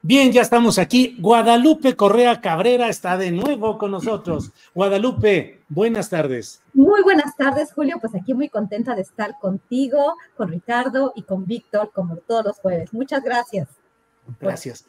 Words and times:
Bien, 0.00 0.30
ya 0.30 0.42
estamos 0.42 0.78
aquí. 0.78 1.16
Guadalupe 1.18 1.96
Correa 1.96 2.40
Cabrera 2.40 2.88
está 2.88 3.18
de 3.18 3.32
nuevo 3.32 3.78
con 3.78 3.90
nosotros. 3.90 4.52
Guadalupe, 4.72 5.60
buenas 5.68 6.08
tardes. 6.08 6.62
Muy 6.72 7.02
buenas 7.02 7.36
tardes, 7.36 7.72
Julio. 7.72 7.96
Pues 8.00 8.14
aquí 8.14 8.32
muy 8.32 8.48
contenta 8.48 8.94
de 8.94 9.02
estar 9.02 9.38
contigo, 9.40 10.14
con 10.36 10.50
Ricardo 10.50 11.12
y 11.16 11.22
con 11.22 11.46
Víctor, 11.46 11.90
como 11.92 12.16
todos 12.16 12.44
los 12.44 12.58
jueves. 12.58 12.92
Muchas 12.92 13.24
gracias. 13.24 13.68
Gracias. 14.40 14.84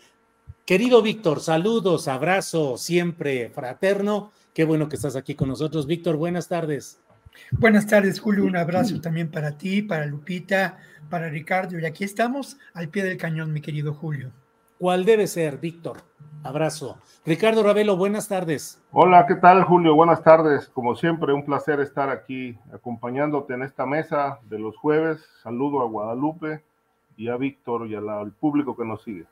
Querido 0.64 1.02
Víctor, 1.02 1.40
saludos, 1.42 2.08
abrazo, 2.08 2.78
siempre 2.78 3.50
fraterno. 3.50 4.32
Qué 4.54 4.64
bueno 4.64 4.90
que 4.90 4.96
estás 4.96 5.16
aquí 5.16 5.34
con 5.34 5.50
nosotros. 5.50 5.88
Víctor, 5.88 6.18
buenas 6.18 6.48
tardes. 6.48 7.00
Buenas 7.52 7.88
tardes, 7.88 8.20
Julio. 8.20 8.44
Un 8.44 8.58
abrazo 8.58 9.02
también 9.02 9.32
para 9.32 9.58
ti, 9.58 9.82
para 9.82 10.06
Lupita, 10.06 10.78
para 11.10 11.30
Ricardo. 11.30 11.80
Y 11.80 11.86
aquí 11.86 12.04
estamos 12.04 12.58
al 12.76 12.90
pie 12.90 13.04
del 13.04 13.18
cañón, 13.18 13.52
mi 13.52 13.62
querido 13.62 13.96
Julio. 13.96 14.32
¿Cuál 14.80 15.04
debe 15.04 15.28
ser, 15.28 15.58
Víctor? 15.58 15.98
Abrazo. 16.42 17.00
Ricardo 17.26 17.64
Ravelo, 17.64 17.98
buenas 17.98 18.30
tardes. 18.30 18.82
Hola, 18.94 19.26
¿qué 19.28 19.36
tal, 19.36 19.66
Julio? 19.66 19.94
Buenas 19.94 20.24
tardes. 20.24 20.70
Como 20.70 20.96
siempre, 20.96 21.34
un 21.34 21.44
placer 21.44 21.82
estar 21.82 22.10
aquí 22.10 22.58
acompañándote 22.74 23.56
en 23.56 23.64
esta 23.64 23.86
mesa 23.86 24.40
de 24.44 24.58
los 24.58 24.78
jueves. 24.78 25.20
Saludo 25.44 25.82
a 25.82 25.86
Guadalupe 25.86 26.64
y 27.18 27.28
a 27.28 27.36
Víctor 27.36 27.88
y 27.88 27.96
al, 27.96 28.32
público 28.32 28.78
que 28.78 28.86
nos 28.86 29.04
sigue. 29.04 29.26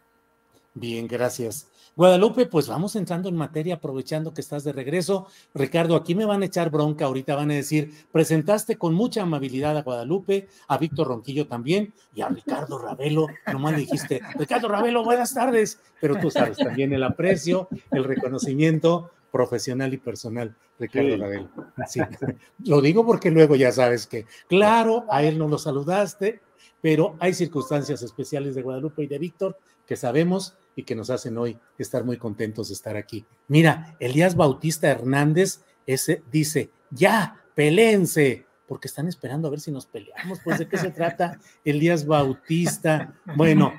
Bien, 0.79 1.07
gracias. 1.07 1.71
Guadalupe, 1.95 2.45
pues 2.45 2.67
vamos 2.67 2.95
entrando 2.95 3.29
en 3.29 3.35
materia, 3.35 3.73
aprovechando 3.73 4.31
que 4.31 4.41
estás 4.41 4.63
de 4.63 4.71
regreso. 4.71 5.25
Ricardo, 5.55 5.95
aquí 5.95 6.13
me 6.13 6.25
van 6.25 6.43
a 6.43 6.45
echar 6.45 6.69
bronca, 6.69 7.05
ahorita 7.05 7.35
van 7.35 7.49
a 7.49 7.55
decir, 7.55 7.91
presentaste 8.11 8.77
con 8.77 8.93
mucha 8.93 9.23
amabilidad 9.23 9.75
a 9.75 9.81
Guadalupe, 9.81 10.47
a 10.67 10.77
Víctor 10.77 11.07
Ronquillo 11.07 11.47
también, 11.47 11.95
y 12.13 12.21
a 12.21 12.29
Ricardo 12.29 12.77
Ravelo, 12.77 13.25
nomás 13.51 13.71
le 13.71 13.79
dijiste, 13.79 14.21
Ricardo 14.35 14.67
Ravelo, 14.67 15.03
buenas 15.03 15.33
tardes, 15.33 15.79
pero 15.99 16.19
tú 16.19 16.29
sabes 16.29 16.57
también 16.57 16.93
el 16.93 17.01
aprecio, 17.01 17.67
el 17.89 18.03
reconocimiento 18.03 19.09
profesional 19.31 19.91
y 19.95 19.97
personal, 19.97 20.55
Ricardo 20.77 21.09
Sí. 21.09 21.15
Ravelo. 21.15 21.49
Sí. 21.87 22.01
Lo 22.65 22.81
digo 22.81 23.03
porque 23.03 23.31
luego 23.31 23.55
ya 23.55 23.71
sabes 23.71 24.05
que, 24.05 24.27
claro, 24.47 25.05
a 25.09 25.23
él 25.23 25.39
no 25.39 25.47
lo 25.47 25.57
saludaste, 25.57 26.41
pero 26.79 27.15
hay 27.19 27.33
circunstancias 27.33 28.03
especiales 28.03 28.53
de 28.53 28.61
Guadalupe 28.61 29.03
y 29.03 29.07
de 29.07 29.17
Víctor 29.17 29.57
que 29.87 29.95
sabemos 29.95 30.55
y 30.77 30.83
que 30.83 30.95
nos 30.95 31.09
hacen 31.09 31.37
hoy 31.39 31.57
estar 31.79 32.05
muy 32.05 32.17
contentos 32.17 32.67
de 32.69 32.75
estar 32.75 32.95
aquí. 32.95 33.25
Mira, 33.47 33.97
Elías 33.99 34.35
Bautista 34.35 34.87
Hernández 34.87 35.61
ese 35.87 36.21
dice, 36.31 36.69
ya, 36.91 37.41
peléense, 37.55 38.45
porque 38.67 38.87
están 38.87 39.07
esperando 39.07 39.47
a 39.47 39.51
ver 39.51 39.59
si 39.59 39.71
nos 39.71 39.87
peleamos. 39.87 40.39
Pues, 40.43 40.59
¿de 40.59 40.67
qué 40.67 40.77
se 40.77 40.91
trata 40.91 41.39
Elías 41.65 42.05
Bautista? 42.05 43.15
Bueno, 43.35 43.73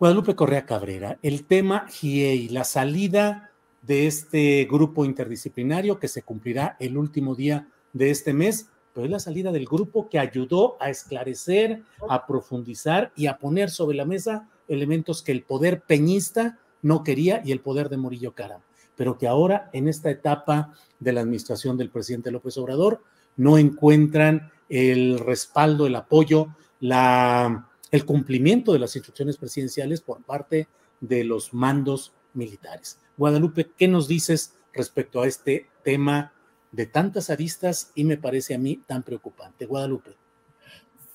Guadalupe 0.00 0.34
Correa 0.34 0.66
Cabrera, 0.66 1.18
el 1.22 1.44
tema 1.44 1.86
GIEI, 1.88 2.48
la 2.48 2.64
salida 2.64 3.52
de 3.82 4.08
este 4.08 4.66
grupo 4.68 5.04
interdisciplinario 5.04 6.00
que 6.00 6.08
se 6.08 6.22
cumplirá 6.22 6.76
el 6.80 6.98
último 6.98 7.36
día 7.36 7.68
de 7.92 8.10
este 8.10 8.32
mes, 8.32 8.70
pero 8.92 9.04
es 9.04 9.10
la 9.12 9.20
salida 9.20 9.52
del 9.52 9.66
grupo 9.66 10.08
que 10.08 10.18
ayudó 10.18 10.76
a 10.80 10.90
esclarecer, 10.90 11.82
a 12.08 12.26
profundizar 12.26 13.12
y 13.14 13.26
a 13.26 13.38
poner 13.38 13.70
sobre 13.70 13.96
la 13.96 14.04
mesa 14.04 14.48
elementos 14.68 15.22
que 15.22 15.32
el 15.32 15.42
poder 15.42 15.82
peñista 15.82 16.58
no 16.82 17.02
quería 17.02 17.42
y 17.44 17.52
el 17.52 17.60
poder 17.60 17.88
de 17.88 17.96
Murillo 17.96 18.34
Caram, 18.34 18.60
pero 18.96 19.18
que 19.18 19.26
ahora 19.26 19.70
en 19.72 19.88
esta 19.88 20.10
etapa 20.10 20.74
de 21.00 21.12
la 21.12 21.20
administración 21.20 21.76
del 21.76 21.90
presidente 21.90 22.30
López 22.30 22.56
Obrador 22.58 23.02
no 23.36 23.58
encuentran 23.58 24.52
el 24.68 25.18
respaldo, 25.18 25.86
el 25.86 25.96
apoyo, 25.96 26.48
la, 26.80 27.68
el 27.90 28.04
cumplimiento 28.04 28.72
de 28.72 28.78
las 28.78 28.94
instrucciones 28.96 29.36
presidenciales 29.36 30.00
por 30.00 30.22
parte 30.22 30.68
de 31.00 31.24
los 31.24 31.54
mandos 31.54 32.12
militares. 32.34 32.98
Guadalupe, 33.16 33.70
¿qué 33.76 33.88
nos 33.88 34.08
dices 34.08 34.54
respecto 34.72 35.22
a 35.22 35.26
este 35.26 35.68
tema 35.82 36.32
de 36.72 36.86
tantas 36.86 37.30
aristas 37.30 37.92
y 37.94 38.04
me 38.04 38.16
parece 38.16 38.54
a 38.54 38.58
mí 38.58 38.82
tan 38.86 39.02
preocupante? 39.02 39.66
Guadalupe. 39.66 40.16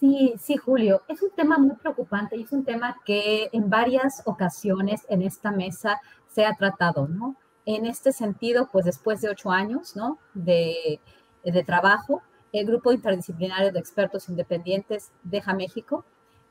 Sí, 0.04 0.34
sí, 0.38 0.58
Julio, 0.58 1.02
es 1.08 1.22
un 1.22 1.30
tema 1.32 1.58
muy 1.58 1.78
preocupante 1.78 2.36
y 2.36 2.44
es 2.44 2.52
un 2.52 2.66
tema 2.66 2.98
que 3.06 3.48
en 3.54 3.70
varias 3.70 4.22
ocasiones 4.26 5.06
en 5.08 5.22
esta 5.22 5.50
mesa 5.50 6.02
se 6.28 6.46
ha 6.46 6.54
tratado, 6.56 7.08
¿no? 7.08 7.38
En 7.66 7.86
este 7.86 8.12
sentido, 8.12 8.68
pues 8.70 8.84
después 8.84 9.22
de 9.22 9.30
ocho 9.30 9.50
años, 9.50 9.96
¿no? 9.96 10.18
De, 10.34 11.00
de 11.46 11.64
trabajo, 11.64 12.22
el 12.52 12.66
Grupo 12.66 12.92
Interdisciplinario 12.92 13.72
de 13.72 13.80
Expertos 13.80 14.28
Independientes 14.28 15.14
deja 15.24 15.54
México. 15.54 16.04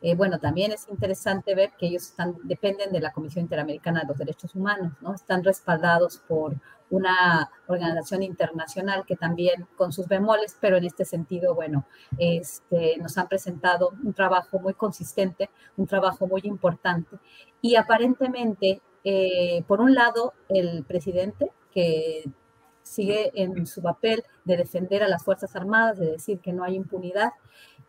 Eh, 0.04 0.16
bueno, 0.16 0.40
también 0.40 0.72
es 0.72 0.88
interesante 0.88 1.54
ver 1.54 1.70
que 1.78 1.86
ellos 1.86 2.02
están, 2.02 2.34
dependen 2.42 2.90
de 2.90 3.00
la 3.00 3.12
Comisión 3.12 3.44
Interamericana 3.44 4.00
de 4.00 4.08
los 4.08 4.18
Derechos 4.18 4.54
Humanos, 4.56 4.92
¿no? 5.00 5.14
Están 5.14 5.44
respaldados 5.44 6.18
por 6.18 6.56
una 6.90 7.48
organización 7.68 8.24
internacional 8.24 9.04
que 9.06 9.14
también 9.14 9.66
con 9.76 9.92
sus 9.92 10.08
bemoles, 10.08 10.58
pero 10.60 10.76
en 10.76 10.84
este 10.84 11.04
sentido, 11.04 11.54
bueno, 11.54 11.86
este, 12.18 12.98
nos 12.98 13.16
han 13.16 13.28
presentado 13.28 13.92
un 14.04 14.12
trabajo 14.12 14.58
muy 14.58 14.74
consistente, 14.74 15.48
un 15.76 15.86
trabajo 15.86 16.26
muy 16.26 16.42
importante. 16.44 17.16
Y 17.60 17.76
aparentemente, 17.76 18.82
eh, 19.04 19.62
por 19.68 19.80
un 19.80 19.94
lado, 19.94 20.34
el 20.48 20.84
presidente, 20.84 21.50
que 21.72 22.24
sigue 22.82 23.30
en 23.34 23.66
su 23.66 23.80
papel 23.80 24.24
de 24.44 24.56
defender 24.56 25.02
a 25.02 25.08
las 25.08 25.24
Fuerzas 25.24 25.54
Armadas, 25.56 25.98
de 25.98 26.10
decir 26.10 26.40
que 26.40 26.52
no 26.52 26.64
hay 26.64 26.74
impunidad, 26.74 27.32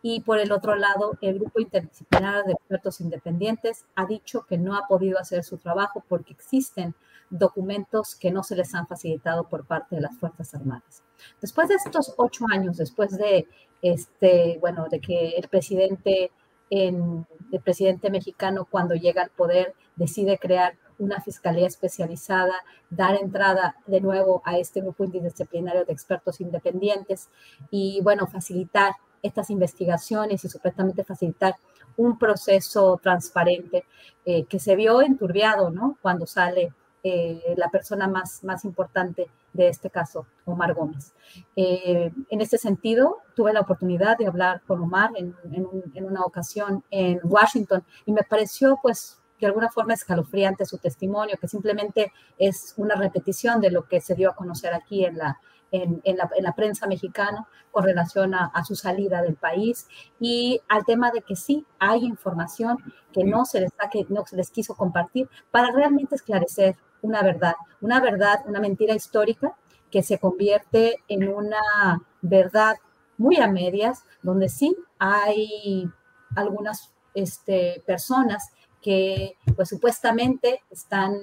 y 0.06 0.20
por 0.20 0.38
el 0.38 0.52
otro 0.52 0.76
lado, 0.76 1.16
el 1.22 1.38
grupo 1.38 1.60
interdisciplinario 1.60 2.42
de 2.42 2.52
expertos 2.52 3.00
independientes 3.00 3.86
ha 3.94 4.04
dicho 4.04 4.44
que 4.46 4.58
no 4.58 4.76
ha 4.76 4.86
podido 4.86 5.18
hacer 5.18 5.42
su 5.44 5.56
trabajo 5.56 6.04
porque 6.06 6.34
existen 6.34 6.94
documentos 7.30 8.14
que 8.14 8.30
no 8.30 8.42
se 8.42 8.54
les 8.54 8.74
han 8.74 8.86
facilitado 8.86 9.48
por 9.48 9.64
parte 9.64 9.96
de 9.96 10.02
las 10.02 10.14
Fuerzas 10.18 10.54
Armadas. 10.54 11.02
Después 11.40 11.68
de 11.68 11.76
estos 11.76 12.12
ocho 12.18 12.44
años, 12.50 12.76
después 12.76 13.16
de 13.16 13.48
este, 13.80 14.58
bueno, 14.60 14.88
de 14.90 15.00
que 15.00 15.30
el 15.38 15.48
presidente, 15.48 16.30
en, 16.68 17.26
el 17.50 17.60
presidente 17.62 18.10
mexicano 18.10 18.68
cuando 18.70 18.94
llega 18.94 19.22
al 19.22 19.30
poder 19.30 19.72
decide 19.96 20.36
crear 20.36 20.74
una 20.98 21.22
fiscalía 21.22 21.66
especializada, 21.66 22.56
dar 22.90 23.14
entrada 23.14 23.76
de 23.86 24.02
nuevo 24.02 24.42
a 24.44 24.58
este 24.58 24.82
grupo 24.82 25.04
interdisciplinario 25.04 25.86
de 25.86 25.94
expertos 25.94 26.42
independientes 26.42 27.30
y, 27.70 28.02
bueno, 28.02 28.26
facilitar 28.26 28.92
estas 29.24 29.50
investigaciones 29.50 30.44
y 30.44 30.48
supuestamente 30.48 31.02
facilitar 31.02 31.56
un 31.96 32.18
proceso 32.18 33.00
transparente 33.02 33.84
eh, 34.24 34.44
que 34.44 34.58
se 34.58 34.76
vio 34.76 35.02
enturbiado, 35.02 35.70
¿no? 35.70 35.96
Cuando 36.02 36.26
sale 36.26 36.72
eh, 37.02 37.54
la 37.56 37.68
persona 37.68 38.06
más, 38.06 38.44
más 38.44 38.64
importante 38.64 39.28
de 39.52 39.68
este 39.68 39.90
caso, 39.90 40.26
Omar 40.44 40.74
Gómez. 40.74 41.14
Eh, 41.56 42.10
en 42.28 42.40
este 42.40 42.58
sentido, 42.58 43.18
tuve 43.34 43.52
la 43.52 43.60
oportunidad 43.60 44.18
de 44.18 44.26
hablar 44.26 44.62
con 44.66 44.82
Omar 44.82 45.10
en, 45.16 45.34
en, 45.52 45.66
un, 45.66 45.92
en, 45.94 46.04
una 46.04 46.22
ocasión 46.22 46.82
en 46.90 47.20
Washington 47.22 47.84
y 48.04 48.12
me 48.12 48.22
pareció 48.22 48.78
pues 48.82 49.20
de 49.40 49.46
alguna 49.46 49.70
forma 49.70 49.94
escalofriante 49.94 50.64
su 50.64 50.78
testimonio, 50.78 51.36
que 51.40 51.48
simplemente 51.48 52.12
es 52.38 52.74
una 52.76 52.94
repetición 52.94 53.60
de 53.60 53.70
lo 53.70 53.86
que 53.86 54.00
se 54.00 54.14
dio 54.14 54.30
a 54.30 54.34
conocer 54.34 54.72
aquí 54.74 55.04
en 55.04 55.18
la, 55.18 55.38
en, 55.74 56.16
la, 56.16 56.52
prensa 56.52 56.86
mexicana 56.86 57.48
con 57.72 57.84
relación 57.84 58.34
a, 58.34 58.64
su 58.64 58.76
salida 58.76 59.22
del 59.22 59.34
país 59.34 59.88
y 60.20 60.60
al 60.68 60.84
tema 60.84 61.10
de 61.10 61.22
que 61.22 61.36
sí 61.36 61.66
hay 61.78 62.04
información 62.04 62.78
que 63.12 63.24
no 63.24 63.44
se 63.44 63.60
les, 63.60 63.72
que 63.90 64.06
no 64.08 64.24
se 64.24 64.36
les 64.36 64.50
quiso 64.50 64.74
compartir 64.74 65.28
para 65.50 65.72
realmente 65.72 66.14
esclarecer 66.14 66.76
una 67.02 67.22
verdad, 67.22 67.54
una 67.80 68.00
verdad, 68.00 68.40
una 68.46 68.60
mentira 68.60 68.94
histórica 68.94 69.56
que 69.90 70.02
se 70.02 70.18
convierte 70.18 70.96
en 71.08 71.28
una 71.28 72.02
verdad 72.22 72.76
muy 73.18 73.36
a 73.36 73.48
medias, 73.48 74.04
donde 74.22 74.48
sí 74.48 74.76
hay 74.98 75.88
algunas 76.36 76.92
este, 77.14 77.82
personas 77.86 78.50
que 78.80 79.36
pues 79.56 79.68
supuestamente 79.68 80.62
están 80.70 81.14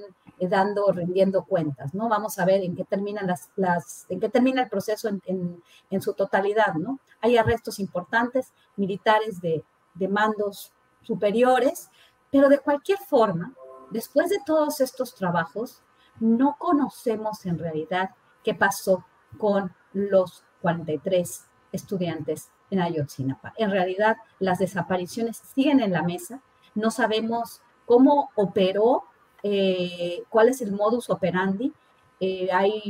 dando, 0.47 0.91
rindiendo 0.91 1.43
cuentas, 1.43 1.93
¿no? 1.93 2.09
Vamos 2.09 2.39
a 2.39 2.45
ver 2.45 2.63
en 2.63 2.75
qué 2.75 2.83
termina 2.83 3.21
el 3.21 4.69
proceso 4.69 5.09
en, 5.09 5.61
en, 5.89 6.01
su 6.01 6.13
totalidad, 6.13 6.73
¿no? 6.75 6.99
Hay 7.21 7.37
arrestos 7.37 7.79
importantes, 7.79 8.53
militares 8.75 9.39
de, 9.41 9.63
de 9.93 10.07
mandos 10.07 10.71
superiores, 11.01 11.89
pero 12.31 12.49
de 12.49 12.59
cualquier 12.59 12.97
forma, 12.97 13.53
después 13.91 14.29
de 14.29 14.39
todos 14.45 14.81
estos 14.81 15.15
trabajos, 15.15 15.81
no 16.19 16.55
conocemos 16.57 17.45
en 17.45 17.59
realidad 17.59 18.11
qué 18.43 18.53
pasó 18.53 19.05
con 19.37 19.73
los 19.93 20.43
43 20.61 21.45
estudiantes 21.71 22.49
en 22.69 22.81
Ayotzinapa. 22.81 23.53
En 23.57 23.71
realidad, 23.71 24.17
las 24.39 24.59
desapariciones 24.59 25.41
siguen 25.53 25.81
en 25.81 25.91
la 25.91 26.03
mesa. 26.03 26.41
No 26.73 26.89
sabemos 26.89 27.61
cómo 27.85 28.31
operó, 28.35 29.03
eh, 29.43 30.23
cuál 30.29 30.49
es 30.49 30.61
el 30.61 30.71
modus 30.71 31.09
operandi. 31.09 31.73
Eh, 32.19 32.49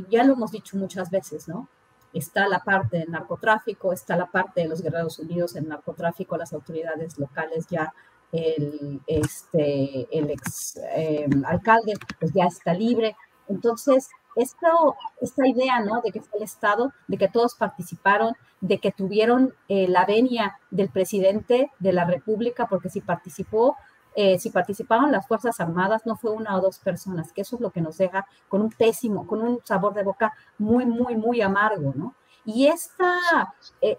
ya 0.09 0.23
lo 0.23 0.33
hemos 0.33 0.51
dicho 0.51 0.77
muchas 0.77 1.09
veces, 1.09 1.47
¿no? 1.47 1.67
Está 2.13 2.47
la 2.47 2.59
parte 2.59 2.97
del 2.97 3.11
narcotráfico, 3.11 3.93
está 3.93 4.17
la 4.17 4.25
parte 4.25 4.61
de 4.61 4.67
los 4.67 4.81
Guerreros 4.81 5.19
Unidos 5.19 5.55
en 5.55 5.69
narcotráfico, 5.69 6.35
las 6.35 6.51
autoridades 6.51 7.17
locales 7.17 7.67
ya, 7.69 7.93
el, 8.33 9.01
este, 9.07 10.07
el 10.11 10.29
ex 10.29 10.77
eh, 10.95 11.29
alcalde 11.45 11.93
pues 12.19 12.33
ya 12.33 12.45
está 12.45 12.73
libre. 12.73 13.15
Entonces, 13.47 14.09
esto, 14.35 14.95
esta 15.19 15.47
idea, 15.47 15.79
¿no? 15.79 16.01
De 16.01 16.11
que 16.11 16.21
fue 16.21 16.39
el 16.39 16.43
Estado, 16.43 16.93
de 17.07 17.17
que 17.17 17.27
todos 17.27 17.55
participaron, 17.55 18.33
de 18.61 18.79
que 18.79 18.91
tuvieron 18.91 19.53
eh, 19.67 19.87
la 19.87 20.05
venia 20.05 20.57
del 20.69 20.89
presidente 20.89 21.71
de 21.79 21.93
la 21.93 22.05
República, 22.05 22.67
porque 22.67 22.89
si 22.89 23.01
participó, 23.01 23.75
eh, 24.15 24.39
si 24.39 24.49
participaron 24.49 25.11
las 25.11 25.27
Fuerzas 25.27 25.59
Armadas, 25.59 26.05
no 26.05 26.15
fue 26.15 26.31
una 26.31 26.55
o 26.57 26.61
dos 26.61 26.79
personas, 26.79 27.31
que 27.31 27.41
eso 27.41 27.55
es 27.55 27.61
lo 27.61 27.71
que 27.71 27.81
nos 27.81 27.97
deja 27.97 28.25
con 28.49 28.61
un 28.61 28.69
pésimo, 28.69 29.27
con 29.27 29.41
un 29.41 29.59
sabor 29.63 29.93
de 29.93 30.03
boca 30.03 30.33
muy, 30.57 30.85
muy, 30.85 31.15
muy 31.15 31.41
amargo, 31.41 31.93
¿no? 31.95 32.15
Y 32.43 32.67
esta, 32.67 33.53
eh, 33.81 33.97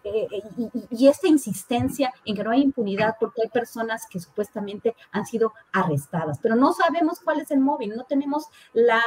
y, 0.57 0.71
y, 0.91 1.07
esta 1.07 1.29
insistencia 1.29 2.13
en 2.25 2.35
que 2.35 2.43
no 2.43 2.51
hay 2.51 2.63
impunidad 2.63 3.15
porque 3.21 3.43
hay 3.43 3.49
personas 3.49 4.05
que 4.11 4.19
supuestamente 4.19 4.97
han 5.13 5.27
sido 5.27 5.53
arrestadas, 5.73 6.41
pero 6.43 6.57
no 6.57 6.73
sabemos 6.73 7.21
cuál 7.21 7.41
es 7.41 7.53
el 7.53 7.61
móvil, 7.61 7.95
no 7.95 8.03
tenemos 8.03 8.49
la 8.73 9.01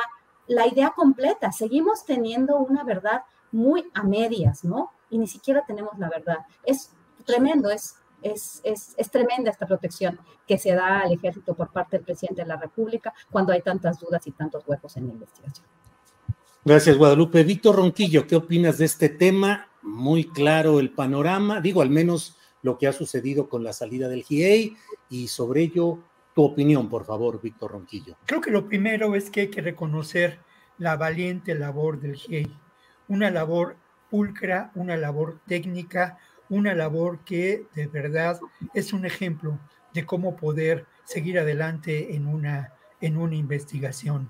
la 0.48 0.68
idea 0.68 0.92
completa. 0.92 1.52
Seguimos 1.52 2.06
teniendo 2.06 2.58
una 2.58 2.84
verdad 2.84 3.24
muy 3.52 3.90
a 3.94 4.04
medias, 4.04 4.64
¿no? 4.64 4.92
Y 5.10 5.18
ni 5.18 5.28
siquiera 5.28 5.64
tenemos 5.66 5.98
la 5.98 6.10
verdad. 6.10 6.40
Es 6.64 6.92
tremendo, 7.26 7.70
es, 7.70 7.96
es, 8.26 8.62
es, 8.64 9.12
tremenda 9.12 9.52
esta 9.52 9.68
protección 9.68 10.20
que 10.48 10.58
se 10.58 10.74
da 10.74 11.02
al 11.02 11.14
ejército 11.14 11.54
por 11.54 11.72
parte 11.72 11.98
del 11.98 12.06
presidente 12.06 12.42
de 12.42 12.48
la 12.48 12.58
República 12.58 13.14
cuando 13.30 13.54
hay 13.54 13.62
tantas 13.62 14.00
dudas 14.00 14.26
y 14.26 14.32
tantos 14.32 14.64
huecos 14.68 14.98
en 14.98 15.08
la 15.08 15.14
investigación. 15.14 15.68
Gracias, 16.64 16.98
Guadalupe. 16.98 17.44
Víctor 17.44 17.76
Ronquillo, 17.76 18.26
¿qué 18.26 18.36
opinas 18.36 18.80
de 18.80 18.86
este 18.86 19.10
tema? 19.10 19.68
Muy 19.84 20.26
claro 20.26 20.80
el 20.80 20.90
panorama, 20.90 21.62
digo, 21.62 21.84
al 21.84 21.92
menos 21.92 22.38
lo 22.64 22.80
que 22.80 22.88
ha 22.88 22.94
sucedido 22.94 23.48
con 23.48 23.64
la 23.64 23.74
salida 23.74 24.08
del 24.10 24.24
GIEI 24.24 24.76
y 25.10 25.28
sobre 25.28 25.62
ello, 25.62 26.00
tu 26.34 26.44
opinión, 26.44 26.90
por 26.90 27.06
favor, 27.06 27.40
Víctor 27.40 27.74
Ronquillo. 27.74 28.16
Creo 28.26 28.42
que 28.42 28.50
lo 28.50 28.68
primero 28.68 29.14
es 29.14 29.30
que 29.30 29.42
hay 29.42 29.48
que 29.50 29.62
reconocer 29.62 30.40
la 30.80 30.98
valiente 30.98 31.54
labor 31.54 32.00
del 32.00 32.16
GIEI, 32.16 32.52
una 33.08 33.30
labor 33.30 33.78
pulcra, 34.10 34.72
una 34.74 34.98
labor 34.98 35.40
técnica, 35.46 36.18
una 36.50 36.74
labor 36.74 37.20
que 37.26 37.66
de 37.74 37.88
verdad 37.88 38.40
es 38.74 38.94
un 38.94 39.06
ejemplo 39.06 39.60
de 39.94 40.06
cómo 40.06 40.36
poder 40.36 40.86
seguir 41.04 41.40
adelante 41.40 42.16
en 42.16 42.28
una, 42.28 42.74
en 43.02 43.18
una 43.18 43.36
investigación. 43.36 44.30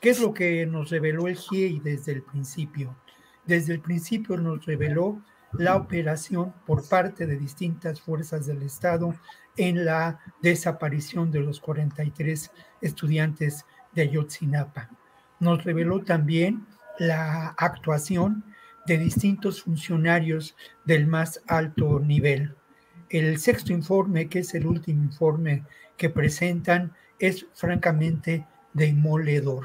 ¿Qué 0.00 0.10
es 0.10 0.20
lo 0.20 0.34
que 0.34 0.66
nos 0.66 0.90
reveló 0.90 1.28
el 1.28 1.36
GIEI 1.36 1.80
desde 1.80 2.12
el 2.12 2.22
principio? 2.22 2.96
Desde 3.46 3.72
el 3.72 3.80
principio 3.80 4.36
nos 4.36 4.64
reveló 4.66 5.22
la 5.52 5.76
operación 5.76 6.54
por 6.66 6.88
parte 6.88 7.26
de 7.26 7.36
distintas 7.36 8.00
fuerzas 8.00 8.46
del 8.46 8.62
Estado 8.62 9.14
en 9.56 9.84
la 9.84 10.20
desaparición 10.40 11.30
de 11.30 11.40
los 11.40 11.60
43 11.60 12.50
estudiantes 12.80 13.66
de 13.92 14.02
Ayotzinapa. 14.02 14.88
Nos 15.40 15.64
reveló 15.64 16.02
también 16.02 16.66
la 16.98 17.48
actuación 17.58 18.44
de 18.86 18.98
distintos 18.98 19.62
funcionarios 19.62 20.56
del 20.84 21.06
más 21.06 21.40
alto 21.46 22.00
nivel. 22.00 22.54
El 23.08 23.38
sexto 23.38 23.72
informe, 23.72 24.28
que 24.28 24.40
es 24.40 24.54
el 24.54 24.66
último 24.66 25.04
informe 25.04 25.64
que 25.96 26.10
presentan, 26.10 26.92
es 27.18 27.46
francamente 27.54 28.46
demoledor. 28.72 29.64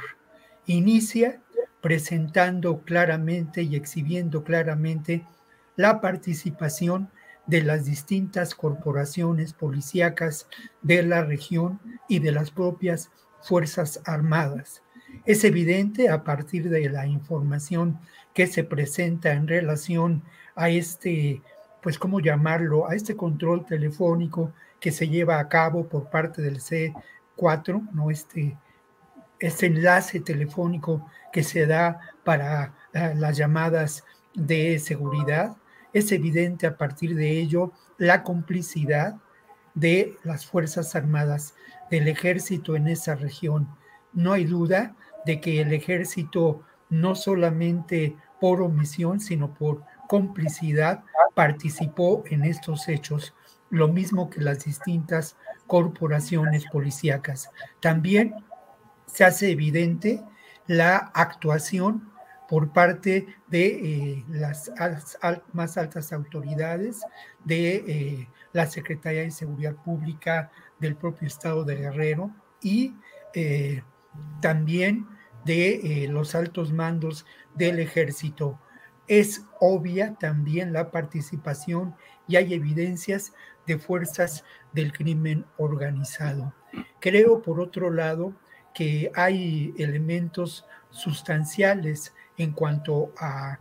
Inicia 0.65 1.41
presentando 1.81 2.81
claramente 2.81 3.61
y 3.63 3.75
exhibiendo 3.75 4.43
claramente 4.43 5.25
la 5.75 6.01
participación 6.01 7.09
de 7.45 7.63
las 7.63 7.85
distintas 7.85 8.53
corporaciones 8.53 9.53
policíacas 9.53 10.47
de 10.81 11.03
la 11.03 11.23
región 11.23 11.79
y 12.09 12.19
de 12.19 12.33
las 12.33 12.51
propias 12.51 13.09
Fuerzas 13.41 14.01
Armadas. 14.05 14.81
Es 15.25 15.43
evidente 15.43 16.09
a 16.09 16.23
partir 16.23 16.69
de 16.69 16.89
la 16.89 17.05
información 17.07 17.99
que 18.33 18.47
se 18.47 18.63
presenta 18.63 19.31
en 19.33 19.47
relación 19.47 20.23
a 20.55 20.69
este, 20.69 21.41
pues, 21.81 21.97
¿cómo 21.97 22.19
llamarlo? 22.19 22.87
A 22.87 22.95
este 22.95 23.15
control 23.15 23.65
telefónico 23.65 24.53
que 24.79 24.91
se 24.91 25.07
lleva 25.07 25.39
a 25.39 25.49
cabo 25.49 25.87
por 25.87 26.09
parte 26.09 26.41
del 26.41 26.59
C4, 26.59 27.91
¿no? 27.93 28.11
Este, 28.11 28.57
este 29.39 29.65
enlace 29.67 30.19
telefónico 30.19 31.05
que 31.31 31.43
se 31.43 31.65
da 31.65 31.99
para 32.23 32.73
eh, 32.93 33.13
las 33.15 33.37
llamadas 33.37 34.03
de 34.33 34.79
seguridad 34.79 35.55
es 35.93 36.11
evidente 36.11 36.67
a 36.67 36.77
partir 36.77 37.15
de 37.15 37.39
ello 37.39 37.71
la 37.97 38.23
complicidad 38.23 39.15
de 39.73 40.17
las 40.23 40.45
Fuerzas 40.45 40.95
Armadas, 40.95 41.53
del 41.89 42.07
ejército 42.07 42.75
en 42.75 42.87
esa 42.87 43.15
región. 43.15 43.67
No 44.13 44.33
hay 44.33 44.45
duda 44.45 44.95
de 45.27 45.39
que 45.39 45.61
el 45.61 45.73
ejército 45.73 46.63
no 46.89 47.13
solamente 47.13 48.15
por 48.39 48.61
omisión, 48.61 49.19
sino 49.19 49.53
por 49.53 49.83
complicidad 50.07 51.03
participó 51.35 52.23
en 52.27 52.43
estos 52.43 52.87
hechos, 52.87 53.35
lo 53.69 53.89
mismo 53.89 54.29
que 54.29 54.41
las 54.41 54.63
distintas 54.63 55.35
corporaciones 55.67 56.65
policíacas. 56.71 57.51
También 57.81 58.33
se 59.05 59.25
hace 59.25 59.51
evidente 59.51 60.23
la 60.65 60.97
actuación 61.13 62.09
por 62.47 62.71
parte 62.71 63.27
de 63.47 63.65
eh, 63.65 64.25
las 64.29 64.71
más 65.51 65.77
altas 65.77 66.13
autoridades 66.13 67.01
de 67.43 67.75
eh, 67.75 68.29
la 68.53 68.65
Secretaría 68.67 69.21
de 69.21 69.31
Seguridad 69.31 69.75
Pública 69.75 70.49
del 70.79 70.95
propio 70.95 71.27
Estado 71.27 71.65
de 71.65 71.75
Guerrero 71.75 72.31
y 72.61 72.95
eh, 73.33 73.83
también 74.41 75.07
de 75.47 76.07
los 76.11 76.35
altos 76.35 76.71
mandos 76.71 77.25
del 77.55 77.79
ejército. 77.79 78.59
Es 79.07 79.45
obvia 79.59 80.15
también 80.19 80.73
la 80.73 80.91
participación 80.91 81.95
y 82.27 82.35
hay 82.35 82.53
evidencias 82.53 83.33
de 83.65 83.79
fuerzas 83.79 84.43
del 84.73 84.91
crimen 84.91 85.45
organizado. 85.57 86.53
Creo, 86.99 87.41
por 87.41 87.59
otro 87.59 87.89
lado, 87.89 88.35
que 88.75 89.11
hay 89.15 89.73
elementos 89.77 90.65
sustanciales 90.91 92.13
en 92.37 92.51
cuanto 92.51 93.13
a, 93.17 93.59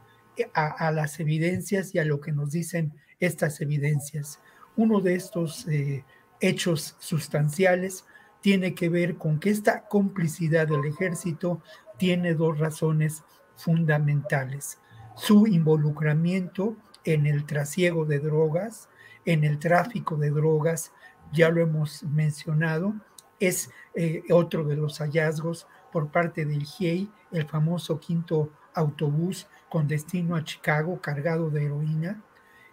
a, 0.52 0.90
las 0.90 1.18
evidencias 1.20 1.94
y 1.94 1.98
a 1.98 2.04
lo 2.04 2.20
que 2.20 2.32
nos 2.32 2.50
dicen 2.50 2.92
estas 3.20 3.60
evidencias. 3.60 4.40
Uno 4.76 5.00
de 5.00 5.14
estos 5.14 5.66
eh, 5.68 6.04
hechos 6.40 6.96
sustanciales 6.98 8.04
tiene 8.46 8.76
que 8.76 8.88
ver 8.88 9.16
con 9.16 9.40
que 9.40 9.50
esta 9.50 9.88
complicidad 9.88 10.68
del 10.68 10.84
ejército 10.84 11.60
tiene 11.98 12.32
dos 12.34 12.60
razones 12.60 13.24
fundamentales. 13.56 14.78
Su 15.16 15.48
involucramiento 15.48 16.76
en 17.02 17.26
el 17.26 17.44
trasiego 17.44 18.04
de 18.04 18.20
drogas, 18.20 18.88
en 19.24 19.42
el 19.42 19.58
tráfico 19.58 20.14
de 20.14 20.30
drogas, 20.30 20.92
ya 21.32 21.50
lo 21.50 21.60
hemos 21.60 22.04
mencionado, 22.04 22.94
es 23.40 23.68
eh, 23.96 24.22
otro 24.30 24.62
de 24.62 24.76
los 24.76 24.98
hallazgos 24.98 25.66
por 25.90 26.12
parte 26.12 26.44
del 26.44 26.62
GIEI, 26.62 27.10
el 27.32 27.48
famoso 27.48 27.98
quinto 27.98 28.52
autobús 28.74 29.48
con 29.68 29.88
destino 29.88 30.36
a 30.36 30.44
Chicago 30.44 31.00
cargado 31.00 31.50
de 31.50 31.64
heroína, 31.64 32.22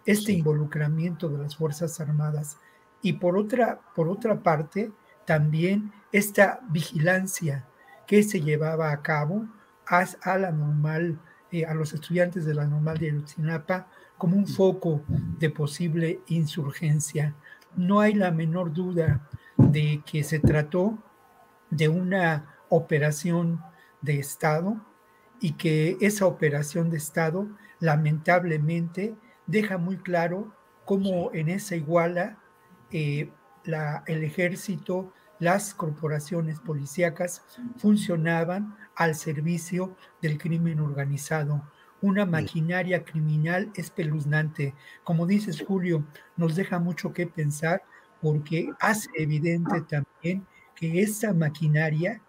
este 0.06 0.30
involucramiento 0.30 1.28
de 1.28 1.38
las 1.38 1.56
Fuerzas 1.56 2.00
Armadas 2.00 2.58
y 3.02 3.14
por 3.14 3.36
otra, 3.36 3.80
por 3.96 4.08
otra 4.08 4.40
parte 4.40 4.92
también 5.24 5.92
esta 6.12 6.60
vigilancia 6.68 7.64
que 8.06 8.22
se 8.22 8.40
llevaba 8.40 8.92
a 8.92 9.02
cabo 9.02 9.46
a, 9.86 10.38
la 10.38 10.50
normal, 10.52 11.18
eh, 11.50 11.66
a 11.66 11.74
los 11.74 11.92
estudiantes 11.92 12.44
de 12.44 12.54
la 12.54 12.66
normal 12.66 12.98
de 12.98 13.10
Ayotzinapa 13.10 13.88
como 14.18 14.36
un 14.36 14.46
foco 14.46 15.02
de 15.08 15.50
posible 15.50 16.20
insurgencia. 16.28 17.34
No 17.76 18.00
hay 18.00 18.14
la 18.14 18.30
menor 18.30 18.72
duda 18.72 19.28
de 19.56 20.02
que 20.06 20.22
se 20.22 20.38
trató 20.38 20.98
de 21.70 21.88
una 21.88 22.54
operación 22.68 23.60
de 24.00 24.18
Estado 24.18 24.80
y 25.40 25.52
que 25.52 25.96
esa 26.00 26.26
operación 26.26 26.90
de 26.90 26.96
Estado 26.96 27.48
lamentablemente 27.80 29.14
deja 29.46 29.78
muy 29.78 29.96
claro 29.98 30.54
cómo 30.84 31.32
en 31.32 31.48
esa 31.48 31.76
iguala 31.76 32.38
eh, 32.90 33.30
la, 33.64 34.04
el 34.06 34.22
ejército 34.24 35.12
las 35.38 35.74
corporaciones 35.74 36.60
policíacas 36.60 37.42
funcionaban 37.76 38.76
al 38.94 39.14
servicio 39.14 39.96
del 40.22 40.38
crimen 40.38 40.80
organizado. 40.80 41.62
Una 42.00 42.26
maquinaria 42.26 43.04
criminal 43.04 43.72
espeluznante. 43.74 44.74
Como 45.04 45.26
dices, 45.26 45.64
Julio, 45.66 46.04
nos 46.36 46.54
deja 46.54 46.78
mucho 46.78 47.12
que 47.12 47.26
pensar 47.26 47.82
porque 48.20 48.70
hace 48.80 49.10
evidente 49.16 49.80
también 49.82 50.46
que 50.74 51.00
esa 51.02 51.32
maquinaria 51.32 52.22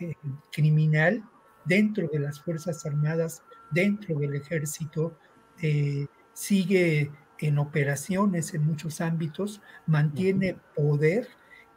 eh, 0.00 0.14
criminal 0.52 1.24
dentro 1.64 2.08
de 2.12 2.18
las 2.18 2.40
Fuerzas 2.40 2.84
Armadas, 2.86 3.42
dentro 3.70 4.18
del 4.18 4.34
ejército, 4.34 5.16
eh, 5.62 6.06
sigue 6.32 7.10
en 7.40 7.58
operaciones 7.58 8.54
en 8.54 8.64
muchos 8.64 9.00
ámbitos, 9.00 9.60
mantiene 9.86 10.56
poder 10.76 11.28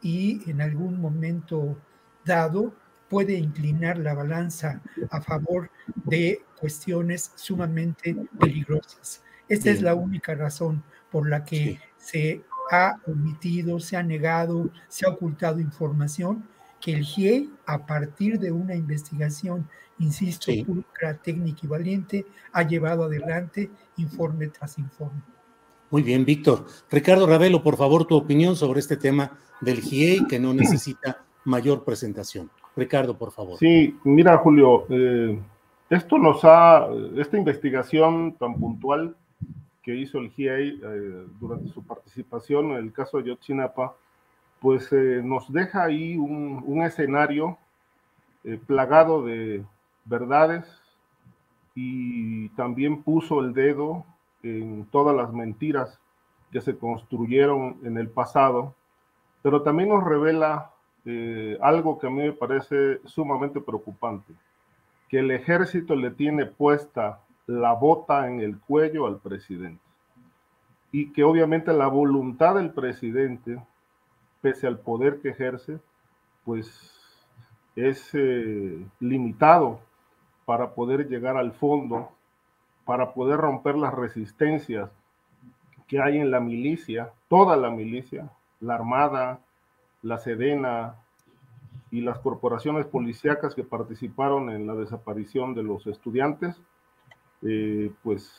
y 0.02 0.48
en 0.50 0.60
algún 0.60 1.00
momento 1.00 1.76
dado 2.24 2.74
puede 3.08 3.34
inclinar 3.34 3.98
la 3.98 4.14
balanza 4.14 4.80
a 5.10 5.20
favor 5.20 5.70
de 6.04 6.42
cuestiones 6.58 7.32
sumamente 7.34 8.16
peligrosas. 8.38 9.22
Esta 9.48 9.70
es 9.70 9.82
la 9.82 9.94
única 9.94 10.34
razón 10.34 10.82
por 11.10 11.28
la 11.28 11.44
que 11.44 11.78
se 11.96 12.42
ha 12.70 12.98
omitido, 13.06 13.78
se 13.78 13.96
ha 13.96 14.02
negado, 14.02 14.70
se 14.88 15.06
ha 15.06 15.10
ocultado 15.10 15.60
información 15.60 16.44
que 16.80 16.92
el 16.92 17.04
GIEI, 17.04 17.50
a 17.66 17.86
partir 17.86 18.38
de 18.38 18.52
una 18.52 18.74
investigación, 18.74 19.68
insisto, 19.98 20.52
pulcra, 20.66 21.14
técnica 21.14 21.60
y 21.62 21.66
valiente, 21.66 22.26
ha 22.52 22.62
llevado 22.62 23.04
adelante 23.04 23.70
informe 23.96 24.48
tras 24.48 24.78
informe. 24.78 25.22
Muy 25.94 26.02
bien, 26.02 26.24
Víctor. 26.24 26.64
Ricardo 26.90 27.24
Ravelo, 27.24 27.62
por 27.62 27.76
favor, 27.76 28.04
tu 28.04 28.16
opinión 28.16 28.56
sobre 28.56 28.80
este 28.80 28.96
tema 28.96 29.30
del 29.60 29.80
GIEI 29.80 30.26
que 30.26 30.40
no 30.40 30.52
necesita 30.52 31.18
mayor 31.44 31.84
presentación. 31.84 32.50
Ricardo, 32.74 33.16
por 33.16 33.30
favor. 33.30 33.60
Sí, 33.60 33.96
mira, 34.02 34.36
Julio, 34.38 34.86
eh, 34.88 35.38
esto 35.88 36.18
nos 36.18 36.40
ha, 36.42 36.88
esta 37.16 37.38
investigación 37.38 38.34
tan 38.40 38.56
puntual 38.56 39.14
que 39.84 39.94
hizo 39.94 40.18
el 40.18 40.30
GIEI 40.32 40.80
eh, 40.82 41.26
durante 41.38 41.68
su 41.68 41.80
participación 41.84 42.72
en 42.72 42.78
el 42.78 42.92
caso 42.92 43.18
de 43.18 43.28
Yotzinapa, 43.28 43.94
pues 44.58 44.92
eh, 44.92 45.20
nos 45.22 45.52
deja 45.52 45.84
ahí 45.84 46.16
un, 46.16 46.60
un 46.66 46.82
escenario 46.82 47.56
plagado 48.66 49.24
de 49.24 49.62
verdades 50.04 50.64
y 51.76 52.48
también 52.48 53.00
puso 53.04 53.38
el 53.38 53.54
dedo 53.54 54.04
en 54.44 54.86
todas 54.92 55.16
las 55.16 55.32
mentiras 55.32 55.98
que 56.52 56.60
se 56.60 56.78
construyeron 56.78 57.78
en 57.82 57.98
el 57.98 58.08
pasado 58.08 58.74
pero 59.44 59.60
también 59.60 59.90
nos 59.90 60.02
revela 60.02 60.70
eh, 61.04 61.58
algo 61.60 61.98
que 61.98 62.06
a 62.06 62.10
mí 62.10 62.22
me 62.22 62.32
parece 62.32 63.02
sumamente 63.04 63.60
preocupante, 63.60 64.32
que 65.06 65.18
el 65.18 65.30
ejército 65.32 65.94
le 65.94 66.10
tiene 66.10 66.46
puesta 66.46 67.20
la 67.46 67.74
bota 67.74 68.26
en 68.26 68.40
el 68.40 68.58
cuello 68.58 69.06
al 69.06 69.18
presidente 69.18 69.82
y 70.92 71.12
que 71.12 71.24
obviamente 71.24 71.74
la 71.74 71.88
voluntad 71.88 72.54
del 72.54 72.70
presidente, 72.70 73.62
pese 74.40 74.66
al 74.66 74.78
poder 74.78 75.20
que 75.20 75.28
ejerce, 75.28 75.78
pues 76.46 77.28
es 77.76 78.14
eh, 78.14 78.82
limitado 78.98 79.78
para 80.46 80.70
poder 80.70 81.06
llegar 81.06 81.36
al 81.36 81.52
fondo, 81.52 82.12
para 82.84 83.12
poder 83.14 83.38
romper 83.38 83.76
las 83.76 83.94
resistencias 83.94 84.90
que 85.86 86.00
hay 86.00 86.18
en 86.18 86.30
la 86.30 86.40
milicia, 86.40 87.12
toda 87.28 87.56
la 87.56 87.70
milicia, 87.70 88.30
la 88.60 88.74
Armada, 88.74 89.40
la 90.02 90.18
Sedena 90.18 90.96
y 91.90 92.00
las 92.00 92.18
corporaciones 92.18 92.86
policíacas 92.86 93.54
que 93.54 93.64
participaron 93.64 94.50
en 94.50 94.66
la 94.66 94.74
desaparición 94.74 95.54
de 95.54 95.62
los 95.62 95.86
estudiantes, 95.86 96.60
eh, 97.42 97.92
pues 98.02 98.32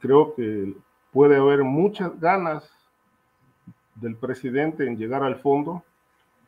creo 0.00 0.34
que 0.34 0.74
puede 1.12 1.36
haber 1.36 1.64
muchas 1.64 2.18
ganas 2.20 2.70
del 3.96 4.16
presidente 4.16 4.86
en 4.86 4.96
llegar 4.96 5.22
al 5.22 5.36
fondo, 5.36 5.82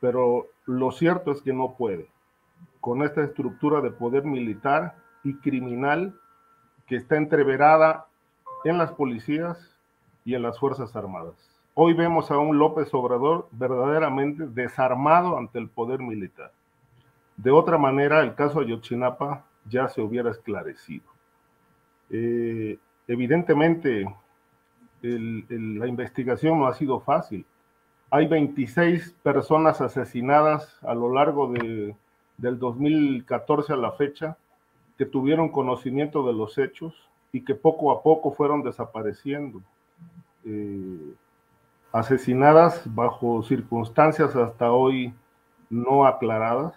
pero 0.01 0.47
lo 0.67 0.93
cierto 0.93 1.33
es 1.33 1.43
que 1.43 1.53
no 1.53 1.75
puede. 1.75 2.09
Con 2.81 3.03
esta 3.03 3.23
estructura 3.23 3.81
de 3.81 3.91
poder 3.91 4.25
militar 4.25 4.97
y 5.25 5.35
criminal 5.35 6.20
que 6.91 6.97
está 6.97 7.17
entreverada 7.17 8.09
en 8.65 8.77
las 8.77 8.91
policías 8.91 9.79
y 10.25 10.35
en 10.35 10.43
las 10.43 10.59
Fuerzas 10.59 10.97
Armadas. 10.97 11.37
Hoy 11.75 11.95
vemos 11.95 12.33
a 12.33 12.39
un 12.39 12.59
López 12.59 12.93
Obrador 12.93 13.47
verdaderamente 13.53 14.49
desarmado 14.49 15.39
ante 15.39 15.61
el 15.61 15.69
poder 15.69 16.01
militar. 16.01 16.51
De 17.37 17.53
otra 17.53 17.79
manera, 17.79 18.23
el 18.23 18.35
caso 18.35 18.59
Ayotzinapa 18.59 19.45
ya 19.67 19.87
se 19.87 20.01
hubiera 20.01 20.33
esclarecido. 20.33 21.05
Eh, 22.11 22.77
evidentemente, 23.07 24.13
la 25.01 25.87
investigación 25.87 26.59
no 26.59 26.67
ha 26.67 26.75
sido 26.75 26.99
fácil. 26.99 27.47
Hay 28.11 28.27
26 28.27 29.15
personas 29.23 29.81
asesinadas 29.81 30.77
a 30.83 30.97
lo 30.97 31.15
largo 31.15 31.53
de, 31.53 31.95
del 32.37 32.59
2014 32.59 33.75
a 33.75 33.77
la 33.77 33.93
fecha 33.93 34.37
que 35.01 35.07
tuvieron 35.07 35.49
conocimiento 35.49 36.27
de 36.27 36.35
los 36.35 36.59
hechos 36.59 36.93
y 37.33 37.43
que 37.43 37.55
poco 37.55 37.91
a 37.91 38.03
poco 38.03 38.33
fueron 38.33 38.63
desapareciendo. 38.63 39.63
Eh, 40.45 41.15
asesinadas 41.91 42.83
bajo 42.95 43.43
circunstancias 43.43 44.37
hasta 44.37 44.73
hoy 44.73 45.15
no 45.71 46.05
aclaradas. 46.05 46.75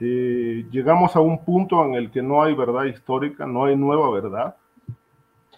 Eh, 0.00 0.66
llegamos 0.72 1.14
a 1.14 1.20
un 1.20 1.44
punto 1.44 1.84
en 1.84 1.94
el 1.94 2.10
que 2.10 2.22
no 2.22 2.42
hay 2.42 2.56
verdad 2.56 2.86
histórica, 2.86 3.46
no 3.46 3.66
hay 3.66 3.76
nueva 3.76 4.10
verdad, 4.10 4.56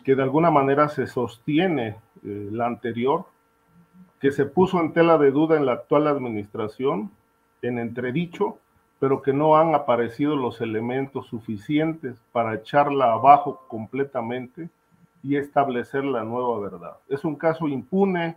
que 0.04 0.14
de 0.14 0.22
alguna 0.22 0.50
manera 0.50 0.90
se 0.90 1.06
sostiene 1.06 1.96
eh, 2.26 2.48
la 2.52 2.66
anterior, 2.66 3.24
que 4.20 4.32
se 4.32 4.44
puso 4.44 4.82
en 4.82 4.92
tela 4.92 5.16
de 5.16 5.30
duda 5.30 5.56
en 5.56 5.64
la 5.64 5.72
actual 5.72 6.08
administración, 6.08 7.10
en 7.62 7.78
entredicho, 7.78 8.58
pero 8.98 9.22
que 9.22 9.32
no 9.32 9.56
han 9.56 9.74
aparecido 9.74 10.34
los 10.34 10.60
elementos 10.60 11.26
suficientes 11.26 12.16
para 12.32 12.54
echarla 12.54 13.12
abajo 13.12 13.62
completamente 13.68 14.68
y 15.22 15.36
establecer 15.36 16.04
la 16.04 16.24
nueva 16.24 16.58
verdad. 16.60 16.96
Es 17.08 17.24
un 17.24 17.36
caso 17.36 17.68
impune, 17.68 18.36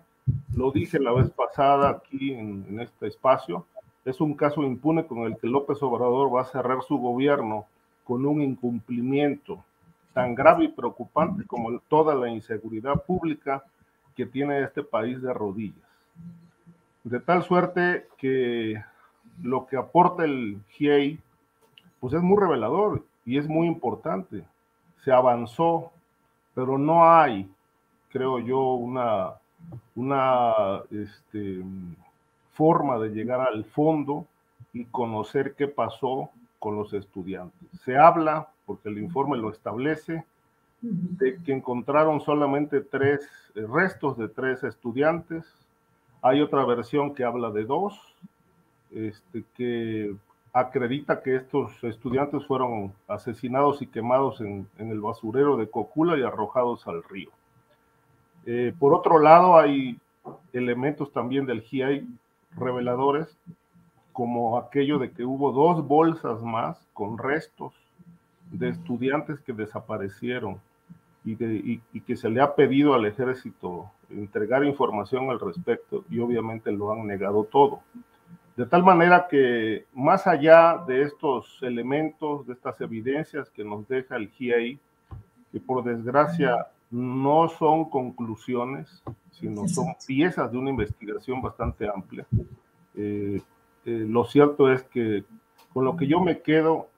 lo 0.56 0.72
dije 0.72 1.00
la 1.00 1.14
vez 1.14 1.30
pasada 1.32 1.90
aquí 1.90 2.34
en, 2.34 2.80
este 2.80 3.08
espacio, 3.08 3.66
es 4.06 4.20
un 4.22 4.36
caso 4.36 4.64
impune 4.64 5.06
con 5.06 5.20
el 5.20 5.38
que 5.38 5.48
López 5.48 5.82
Obrador 5.82 6.34
va 6.34 6.42
a 6.42 6.46
cerrar 6.46 6.82
su 6.84 6.98
gobierno 6.98 7.66
con 8.04 8.26
un 8.26 8.42
incumplimiento 8.42 9.64
tan 10.14 10.36
grave 10.36 10.66
y 10.66 10.70
preocupante 10.70 11.46
como 11.46 11.80
toda 11.88 12.14
la 12.16 12.30
inseguridad 12.30 13.04
pública 13.04 13.64
que 14.16 14.26
tiene 14.26 14.64
este 14.64 14.84
país 14.84 15.22
de 15.22 15.34
rodillas. 15.34 15.78
De 17.04 17.20
tal 17.20 17.44
suerte 17.44 18.08
que 18.18 18.84
lo 19.44 19.66
que 19.68 19.78
aporta 19.78 20.24
el 20.26 20.62
GIEI, 20.70 21.20
pues 22.00 22.14
es 22.14 22.22
muy 22.22 22.38
revelador 22.38 23.04
y 23.26 23.38
es 23.38 23.48
muy 23.48 23.68
importante. 23.68 24.44
Se 25.04 25.12
avanzó 25.12 25.92
pero 26.54 26.78
no 26.78 27.10
hay, 27.10 27.50
creo 28.10 28.40
yo, 28.40 28.74
una, 28.74 29.34
una 29.96 30.82
este, 30.92 31.64
forma 32.54 32.98
de 33.00 33.10
llegar 33.10 33.42
al 33.42 33.66
fondo 33.66 34.26
y 34.74 34.86
conocer 34.86 35.56
qué 35.56 35.68
pasó 35.68 36.30
con 36.60 36.76
los 36.76 36.94
estudiantes. 36.94 37.70
Se 37.84 37.98
habla, 37.98 38.50
porque 38.66 38.90
el 38.90 38.98
informe 38.98 39.38
lo 39.38 39.52
establece, 39.52 40.26
de 40.82 41.38
que 41.44 41.54
encontraron 41.54 42.22
solamente 42.22 42.82
tres 42.82 43.22
eh, 43.56 43.66
restos 43.72 44.18
de 44.18 44.28
tres 44.28 44.64
estudiantes. 44.64 45.46
Hay 46.24 46.42
otra 46.42 46.66
versión 46.66 47.14
que 47.14 47.24
habla 47.24 47.52
de 47.52 47.66
dos. 47.66 48.00
Este, 48.94 49.44
que 49.56 50.14
acredita 50.54 51.22
que 51.22 51.36
estos 51.36 51.84
estudiantes 51.84 52.46
fueron 52.46 52.94
asesinados 53.08 53.82
y 53.82 53.88
quemados 53.88 54.42
en, 54.42 54.68
el 54.78 55.00
basurero 55.00 55.58
de 55.58 55.70
Cocula 55.70 56.18
y 56.18 56.24
arrojados 56.24 56.88
al 56.88 57.04
río. 57.04 57.30
Eh, 58.46 58.74
por 58.78 58.94
otro 58.94 59.20
lado, 59.20 59.58
hay 59.58 59.98
elementos 60.52 61.12
también 61.12 61.46
del 61.46 61.62
GIAI 61.62 62.08
reveladores, 62.58 63.38
como 64.12 64.58
aquello 64.58 65.00
de 65.00 65.12
que 65.12 65.24
hubo 65.24 65.52
dos 65.52 65.88
bolsas 65.88 66.42
más 66.42 66.86
con 66.94 67.18
restos 67.18 67.74
de 68.52 68.70
estudiantes 68.70 69.40
que 69.40 69.54
desaparecieron 69.54 70.60
y, 71.24 71.36
que 72.02 72.16
se 72.16 72.30
le 72.30 72.42
ha 72.42 72.56
pedido 72.56 72.94
al 72.94 73.06
ejército 73.06 73.92
entregar 74.10 74.66
información 74.66 75.30
al 75.30 75.40
respecto 75.40 76.04
y 76.10 76.20
obviamente 76.20 76.72
lo 76.72 76.92
han 76.92 77.08
negado 77.08 77.44
todo. 77.46 77.82
De 78.56 78.66
tal 78.66 78.84
manera 78.84 79.28
que 79.30 79.86
más 79.94 80.28
allá 80.28 80.84
de 80.86 81.04
estos 81.04 81.58
elementos, 81.62 82.46
de 82.46 82.54
estas 82.54 82.80
evidencias 82.82 83.50
que 83.50 83.64
nos 83.64 83.88
deja 83.88 84.18
el 84.18 84.30
GIAI, 84.30 84.80
que 85.52 85.60
por 85.60 85.84
desgracia 85.84 86.68
no 86.90 87.48
son 87.48 87.90
conclusiones, 87.90 89.04
sino 89.32 89.68
son 89.68 89.96
piezas 90.06 90.52
de 90.52 90.58
una 90.58 90.70
investigación 90.70 91.42
bastante 91.42 91.88
amplia, 91.88 92.26
eh, 92.96 93.42
eh, 93.86 94.06
lo 94.08 94.26
cierto 94.26 94.72
es 94.72 94.84
que 94.84 95.24
con 95.74 95.86
lo 95.86 95.96
que 95.96 96.08
yo 96.08 96.20
me 96.20 96.42
quedo 96.42 96.90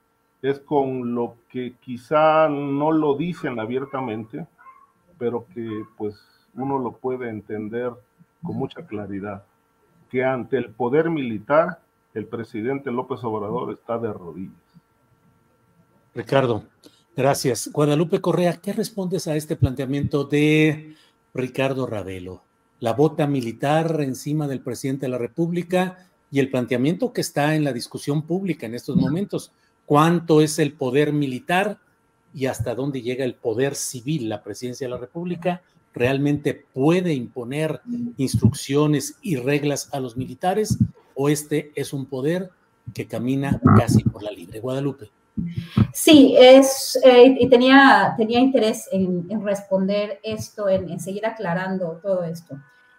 es 0.42 0.60
con 0.60 1.14
lo 1.14 1.36
que 1.48 1.74
quizá 1.80 2.48
no 2.48 2.92
lo 2.92 3.16
dicen 3.16 3.58
abiertamente, 3.58 4.46
pero 5.18 5.46
que 5.54 5.84
pues 5.96 6.16
uno 6.54 6.78
lo 6.78 6.92
puede 6.92 7.30
entender 7.30 7.92
con 8.42 8.56
mucha 8.56 8.84
claridad, 8.86 9.44
que 10.10 10.24
ante 10.24 10.56
el 10.56 10.70
poder 10.70 11.10
militar 11.10 11.80
el 12.14 12.26
presidente 12.26 12.90
López 12.90 13.22
Obrador 13.24 13.72
está 13.72 13.98
de 13.98 14.12
rodillas. 14.12 14.54
Ricardo, 16.14 16.64
gracias. 17.16 17.70
Guadalupe 17.72 18.20
Correa, 18.20 18.60
¿qué 18.62 18.72
respondes 18.72 19.26
a 19.26 19.34
este 19.34 19.56
planteamiento 19.56 20.24
de 20.24 20.94
Ricardo 21.34 21.86
Ravelo? 21.86 22.42
La 22.78 22.92
bota 22.92 23.26
militar 23.26 24.00
encima 24.00 24.46
del 24.46 24.60
presidente 24.60 25.06
de 25.06 25.10
la 25.10 25.18
República 25.18 26.08
y 26.30 26.38
el 26.38 26.50
planteamiento 26.50 27.12
que 27.12 27.20
está 27.20 27.54
en 27.54 27.64
la 27.64 27.72
discusión 27.72 28.22
pública 28.22 28.66
en 28.66 28.74
estos 28.74 28.96
momentos 28.96 29.52
cuánto 29.86 30.40
es 30.40 30.58
el 30.58 30.72
poder 30.72 31.12
militar 31.12 31.78
y 32.32 32.46
hasta 32.46 32.74
dónde 32.74 33.02
llega 33.02 33.24
el 33.24 33.34
poder 33.34 33.74
civil. 33.74 34.28
La 34.28 34.42
presidencia 34.42 34.86
de 34.86 34.92
la 34.92 34.98
República 34.98 35.62
realmente 35.94 36.66
puede 36.72 37.14
imponer 37.14 37.80
instrucciones 38.16 39.16
y 39.22 39.36
reglas 39.36 39.88
a 39.92 40.00
los 40.00 40.16
militares 40.16 40.78
o 41.14 41.28
este 41.28 41.72
es 41.76 41.92
un 41.92 42.06
poder 42.06 42.50
que 42.92 43.06
camina 43.06 43.60
casi 43.78 44.02
por 44.02 44.22
la 44.22 44.30
libre. 44.30 44.60
Guadalupe. 44.60 45.10
Sí, 45.92 46.36
es, 46.38 46.98
eh, 47.02 47.36
y 47.38 47.48
tenía, 47.48 48.14
tenía 48.16 48.40
interés 48.40 48.88
en, 48.92 49.42
responder 49.44 50.20
esto, 50.22 50.68
en, 50.68 51.00
seguir 51.00 51.26
aclarando 51.26 52.00
todo 52.02 52.24
esto. 52.24 52.56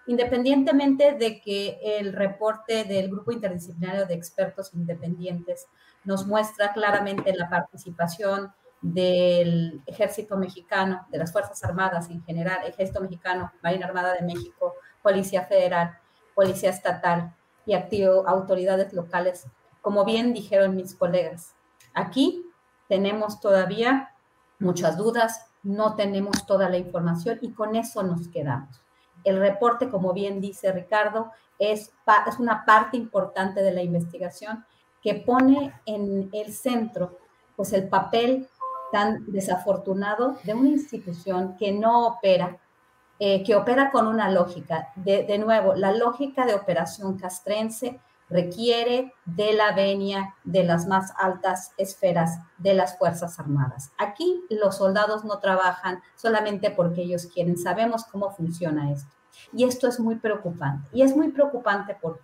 Independientemente 0.07 1.13
de 1.13 1.41
que 1.41 1.79
el 1.81 2.13
reporte 2.13 2.83
del 2.83 3.09
Grupo 3.09 3.31
Interdisciplinario 3.31 4.05
de 4.05 4.13
Expertos 4.13 4.73
Independientes 4.73 5.65
nos 6.03 6.27
muestra 6.27 6.73
claramente 6.73 7.33
la 7.35 7.49
participación 7.49 8.51
del 8.85 9.81
ejército 9.87 10.37
mexicano, 10.37 11.07
de 11.09 11.17
las 11.17 11.31
Fuerzas 11.31 11.63
Armadas 11.63 12.07
en 12.11 12.23
general, 12.23 12.59
ejército 12.67 13.01
mexicano, 13.01 13.51
Marina 13.63 13.87
Armada 13.87 14.13
de 14.13 14.21
México, 14.21 14.75
Policía 15.01 15.43
Federal, 15.43 15.97
Policía 16.35 16.69
Estatal 16.69 17.33
y 17.65 17.73
activo, 17.73 18.27
autoridades 18.27 18.93
locales, 18.93 19.47
como 19.81 20.05
bien 20.05 20.33
dijeron 20.33 20.75
mis 20.75 20.93
colegas. 20.93 21.55
Aquí 21.95 22.45
tenemos 22.87 23.39
todavía 23.39 24.11
muchas 24.59 24.97
dudas, 24.97 25.47
no 25.63 25.95
tenemos 25.95 26.45
toda 26.45 26.69
la 26.69 26.77
información 26.77 27.39
y 27.41 27.53
con 27.53 27.75
eso 27.75 28.03
nos 28.03 28.27
quedamos. 28.27 28.83
El 29.23 29.39
reporte, 29.39 29.89
como 29.89 30.13
bien 30.13 30.41
dice 30.41 30.71
Ricardo, 30.71 31.31
es, 31.57 31.91
es 32.27 32.37
una 32.37 32.65
parte 32.65 32.97
importante 32.97 33.63
de 33.63 33.71
la 33.71 33.81
investigación 33.81 34.63
que 35.01 35.15
pone 35.15 35.73
en 35.87 36.29
el 36.33 36.53
centro 36.53 37.17
pues 37.55 37.73
el 37.73 37.87
papel 37.87 38.47
tan 38.91 39.25
desafortunado 39.31 40.37
de 40.43 40.53
una 40.53 40.69
institución 40.69 41.55
que 41.57 41.71
no 41.71 42.07
opera, 42.07 42.57
eh, 43.19 43.43
que 43.43 43.55
opera 43.55 43.91
con 43.91 44.07
una 44.07 44.29
lógica. 44.29 44.89
De, 44.95 45.23
de, 45.23 45.37
nuevo, 45.37 45.75
la 45.75 45.91
lógica 45.91 46.45
de 46.45 46.53
operación 46.53 47.17
castrense 47.17 47.99
requiere 48.29 49.13
de 49.25 49.53
la 49.53 49.73
venia 49.73 50.35
de 50.43 50.63
las 50.63 50.87
más 50.87 51.13
altas 51.17 51.71
esferas 51.77 52.39
de 52.57 52.73
las 52.73 52.97
Fuerzas 52.97 53.39
Armadas. 53.39 53.91
Aquí 53.97 54.43
los 54.49 54.77
soldados 54.77 55.23
no 55.25 55.39
trabajan 55.39 56.01
solamente 56.15 56.71
porque 56.71 57.03
ellos 57.03 57.27
quieren, 57.27 57.57
sabemos 57.57 58.05
cómo 58.05 58.31
funciona 58.31 58.91
esto. 58.91 59.13
Y 59.53 59.63
esto 59.63 59.87
es 59.87 59.99
muy 59.99 60.15
preocupante. 60.15 60.87
Y 60.91 61.01
es 61.01 61.15
muy 61.15 61.29
preocupante 61.29 61.95
¿por 61.95 62.19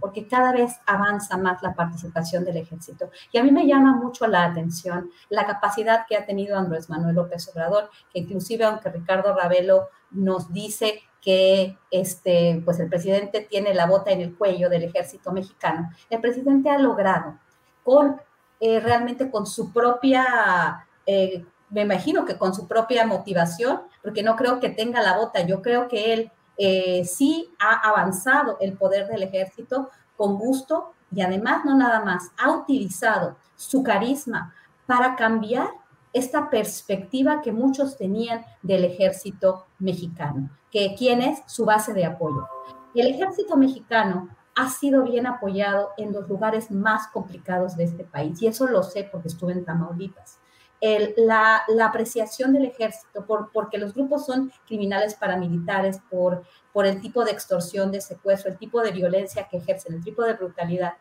porque 0.00 0.26
cada 0.26 0.52
vez 0.52 0.74
avanza 0.86 1.36
más 1.36 1.62
la 1.62 1.74
participación 1.74 2.44
del 2.44 2.58
ejército. 2.58 3.10
Y 3.32 3.38
a 3.38 3.44
mí 3.44 3.50
me 3.50 3.66
llama 3.66 3.94
mucho 3.94 4.26
la 4.26 4.44
atención 4.44 5.10
la 5.28 5.46
capacidad 5.46 6.06
que 6.08 6.16
ha 6.16 6.26
tenido 6.26 6.56
Andrés 6.56 6.90
Manuel 6.90 7.14
López 7.14 7.48
Obrador, 7.48 7.90
que 8.12 8.20
inclusive 8.20 8.64
aunque 8.64 8.90
Ricardo 8.90 9.34
Ravelo 9.34 9.88
nos 10.10 10.52
dice 10.52 11.00
que 11.22 11.76
este, 11.90 12.62
pues 12.64 12.78
el 12.78 12.88
presidente 12.88 13.46
tiene 13.48 13.74
la 13.74 13.86
bota 13.86 14.10
en 14.10 14.20
el 14.20 14.36
cuello 14.36 14.68
del 14.68 14.84
ejército 14.84 15.32
mexicano, 15.32 15.90
el 16.08 16.20
presidente 16.20 16.70
ha 16.70 16.78
logrado 16.78 17.38
con 17.82 18.20
eh, 18.60 18.80
realmente 18.80 19.30
con 19.30 19.46
su 19.46 19.72
propia 19.72 20.86
eh, 21.04 21.44
me 21.70 21.82
imagino 21.82 22.24
que 22.24 22.38
con 22.38 22.54
su 22.54 22.68
propia 22.68 23.06
motivación, 23.06 23.82
porque 24.02 24.22
no 24.22 24.36
creo 24.36 24.60
que 24.60 24.70
tenga 24.70 25.02
la 25.02 25.16
bota, 25.16 25.40
yo 25.40 25.62
creo 25.62 25.88
que 25.88 26.12
él 26.12 26.32
eh, 26.58 27.04
sí 27.04 27.52
ha 27.58 27.88
avanzado 27.88 28.56
el 28.60 28.74
poder 28.74 29.08
del 29.08 29.22
ejército 29.22 29.90
con 30.16 30.38
gusto 30.38 30.92
y 31.14 31.20
además 31.20 31.64
no 31.64 31.76
nada 31.76 32.04
más, 32.04 32.30
ha 32.38 32.50
utilizado 32.50 33.36
su 33.54 33.82
carisma 33.82 34.54
para 34.86 35.16
cambiar 35.16 35.68
esta 36.12 36.48
perspectiva 36.48 37.42
que 37.42 37.52
muchos 37.52 37.98
tenían 37.98 38.44
del 38.62 38.84
ejército 38.84 39.66
mexicano, 39.78 40.50
que 40.70 40.94
quién 40.96 41.20
es 41.20 41.42
su 41.46 41.64
base 41.64 41.92
de 41.92 42.06
apoyo. 42.06 42.48
El 42.94 43.08
ejército 43.08 43.56
mexicano 43.56 44.28
ha 44.54 44.70
sido 44.70 45.02
bien 45.02 45.26
apoyado 45.26 45.90
en 45.98 46.12
los 46.12 46.26
lugares 46.28 46.70
más 46.70 47.08
complicados 47.08 47.76
de 47.76 47.84
este 47.84 48.04
país 48.04 48.40
y 48.40 48.46
eso 48.46 48.66
lo 48.66 48.82
sé 48.82 49.06
porque 49.12 49.28
estuve 49.28 49.52
en 49.52 49.66
Tamaulipas 49.66 50.38
la, 50.80 51.64
apreciación 51.84 52.52
del 52.52 52.66
ejército, 52.66 53.24
por, 53.26 53.50
porque 53.52 53.78
los 53.78 53.94
grupos 53.94 54.26
son 54.26 54.52
criminales 54.66 55.14
paramilitares, 55.14 56.00
por, 56.10 56.44
por 56.72 56.86
el 56.86 57.00
tipo 57.00 57.24
de 57.24 57.32
extorsión, 57.32 57.90
de 57.90 58.00
secuestro, 58.00 58.50
el 58.50 58.58
tipo 58.58 58.80
de 58.82 58.92
violencia 58.92 59.48
que 59.48 59.58
ejercen, 59.58 59.94
el 59.94 60.04
tipo 60.04 60.22
de 60.22 60.34
brutalidad, 60.34 60.94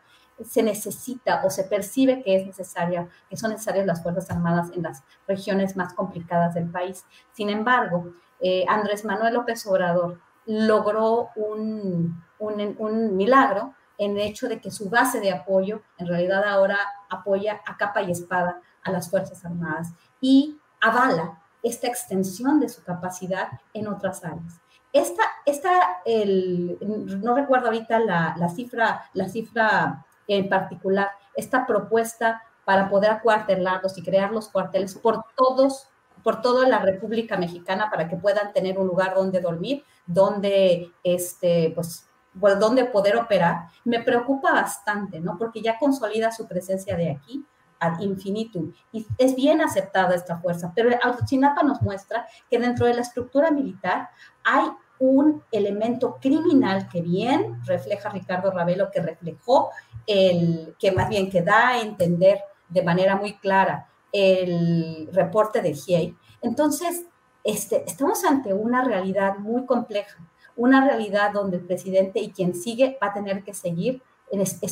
se 0.44 0.64
necesita 0.64 1.44
o 1.46 1.50
se 1.50 1.64
percibe 1.64 2.22
que 2.22 2.36
es 2.36 2.46
necesaria, 2.46 3.08
que 3.30 3.38
son 3.38 3.52
necesarias 3.52 3.86
las 3.86 4.04
Fuerzas 4.04 4.30
Armadas 4.30 4.70
en 4.76 4.84
las 4.84 5.04
regiones 5.28 5.78
más 5.78 5.94
complicadas 5.94 6.54
del 6.54 6.70
país. 6.70 7.06
Sin 7.32 7.50
embargo, 7.50 8.14
eh, 8.42 8.66
Andrés 8.68 9.06
Manuel 9.06 9.34
López 9.34 9.66
Obrador 9.66 10.20
logró 10.46 11.30
un, 11.36 12.22
un 12.40 13.16
milagro 13.16 13.74
en 13.98 14.12
el 14.12 14.28
hecho 14.28 14.50
de 14.50 14.60
que 14.60 14.72
su 14.72 14.90
base 14.90 15.22
de 15.22 15.32
apoyo 15.32 15.82
en 15.98 16.08
realidad 16.08 16.44
ahora 16.44 16.78
apoya 17.10 17.62
a 17.66 17.78
capa 17.78 18.02
y 18.02 18.12
espada 18.12 18.62
a 18.86 18.91
las 18.91 19.10
Fuerzas 19.10 19.43
Armadas 19.43 19.89
y 20.21 20.58
avala 20.80 21.41
esta 21.62 21.88
extensión 21.88 22.60
de 22.60 22.69
su 22.69 22.84
capacidad 22.84 23.50
en 23.74 23.88
otras 23.88 24.24
áreas. 24.24 24.62
Esta, 24.93 25.24
esta 25.45 25.71
el, 26.06 26.78
no 27.21 27.36
recuerdo 27.36 27.65
ahorita 27.65 28.00
la, 28.00 28.36
la, 28.38 28.48
cifra, 28.48 29.10
la 29.13 29.28
cifra 29.28 30.06
en 30.28 30.48
particular, 30.48 31.10
esta 31.36 31.65
propuesta 31.65 32.41
para 32.63 32.89
poder 32.89 33.12
acuartelarlos 33.12 33.98
y 33.98 34.04
crear 34.04 34.32
los 34.32 34.50
cuarteles 34.50 34.95
por 34.95 35.24
todos, 35.36 35.89
por 36.24 36.41
toda 36.41 36.67
la 36.67 36.80
República 36.80 37.38
Mexicana 37.38 37.89
para 37.89 38.08
que 38.08 38.15
puedan 38.15 38.54
tener 38.54 38.80
un 38.80 38.88
lugar 38.88 39.13
donde 39.15 39.41
dormir, 39.41 39.84
donde, 40.06 40.91
este, 41.04 41.71
pues, 41.76 42.08
donde 42.34 42.86
poder 42.86 43.17
operar, 43.17 43.67
me 43.86 44.02
preocupa 44.02 44.52
bastante, 44.52 45.19
¿no? 45.19 45.38
Porque 45.38 45.62
ya 45.62 45.78
consolida 45.78 46.32
su 46.32 46.48
presencia 46.48 46.98
de 46.98 47.12
aquí, 47.12 47.45
ad 47.80 48.00
infinitum. 48.00 48.74
Y 48.92 49.06
es 49.18 49.36
bien 49.36 49.62
aceptada 49.62 50.16
esta 50.16 50.38
fuerza, 50.38 50.72
pero 50.76 50.90
Ayotzinapa 50.90 51.64
nos 51.64 51.82
muestra 51.82 52.28
que 52.50 52.60
dentro 52.60 52.86
de 52.86 52.94
la 52.94 53.02
estructura 53.02 53.52
militar 53.52 54.10
hay 54.44 54.70
un 55.00 55.44
elemento 55.52 56.18
criminal 56.22 56.88
que 56.88 57.02
bien 57.02 57.62
refleja 57.66 58.10
Ricardo 58.10 58.52
Ravelo, 58.52 58.92
que 58.92 59.02
reflejó 59.02 59.70
el, 60.08 60.76
que 60.80 60.92
más 60.92 61.10
bien 61.10 61.30
que 61.30 61.42
da 61.42 61.70
a 61.70 61.82
entender 61.82 62.40
de 62.70 62.84
manera 62.84 63.16
muy 63.16 63.38
clara 63.38 63.90
el 64.12 65.10
reporte 65.12 65.62
de 65.62 65.74
GIEI. 65.74 66.16
Entonces, 66.42 67.06
este, 67.44 67.84
estamos 67.86 68.24
ante 68.24 68.54
una 68.54 68.84
realidad 68.84 69.38
muy 69.38 69.66
compleja, 69.66 70.18
una 70.56 70.86
realidad 70.86 71.32
donde 71.34 71.58
el 71.58 71.66
presidente 71.66 72.20
y 72.20 72.32
quien 72.32 72.56
sigue 72.56 72.98
va 73.02 73.08
a 73.08 73.14
tener 73.14 73.44
que 73.44 73.54
seguir 73.54 74.02
este, 74.32 74.66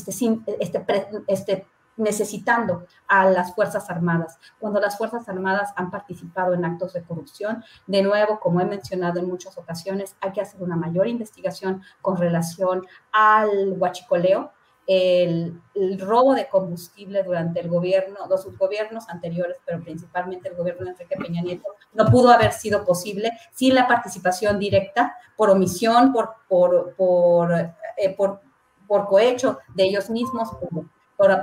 este, 0.60 0.86
este, 1.28 1.68
necesitando 1.98 2.86
a 3.08 3.30
las 3.30 3.54
Fuerzas 3.56 3.90
Armadas. 3.90 4.38
Cuando 4.60 4.80
las 4.80 4.98
Fuerzas 4.98 5.28
Armadas 5.30 5.74
han 5.76 5.92
participado 5.92 6.54
en 6.54 6.66
actos 6.66 6.94
de 6.94 7.04
corrupción, 7.04 7.64
de 7.88 8.02
nuevo, 8.02 8.40
como 8.40 8.62
he 8.62 8.66
mencionado 8.66 9.20
en 9.20 9.28
muchas 9.28 9.58
ocasiones, 9.58 10.16
hay 10.22 10.32
que 10.32 10.42
hacer 10.42 10.62
una 10.62 10.76
mayor 10.76 11.08
investigación 11.08 11.82
con 12.02 12.18
relación 12.18 12.86
al 13.12 13.76
huachicoleo, 13.78 14.52
el, 14.86 15.62
robo 16.00 16.34
de 16.34 16.48
combustible 16.48 17.24
durante 17.24 17.62
el 17.62 17.70
gobierno, 17.70 18.20
los 18.30 18.46
gobiernos 18.58 19.08
anteriores, 19.10 19.58
pero 19.66 19.82
principalmente 19.82 20.50
el 20.50 20.56
gobierno 20.56 20.86
de 20.86 20.92
Enrique 20.92 21.16
Peña 21.16 21.42
Nieto, 21.42 21.76
no 21.94 22.06
pudo 22.06 22.32
haber 22.32 22.52
sido 22.52 22.84
posible 22.84 23.32
sin 23.52 23.76
la 23.76 23.88
participación 23.88 24.60
directa, 24.60 25.16
por 25.38 25.50
omisión, 25.50 26.12
por, 26.12 26.36
por, 26.48 26.94
por, 26.96 27.54
eh, 27.54 28.16
por, 28.16 28.42
por 28.88 29.08
cohecho 29.08 29.60
de 29.74 29.86
ellos 29.86 30.10
mismos, 30.10 30.50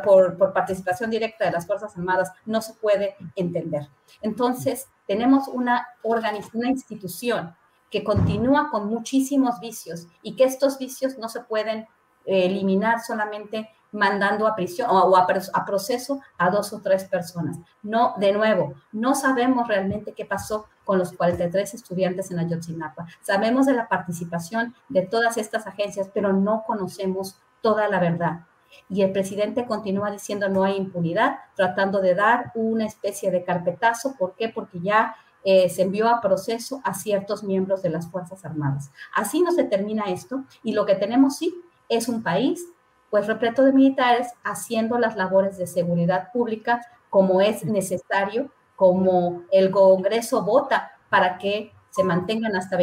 por, 0.02 0.36
por, 0.36 0.52
participación 0.52 1.10
directa 1.10 1.44
de 1.44 1.52
las 1.52 1.66
Fuerzas 1.66 1.96
Armadas, 1.96 2.32
no 2.46 2.60
se 2.60 2.74
puede 2.74 3.16
entender. 3.36 3.88
Entonces, 4.22 4.88
tenemos 5.06 5.48
una, 5.48 5.86
una 6.02 6.68
institución 6.68 7.54
que 7.90 8.04
continúa 8.04 8.70
con 8.70 8.86
muchísimos 8.86 9.58
vicios 9.60 10.06
y 10.22 10.36
que 10.36 10.44
estos 10.44 10.78
vicios 10.78 11.18
no 11.18 11.28
se 11.28 11.40
pueden 11.40 11.88
eliminar 12.24 13.00
solamente 13.00 13.70
mandando 13.92 14.46
a 14.46 14.54
prisión 14.54 14.88
o 14.90 15.16
a, 15.16 15.26
a, 15.52 15.64
proceso 15.64 16.20
a 16.38 16.50
dos 16.50 16.72
o 16.72 16.80
tres 16.80 17.04
personas. 17.04 17.58
No, 17.82 18.14
de 18.18 18.32
nuevo, 18.32 18.74
no 18.92 19.14
sabemos 19.14 19.66
realmente 19.66 20.12
qué 20.12 20.24
pasó 20.24 20.66
con 20.84 20.98
los 20.98 21.12
43 21.12 21.74
estudiantes 21.74 22.30
en 22.30 22.38
Ayotzinapa. 22.38 23.06
Sabemos 23.20 23.66
de 23.66 23.74
la 23.74 23.88
participación 23.88 24.74
de 24.88 25.02
todas 25.02 25.36
estas 25.36 25.66
agencias, 25.66 26.08
pero 26.12 26.32
no 26.32 26.64
conocemos 26.66 27.40
toda 27.62 27.88
la 27.88 27.98
verdad. 27.98 28.46
Y 28.88 29.02
el 29.02 29.12
presidente 29.12 29.66
continúa 29.66 30.10
diciendo 30.10 30.48
no 30.48 30.64
hay 30.64 30.76
impunidad, 30.76 31.38
tratando 31.54 32.00
de 32.00 32.14
dar 32.14 32.52
una 32.54 32.86
especie 32.86 33.30
de 33.30 33.44
carpetazo. 33.44 34.16
¿Por 34.18 34.34
qué? 34.34 34.48
Porque 34.48 34.80
ya 34.80 35.14
eh, 35.44 35.68
se 35.70 35.82
envió 35.82 36.08
a 36.08 36.20
proceso 36.20 36.80
a 36.84 36.94
ciertos 36.94 37.42
miembros 37.42 37.82
de 37.82 37.90
las 37.90 38.10
Fuerzas 38.10 38.44
Armadas. 38.44 38.90
Así 39.14 39.40
no 39.40 39.52
se 39.52 39.64
termina 39.64 40.04
esto 40.04 40.44
y 40.62 40.72
lo 40.72 40.84
que 40.84 40.94
tenemos 40.94 41.36
sí 41.36 41.54
es 41.88 42.08
un 42.08 42.22
país 42.22 42.66
pues 43.10 43.26
repleto 43.26 43.64
de 43.64 43.72
militares 43.72 44.28
haciendo 44.44 44.98
las 44.98 45.16
labores 45.16 45.58
de 45.58 45.66
seguridad 45.66 46.30
pública 46.32 46.80
como 47.08 47.40
es 47.40 47.64
necesario, 47.64 48.50
como 48.76 49.42
el 49.50 49.70
Congreso 49.70 50.44
vota 50.44 50.92
para 51.08 51.38
que 51.38 51.72
se 51.90 52.04
mantengan 52.04 52.54
hasta 52.54 52.78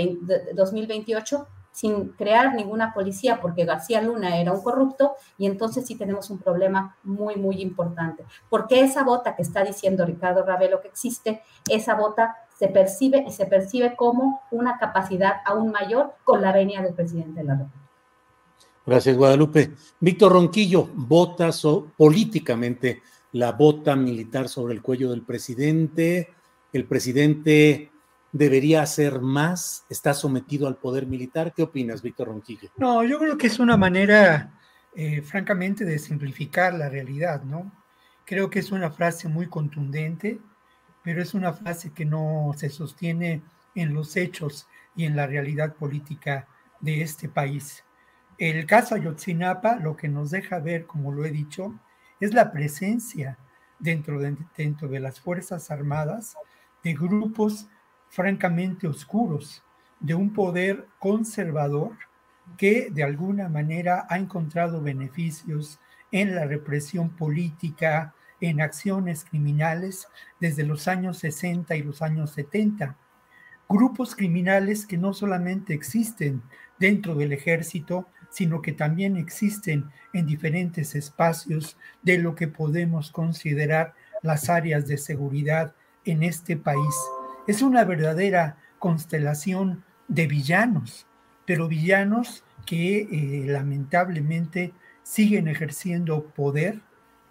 2028 0.53 1.47
sin 1.77 2.09
crear 2.13 2.55
ninguna 2.55 2.91
policía, 2.91 3.39
porque 3.39 3.63
García 3.63 4.01
Luna 4.01 4.39
era 4.39 4.51
un 4.51 4.63
corrupto, 4.63 5.11
y 5.37 5.45
entonces 5.45 5.85
sí 5.85 5.93
tenemos 5.93 6.31
un 6.31 6.39
problema 6.39 6.97
muy, 7.03 7.35
muy 7.35 7.61
importante. 7.61 8.25
Porque 8.49 8.81
esa 8.81 9.03
bota 9.03 9.35
que 9.35 9.43
está 9.43 9.63
diciendo 9.63 10.03
Ricardo 10.03 10.43
Ravelo 10.43 10.81
que 10.81 10.87
existe, 10.87 11.43
esa 11.69 11.93
bota 11.93 12.35
se 12.57 12.67
percibe 12.67 13.23
y 13.27 13.31
se 13.31 13.45
percibe 13.45 13.95
como 13.95 14.41
una 14.49 14.79
capacidad 14.79 15.33
aún 15.45 15.71
mayor 15.71 16.15
con 16.23 16.41
la 16.41 16.51
venia 16.51 16.81
del 16.81 16.95
presidente 16.95 17.41
de 17.41 17.45
la 17.45 17.53
República. 17.53 17.87
Gracias, 18.83 19.15
Guadalupe. 19.15 19.73
Víctor 19.99 20.31
Ronquillo, 20.31 20.89
vota 20.95 21.51
políticamente 21.95 23.03
la 23.33 23.51
bota 23.51 23.95
militar 23.95 24.49
sobre 24.49 24.73
el 24.73 24.81
cuello 24.81 25.11
del 25.11 25.21
presidente. 25.21 26.33
El 26.73 26.85
presidente 26.85 27.91
debería 28.31 28.81
hacer 28.81 29.21
más, 29.21 29.85
está 29.89 30.13
sometido 30.13 30.67
al 30.67 30.77
poder 30.77 31.07
militar. 31.07 31.53
¿Qué 31.55 31.63
opinas, 31.63 32.01
Víctor 32.01 32.27
Ronquillo? 32.27 32.69
No, 32.77 33.03
yo 33.03 33.19
creo 33.19 33.37
que 33.37 33.47
es 33.47 33.59
una 33.59 33.77
manera, 33.77 34.53
eh, 34.95 35.21
francamente, 35.21 35.85
de 35.85 35.99
simplificar 35.99 36.73
la 36.73 36.89
realidad, 36.89 37.43
¿no? 37.43 37.71
Creo 38.25 38.49
que 38.49 38.59
es 38.59 38.71
una 38.71 38.91
frase 38.91 39.27
muy 39.29 39.47
contundente, 39.47 40.39
pero 41.03 41.21
es 41.21 41.33
una 41.33 41.53
frase 41.53 41.91
que 41.91 42.05
no 42.05 42.51
se 42.57 42.69
sostiene 42.69 43.41
en 43.75 43.93
los 43.93 44.17
hechos 44.17 44.67
y 44.95 45.05
en 45.05 45.15
la 45.15 45.27
realidad 45.27 45.75
política 45.75 46.47
de 46.81 47.01
este 47.01 47.29
país. 47.29 47.83
El 48.37 48.65
caso 48.65 48.95
Ayotzinapa 48.95 49.77
lo 49.77 49.95
que 49.95 50.09
nos 50.09 50.31
deja 50.31 50.59
ver, 50.59 50.85
como 50.85 51.11
lo 51.11 51.25
he 51.25 51.31
dicho, 51.31 51.79
es 52.19 52.33
la 52.33 52.51
presencia 52.51 53.37
dentro 53.79 54.19
de, 54.19 54.35
dentro 54.57 54.87
de 54.87 54.99
las 54.99 55.19
Fuerzas 55.19 55.71
Armadas 55.71 56.35
de 56.83 56.93
grupos 56.93 57.67
francamente 58.09 58.87
oscuros, 58.87 59.63
de 59.99 60.13
un 60.13 60.33
poder 60.33 60.87
conservador 60.99 61.97
que 62.57 62.89
de 62.91 63.03
alguna 63.03 63.49
manera 63.49 64.05
ha 64.09 64.17
encontrado 64.17 64.81
beneficios 64.81 65.79
en 66.11 66.35
la 66.35 66.45
represión 66.45 67.09
política, 67.09 68.13
en 68.39 68.61
acciones 68.61 69.25
criminales 69.25 70.07
desde 70.39 70.63
los 70.63 70.87
años 70.87 71.17
60 71.17 71.75
y 71.75 71.83
los 71.83 72.01
años 72.01 72.31
70. 72.31 72.95
Grupos 73.67 74.15
criminales 74.15 74.85
que 74.85 74.97
no 74.97 75.13
solamente 75.13 75.73
existen 75.73 76.41
dentro 76.79 77.15
del 77.15 77.33
ejército, 77.33 78.07
sino 78.29 78.61
que 78.61 78.71
también 78.71 79.17
existen 79.17 79.89
en 80.13 80.25
diferentes 80.25 80.95
espacios 80.95 81.77
de 82.03 82.17
lo 82.19 82.35
que 82.35 82.47
podemos 82.47 83.11
considerar 83.11 83.93
las 84.21 84.49
áreas 84.49 84.87
de 84.87 84.97
seguridad 84.97 85.75
en 86.05 86.23
este 86.23 86.55
país. 86.55 86.95
Es 87.47 87.61
una 87.61 87.85
verdadera 87.85 88.57
constelación 88.77 89.83
de 90.07 90.27
villanos, 90.27 91.07
pero 91.45 91.67
villanos 91.67 92.43
que 92.65 92.99
eh, 92.99 93.45
lamentablemente 93.47 94.73
siguen 95.01 95.47
ejerciendo 95.47 96.25
poder, 96.25 96.81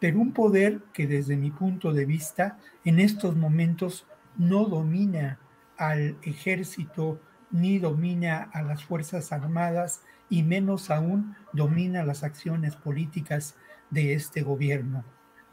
pero 0.01 0.19
un 0.19 0.33
poder 0.33 0.81
que 0.95 1.07
desde 1.07 1.37
mi 1.37 1.51
punto 1.51 1.93
de 1.93 2.07
vista 2.07 2.59
en 2.85 2.99
estos 2.99 3.37
momentos 3.37 4.07
no 4.39 4.65
domina 4.65 5.39
al 5.77 6.17
ejército 6.23 7.21
ni 7.51 7.79
domina 7.79 8.49
a 8.55 8.63
las 8.63 8.85
Fuerzas 8.85 9.33
Armadas 9.33 10.03
y 10.31 10.43
menos 10.43 10.91
aún 10.91 11.37
domina 11.53 12.05
las 12.05 12.25
acciones 12.25 12.75
políticas 12.75 13.55
de 13.91 14.15
este 14.15 14.43
gobierno. 14.43 15.05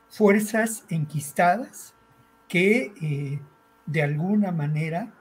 Fuerzas 0.09 0.85
enquistadas 0.89 1.93
que 2.47 2.93
eh, 3.01 3.39
de 3.85 4.03
alguna 4.03 4.51
manera 4.51 5.11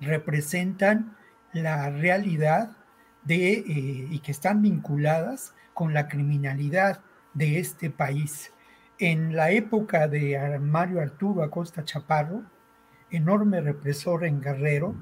representan 0.00 1.16
la 1.52 1.90
realidad 1.90 2.76
de, 3.24 3.52
eh, 3.52 3.64
y 4.10 4.18
que 4.20 4.32
están 4.32 4.62
vinculadas 4.62 5.54
con 5.74 5.94
la 5.94 6.08
criminalidad 6.08 7.00
de 7.34 7.58
este 7.58 7.90
país. 7.90 8.52
En 8.98 9.36
la 9.36 9.50
época 9.50 10.08
de 10.08 10.58
Mario 10.58 11.00
Arturo 11.00 11.42
Acosta 11.42 11.84
Chaparro, 11.84 12.44
enorme 13.10 13.60
represor 13.60 14.24
en 14.24 14.40
Guerrero, 14.40 14.94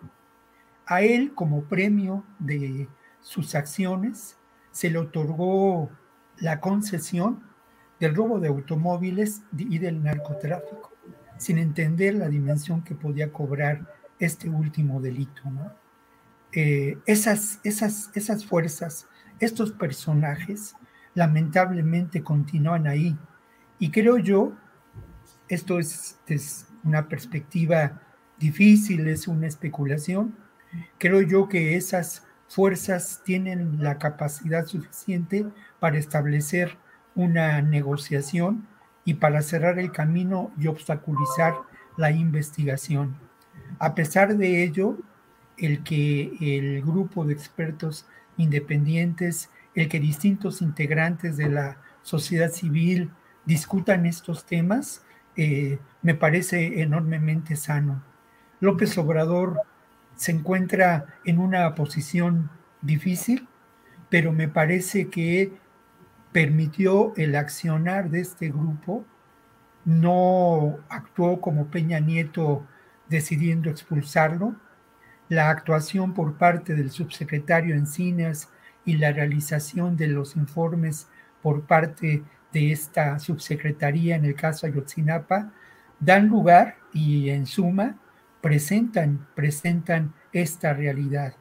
a 0.87 1.03
él 1.03 1.33
como 1.35 1.65
premio 1.65 2.25
de 2.39 2.89
sus 3.21 3.55
acciones, 3.55 4.37
se 4.71 4.91
le 4.91 4.99
otorgó 4.99 5.91
la 6.39 6.61
concesión 6.61 7.45
del 8.01 8.15
robo 8.15 8.41
de 8.41 8.49
automóviles 8.49 9.43
y 9.57 9.79
del 9.79 10.03
narcotráfico, 10.03 10.93
sin 11.39 11.59
entender 11.59 12.15
la 12.15 12.29
dimensión 12.29 12.83
que 12.83 12.95
podía 12.95 13.33
cobrar 13.33 13.87
este 14.19 14.49
último 14.49 15.01
delito. 15.01 15.43
Eh, 16.53 16.99
esas, 17.07 17.61
esas, 17.65 18.11
esas 18.15 18.47
fuerzas, 18.47 19.09
estos 19.41 19.73
personajes, 19.73 20.75
lamentablemente 21.15 22.23
continúan 22.23 22.87
ahí. 22.87 23.17
Y 23.79 23.91
creo 23.91 24.19
yo, 24.19 24.53
esto 25.49 25.79
es, 25.79 26.19
es 26.27 26.67
una 26.85 27.09
perspectiva 27.09 28.01
difícil, 28.39 29.07
es 29.09 29.29
una 29.29 29.47
especulación, 29.47 30.37
creo 30.99 31.23
yo 31.23 31.49
que 31.49 31.77
esas 31.77 32.27
fuerzas 32.49 33.23
tienen 33.25 33.83
la 33.83 33.99
capacidad 33.99 34.67
suficiente 34.67 35.47
para 35.81 35.99
establecer 35.99 36.77
una 37.15 37.63
negociación 37.63 38.67
y 39.05 39.15
para 39.15 39.43
cerrar 39.43 39.79
el 39.79 39.93
camino 39.93 40.53
y 40.59 40.67
obstaculizar 40.67 41.55
la 41.97 42.11
investigación. 42.11 43.17
A 43.79 43.95
pesar 43.95 44.37
de 44.37 44.63
ello, 44.63 44.99
el 45.57 45.83
que 45.83 46.33
el 46.41 46.83
grupo 46.83 47.25
de 47.25 47.35
expertos 47.35 48.07
independientes, 48.37 49.51
el 49.75 49.89
que 49.89 50.01
distintos 50.01 50.63
integrantes 50.63 51.37
de 51.37 51.49
la 51.49 51.79
sociedad 52.03 52.51
civil 52.51 53.11
discutan 53.45 54.07
estos 54.07 54.45
temas, 54.45 55.05
eh, 55.37 55.79
me 56.03 56.15
parece 56.15 56.81
enormemente 56.83 57.57
sano. 57.57 58.03
López 58.61 58.97
Obrador 58.99 59.61
se 60.17 60.33
encuentra 60.33 61.07
en 61.25 61.39
una 61.39 61.75
posición 61.75 62.51
difícil, 62.83 63.49
pero 64.09 64.33
me 64.33 64.49
parece 64.49 65.09
que 65.09 65.53
permitió 66.35 67.13
el 67.17 67.37
accionar 67.37 68.11
de 68.11 68.19
este 68.19 68.49
grupo, 68.49 69.05
no 69.85 70.81
actuó 70.89 71.41
como 71.41 71.69
Peña 71.69 72.01
Nieto 72.01 72.67
decidiendo 73.09 73.71
expulsarlo, 73.71 74.57
la 75.29 75.49
actuación 75.49 76.13
por 76.13 76.37
parte 76.37 76.75
del 76.75 76.91
subsecretario 76.91 77.77
Encinas 77.77 78.51
y 78.85 78.97
la 78.97 79.13
realización 79.13 79.97
de 79.97 80.09
los 80.09 80.35
informes 80.35 81.09
por 81.41 81.67
parte 81.67 82.25
de 82.53 82.73
esta 82.73 83.21
subsecretaría 83.21 84.17
en 84.17 84.25
el 84.25 84.35
caso 84.35 84.67
Ayotzinapa, 84.67 85.53
dan 86.01 86.27
lugar 86.27 86.79
y 86.93 87.31
en 87.31 87.47
suma 87.47 87.97
presentan, 88.41 89.29
presentan 89.37 90.13
esta 90.33 90.73
realidad. 90.73 91.35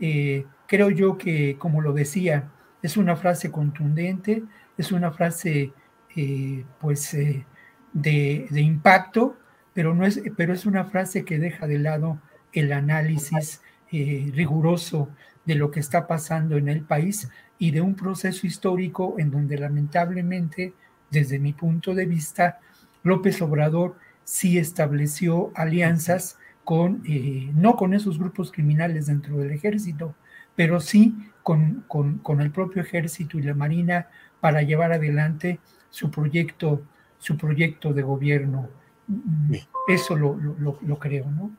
Eh, 0.00 0.46
creo 0.66 0.88
yo 0.88 1.18
que, 1.18 1.58
como 1.58 1.82
lo 1.82 1.92
decía, 1.92 2.48
es 2.82 2.96
una 2.96 3.16
frase 3.16 3.50
contundente, 3.50 4.42
es 4.76 4.92
una 4.92 5.10
frase 5.10 5.72
eh, 6.16 6.64
pues 6.80 7.14
eh, 7.14 7.44
de, 7.92 8.48
impacto, 8.52 9.36
pero, 9.74 9.94
no 9.94 10.06
es, 10.06 10.20
pero 10.36 10.52
es 10.52 10.66
una 10.66 10.84
frase 10.84 11.24
que 11.24 11.38
deja 11.38 11.66
de 11.66 11.78
lado 11.78 12.18
el 12.52 12.72
análisis 12.72 13.62
riguroso 13.92 15.08
de 15.44 15.56
lo 15.56 15.72
que 15.72 15.80
está 15.80 16.06
pasando 16.06 16.56
en 16.56 16.68
el 16.68 16.82
país 16.82 17.28
y 17.58 17.72
de 17.72 17.80
un 17.80 17.94
proceso 17.94 18.46
histórico 18.46 19.16
en 19.18 19.30
donde 19.30 19.58
lamentablemente, 19.58 20.74
desde 21.10 21.38
mi 21.38 21.52
punto 21.52 21.94
de 21.94 22.06
vista, 22.06 22.60
López 23.02 23.40
Obrador 23.42 23.96
sí 24.24 24.58
estableció 24.58 25.52
alianzas 25.54 26.38
con, 26.64 27.02
eh, 27.06 27.50
no 27.54 27.76
con 27.76 27.94
esos 27.94 28.18
grupos 28.18 28.52
criminales 28.52 29.06
dentro 29.06 29.38
del 29.38 29.50
ejército, 29.50 30.14
pero 30.60 30.78
sí 30.78 31.14
con, 31.42 31.86
con, 31.88 32.40
el 32.42 32.50
propio 32.50 32.82
ejército 32.82 33.38
y 33.38 33.42
la 33.42 33.54
marina 33.54 34.08
para 34.40 34.60
llevar 34.60 34.92
adelante 34.92 35.58
su 35.88 36.10
proyecto, 36.10 36.82
su 37.16 37.38
proyecto 37.38 37.94
de 37.94 38.02
gobierno. 38.02 38.68
Eso 39.88 40.16
lo, 40.16 40.34
lo, 40.34 40.76
lo, 40.82 40.98
creo, 40.98 41.24
¿no? 41.30 41.50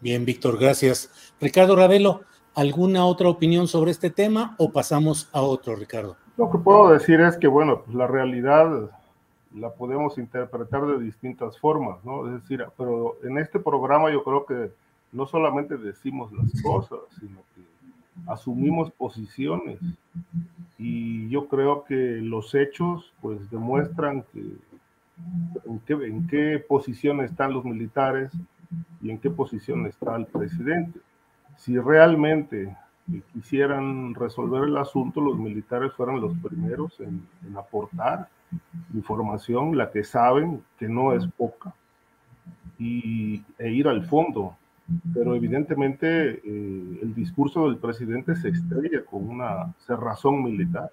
Bien, 0.00 0.24
Víctor, 0.24 0.58
gracias. 0.58 1.32
Ricardo 1.40 1.76
Ravelo, 1.76 2.22
¿alguna 2.56 3.04
otra 3.04 3.28
opinión 3.28 3.68
sobre 3.68 3.92
este 3.92 4.10
tema 4.10 4.56
o 4.58 4.72
pasamos 4.72 5.30
a 5.32 5.40
otro, 5.42 5.76
Ricardo? 5.76 6.16
Lo 6.36 6.50
que 6.50 6.58
puedo 6.58 6.88
decir 6.92 7.20
es 7.20 7.36
que, 7.36 7.46
bueno, 7.46 7.84
pues 7.84 7.94
la 7.94 8.08
realidad 8.08 8.90
la 9.54 9.72
podemos 9.72 10.18
interpretar 10.18 10.84
de 10.84 10.98
distintas 10.98 11.60
formas, 11.60 12.04
¿no? 12.04 12.26
Es 12.26 12.42
decir, 12.42 12.66
pero 12.76 13.18
en 13.22 13.38
este 13.38 13.60
programa 13.60 14.10
yo 14.10 14.24
creo 14.24 14.44
que 14.46 14.72
no 15.12 15.26
solamente 15.28 15.76
decimos 15.76 16.32
las 16.32 16.60
cosas, 16.60 16.98
sino 17.20 17.38
que 17.54 17.61
asumimos 18.26 18.90
posiciones. 18.92 19.78
Y 20.78 21.28
yo 21.28 21.48
creo 21.48 21.84
que 21.84 21.94
los 21.94 22.54
hechos, 22.54 23.12
pues, 23.20 23.50
demuestran 23.50 24.24
que 24.32 24.40
en 25.66 25.78
qué, 25.86 25.92
en 25.92 26.26
qué 26.26 26.64
posición 26.66 27.20
están 27.20 27.52
los 27.52 27.64
militares 27.64 28.32
y 29.00 29.10
en 29.10 29.18
qué 29.18 29.30
posición 29.30 29.86
está 29.86 30.16
el 30.16 30.26
presidente. 30.26 31.00
Si 31.56 31.78
realmente 31.78 32.76
quisieran 33.32 34.14
resolver 34.14 34.64
el 34.64 34.76
asunto, 34.76 35.20
los 35.20 35.38
militares 35.38 35.92
fueran 35.92 36.20
los 36.20 36.36
primeros 36.38 36.98
en, 37.00 37.26
en 37.46 37.56
aportar 37.56 38.28
información, 38.94 39.76
la 39.76 39.90
que 39.90 40.04
saben, 40.04 40.62
que 40.78 40.88
no 40.88 41.12
es 41.12 41.26
poca, 41.26 41.74
y, 42.78 43.42
e 43.58 43.70
ir 43.70 43.88
al 43.88 44.04
fondo. 44.04 44.56
Pero 45.14 45.34
evidentemente 45.34 46.40
eh, 46.44 46.98
el 47.02 47.14
discurso 47.14 47.66
del 47.66 47.78
presidente 47.78 48.36
se 48.36 48.48
estrella 48.48 49.04
con 49.04 49.28
una 49.28 49.74
cerrazón 49.86 50.42
militar. 50.42 50.90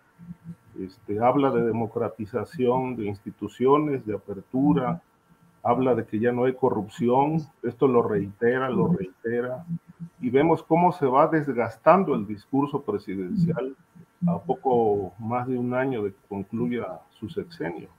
Este, 0.80 1.20
habla 1.20 1.52
de 1.52 1.64
democratización 1.64 2.96
de 2.96 3.08
instituciones, 3.08 4.06
de 4.06 4.16
apertura, 4.16 5.02
habla 5.64 5.96
de 5.96 6.06
que 6.06 6.20
ya 6.20 6.32
no 6.32 6.46
hay 6.46 6.54
corrupción, 6.54 7.42
esto 7.64 7.88
lo 7.88 8.02
reitera, 8.02 8.70
lo 8.70 8.88
reitera, 8.88 9.66
y 10.22 10.30
vemos 10.30 10.64
cómo 10.64 10.92
se 10.92 11.06
va 11.06 11.28
desgastando 11.28 12.16
el 12.16 12.26
discurso 12.26 12.82
presidencial 12.82 13.76
a 14.28 14.38
poco 14.40 15.14
más 15.20 15.48
de 15.48 15.58
un 15.58 15.74
año 15.74 16.04
de 16.04 16.12
que 16.12 16.28
concluya 16.28 17.00
su 17.20 17.30
sexenio, 17.30 17.90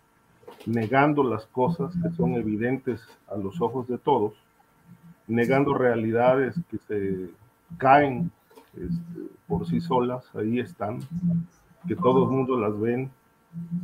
negando 0.67 1.23
las 1.23 1.47
cosas 1.47 1.95
que 2.03 2.11
son 2.11 2.35
evidentes 2.35 3.03
a 3.29 3.37
los 3.37 3.61
ojos 3.61 3.87
de 3.89 3.99
todos, 3.99 4.35
negando 5.31 5.75
realidades 5.75 6.57
que 6.71 6.79
se 6.79 7.31
caen 7.79 8.31
este, 8.75 9.21
por 9.47 9.67
sí 9.67 9.81
solas, 9.81 10.25
ahí 10.35 10.61
están, 10.61 11.01
que 11.87 11.97
todo 11.97 12.25
el 12.25 12.31
mundo 12.31 12.59
las 12.59 12.79
ven 12.79 13.11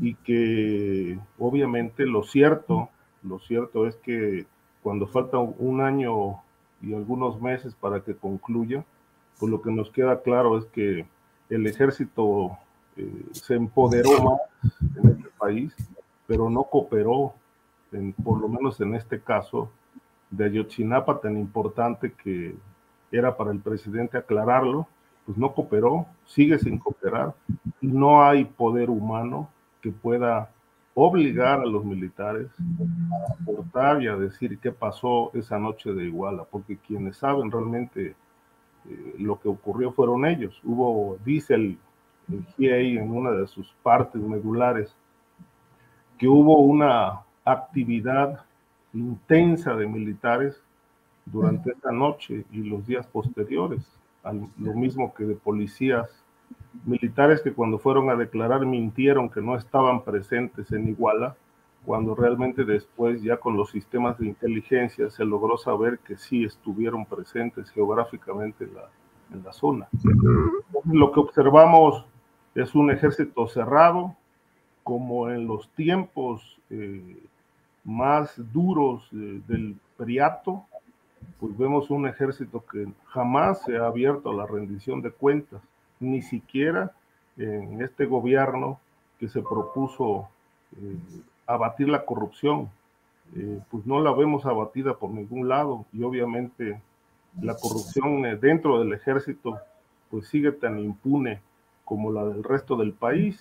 y 0.01 0.15
que 0.15 1.19
obviamente 1.39 2.07
lo 2.07 2.23
cierto, 2.23 2.89
lo 3.23 3.39
cierto 3.39 3.87
es 3.87 3.97
que 3.97 4.47
cuando 4.83 5.07
falta 5.07 5.39
un 5.39 5.81
año 5.81 6.43
y 6.83 6.95
algunos 6.95 7.41
meses 7.41 7.75
para 7.75 8.01
que 8.01 8.15
concluya, 8.15 8.85
pues 9.39 9.51
lo 9.51 9.61
que 9.61 9.71
nos 9.71 9.91
queda 9.91 10.23
claro 10.23 10.59
es 10.59 10.67
que 10.67 11.07
el 11.49 11.67
ejército 11.67 12.59
eh, 12.97 13.27
se 13.33 13.55
empoderó 13.55 14.11
más 14.23 14.41
en 14.97 15.11
este 15.11 15.29
país, 15.39 15.75
pero 16.27 16.51
no 16.51 16.65
cooperó, 16.65 17.35
en, 17.93 18.13
por 18.13 18.41
lo 18.41 18.49
menos 18.49 18.81
en 18.81 18.95
este 18.95 19.21
caso, 19.21 19.71
de 20.37 20.45
Ayotzinapa 20.45 21.21
tan 21.21 21.37
importante 21.37 22.13
que 22.13 22.55
era 23.11 23.37
para 23.37 23.53
el 23.53 23.61
presidente 23.61 24.19
aclararlo, 24.19 24.87
pues 25.25 25.39
no 25.39 25.53
cooperó, 25.53 26.07
sigue 26.25 26.59
sin 26.59 26.79
cooperar, 26.79 27.35
y 27.81 27.89
no 27.89 28.23
hay 28.23 28.45
poder 28.45 28.91
humano 28.91 29.49
que 29.81 29.91
pueda 29.91 30.51
obligar 30.95 31.61
a 31.61 31.67
los 31.67 31.85
militares 31.85 32.49
a 32.59 33.43
aportar 33.43 34.03
y 34.03 34.09
a 34.09 34.17
decir 34.17 34.59
qué 34.61 34.73
pasó 34.73 35.31
esa 35.35 35.59
noche 35.59 35.93
de 35.93 36.05
Iguala, 36.05 36.45
porque 36.45 36.79
quienes 36.79 37.19
saben 37.19 37.51
realmente 37.51 38.15
eh, 38.89 39.15
lo 39.19 39.39
que 39.39 39.49
ocurrió 39.49 39.93
fueron 39.93 40.25
ellos. 40.25 40.59
Hubo, 40.65 41.19
dice 41.25 41.55
el, 41.55 41.79
el 42.29 42.97
en 42.99 43.11
una 43.11 43.33
de 43.33 43.47
sus 43.47 43.75
partes 43.83 44.23
medulares, 44.23 44.95
que 46.19 46.29
hubo 46.29 46.61
una 46.61 47.21
actividad 47.45 48.46
intensa 48.99 49.75
de 49.75 49.87
militares 49.87 50.61
durante 51.27 51.71
esta 51.71 51.93
noche 51.93 52.45
y 52.53 52.63
los 52.63 52.87
días 52.87 53.07
posteriores, 53.07 53.87
lo 54.59 54.75
mismo 54.75 55.15
que 55.15 55.25
de 55.25 55.35
policías 55.35 56.11
militares 56.85 57.43
que 57.43 57.53
cuando 57.53 57.79
fueron 57.79 58.11
a 58.11 58.17
declarar 58.17 58.67
mintieron 58.67 59.29
que 59.29 59.41
no 59.41 59.57
estaban 59.57 60.03
presentes 60.03 60.71
en 60.73 60.89
Iguala 60.89 61.37
cuando 61.85 62.17
realmente 62.17 62.65
después 62.65 63.23
ya 63.23 63.37
con 63.37 63.57
los 63.57 63.71
sistemas 63.71 64.19
de 64.19 64.27
inteligencia 64.27 65.09
se 65.09 65.25
logró 65.25 65.57
saber 65.57 66.01
que 66.01 66.17
sí 66.17 66.45
estuvieron 66.45 67.07
presentes 67.07 67.71
geográficamente 67.71 68.65
en 68.65 68.75
la, 68.75 68.89
en 69.33 69.45
la 69.45 69.53
zona. 69.53 69.89
Lo 70.85 71.13
que 71.13 71.21
observamos 71.21 72.05
es 72.57 72.75
un 72.75 72.91
ejército 72.91 73.47
cerrado, 73.47 74.17
como 74.83 75.31
en 75.31 75.47
los 75.47 75.69
tiempos 75.71 76.59
eh, 76.71 77.23
más 77.87 78.35
duros 78.53 79.09
eh, 79.13 79.41
del 79.49 79.77
Priato, 79.97 80.67
pues 81.41 81.57
vemos 81.57 81.89
un 81.89 82.07
ejército 82.07 82.63
que 82.71 82.87
jamás 83.07 83.63
se 83.63 83.79
ha 83.79 83.87
abierto 83.87 84.31
a 84.31 84.35
la 84.35 84.47
rendición 84.47 85.01
de 85.01 85.11
cuentas, 85.11 85.63
ni 85.99 86.21
siquiera 86.21 86.93
en 87.39 87.81
este 87.81 88.05
gobierno 88.05 88.79
que 89.19 89.29
se 89.29 89.41
propuso 89.41 90.29
eh, 90.77 90.99
abatir 91.47 91.89
la 91.89 92.05
corrupción, 92.05 92.71
eh, 93.35 93.61
pues 93.71 93.87
no 93.87 94.01
la 94.01 94.13
vemos 94.13 94.47
abatida 94.47 94.95
por 94.95 95.11
ningún 95.11 95.49
lado 95.49 95.85
y 95.93 96.03
obviamente 96.03 96.81
la 97.41 97.57
corrupción 97.57 98.25
eh, 98.25 98.37
dentro 98.37 98.79
del 98.79 98.93
ejército 98.93 99.59
pues 100.11 100.29
sigue 100.29 100.53
tan 100.53 100.79
impune 100.79 101.41
como 101.85 102.13
la 102.13 102.25
del 102.25 102.45
resto 102.45 102.77
del 102.77 102.93
país 102.93 103.39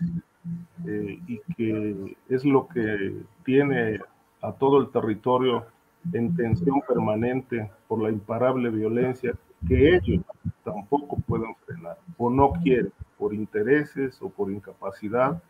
eh, 0.87 1.19
y 1.27 1.39
que 1.55 2.15
es 2.29 2.43
lo 2.45 2.67
que 2.67 3.15
tiene 3.43 3.99
a 4.47 4.51
todo 4.53 4.79
el 4.79 4.89
territorio 4.89 5.65
en 6.13 6.35
tensión 6.35 6.81
permanente 6.87 7.69
por 7.87 8.01
la 8.01 8.09
imparable 8.09 8.69
violencia 8.69 9.33
que 9.67 9.95
ellos 9.95 10.23
tampoco 10.63 11.17
pueden 11.27 11.55
frenar 11.65 11.97
o 12.17 12.29
no 12.29 12.53
quieren 12.61 12.91
por 13.17 13.33
intereses 13.33 14.21
o 14.21 14.29
por 14.29 14.51
incapacidad, 14.51 15.41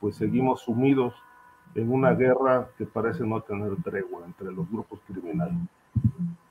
pues 0.00 0.16
seguimos 0.16 0.60
sumidos 0.60 1.14
en 1.74 1.90
una 1.90 2.12
guerra 2.12 2.68
que 2.78 2.86
parece 2.86 3.24
no 3.24 3.40
tener 3.40 3.72
tregua 3.82 4.22
entre 4.24 4.52
los 4.52 4.70
grupos 4.70 5.00
criminales. 5.08 5.56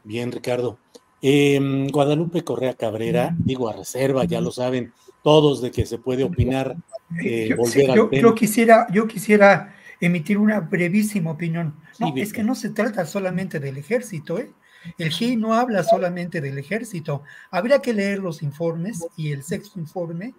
Bien, 0.04 0.32
Ricardo. 0.32 0.78
Em, 1.22 1.88
Guadalupe 1.88 2.44
Correa 2.44 2.74
Cabrera, 2.74 3.34
digo 3.38 3.70
a 3.70 3.74
reserva, 3.74 4.26
ya 4.26 4.42
lo 4.42 4.52
saben 4.52 4.92
todos 5.22 5.62
de 5.62 5.72
que 5.72 5.86
se 5.86 5.98
puede 5.98 6.26
opinar. 6.26 6.76
Eh, 7.24 7.48
yo, 7.50 7.56
volver 7.56 8.22
yo, 8.22 8.36
quisiera, 8.36 8.88
yo 8.92 9.08
quisiera 9.08 9.74
emitir 10.06 10.38
una 10.38 10.60
brevísima 10.60 11.32
opinión. 11.32 11.76
No, 12.00 12.14
es 12.16 12.34
que 12.34 12.44
no 12.44 12.56
se 12.56 12.70
trata 12.70 13.06
solamente 13.06 13.60
del 13.60 13.78
ejército, 13.78 14.38
¿eh? 14.38 14.52
El 14.98 15.12
GI 15.12 15.38
no 15.38 15.54
habla 15.54 15.82
solamente 15.84 16.42
del 16.42 16.58
ejército. 16.58 17.24
Habría 17.52 17.80
que 17.80 17.94
leer 17.94 18.20
los 18.20 18.44
informes 18.44 19.06
y 19.16 19.32
el 19.32 19.42
sexto 19.44 19.80
informe 19.80 20.34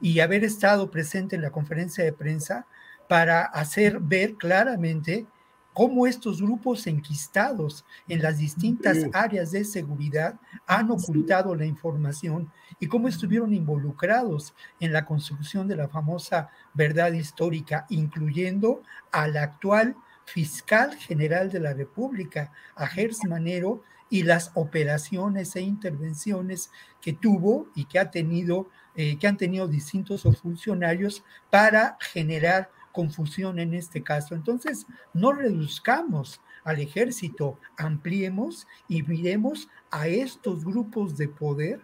y 0.00 0.20
haber 0.20 0.44
estado 0.44 0.88
presente 0.88 1.34
en 1.34 1.42
la 1.42 1.50
conferencia 1.50 2.04
de 2.04 2.12
prensa 2.12 2.66
para 3.08 3.42
hacer 3.42 3.98
ver 3.98 4.34
claramente 4.34 5.26
cómo 5.72 6.06
estos 6.06 6.42
grupos 6.42 6.86
enquistados 6.86 7.84
en 8.08 8.22
las 8.22 8.38
distintas 8.38 8.98
áreas 9.12 9.52
de 9.52 9.64
seguridad 9.64 10.40
han 10.66 10.90
ocultado 10.90 11.54
la 11.54 11.66
información 11.66 12.50
y 12.80 12.88
cómo 12.88 13.08
estuvieron 13.08 13.54
involucrados 13.54 14.54
en 14.80 14.92
la 14.92 15.04
construcción 15.04 15.68
de 15.68 15.76
la 15.76 15.88
famosa 15.88 16.50
verdad 16.74 17.12
histórica, 17.12 17.86
incluyendo 17.90 18.82
al 19.12 19.36
actual 19.36 19.96
fiscal 20.24 20.94
general 20.96 21.50
de 21.50 21.60
la 21.60 21.72
República, 21.72 22.52
a 22.74 22.86
Gers 22.86 23.24
Manero, 23.24 23.82
y 24.10 24.22
las 24.22 24.50
operaciones 24.54 25.54
e 25.56 25.60
intervenciones 25.60 26.70
que 27.00 27.12
tuvo 27.12 27.68
y 27.74 27.84
que 27.84 27.98
ha 27.98 28.10
tenido, 28.10 28.68
eh, 28.94 29.18
que 29.18 29.26
han 29.26 29.36
tenido 29.36 29.68
distintos 29.68 30.22
funcionarios 30.40 31.24
para 31.50 31.98
generar 32.00 32.70
confusión 32.98 33.60
en 33.60 33.74
este 33.74 34.02
caso. 34.02 34.34
Entonces, 34.34 34.84
no 35.14 35.30
reduzcamos 35.30 36.40
al 36.64 36.80
ejército, 36.80 37.56
ampliemos 37.76 38.66
y 38.88 39.04
miremos 39.04 39.68
a 39.92 40.08
estos 40.08 40.64
grupos 40.64 41.16
de 41.16 41.28
poder 41.28 41.80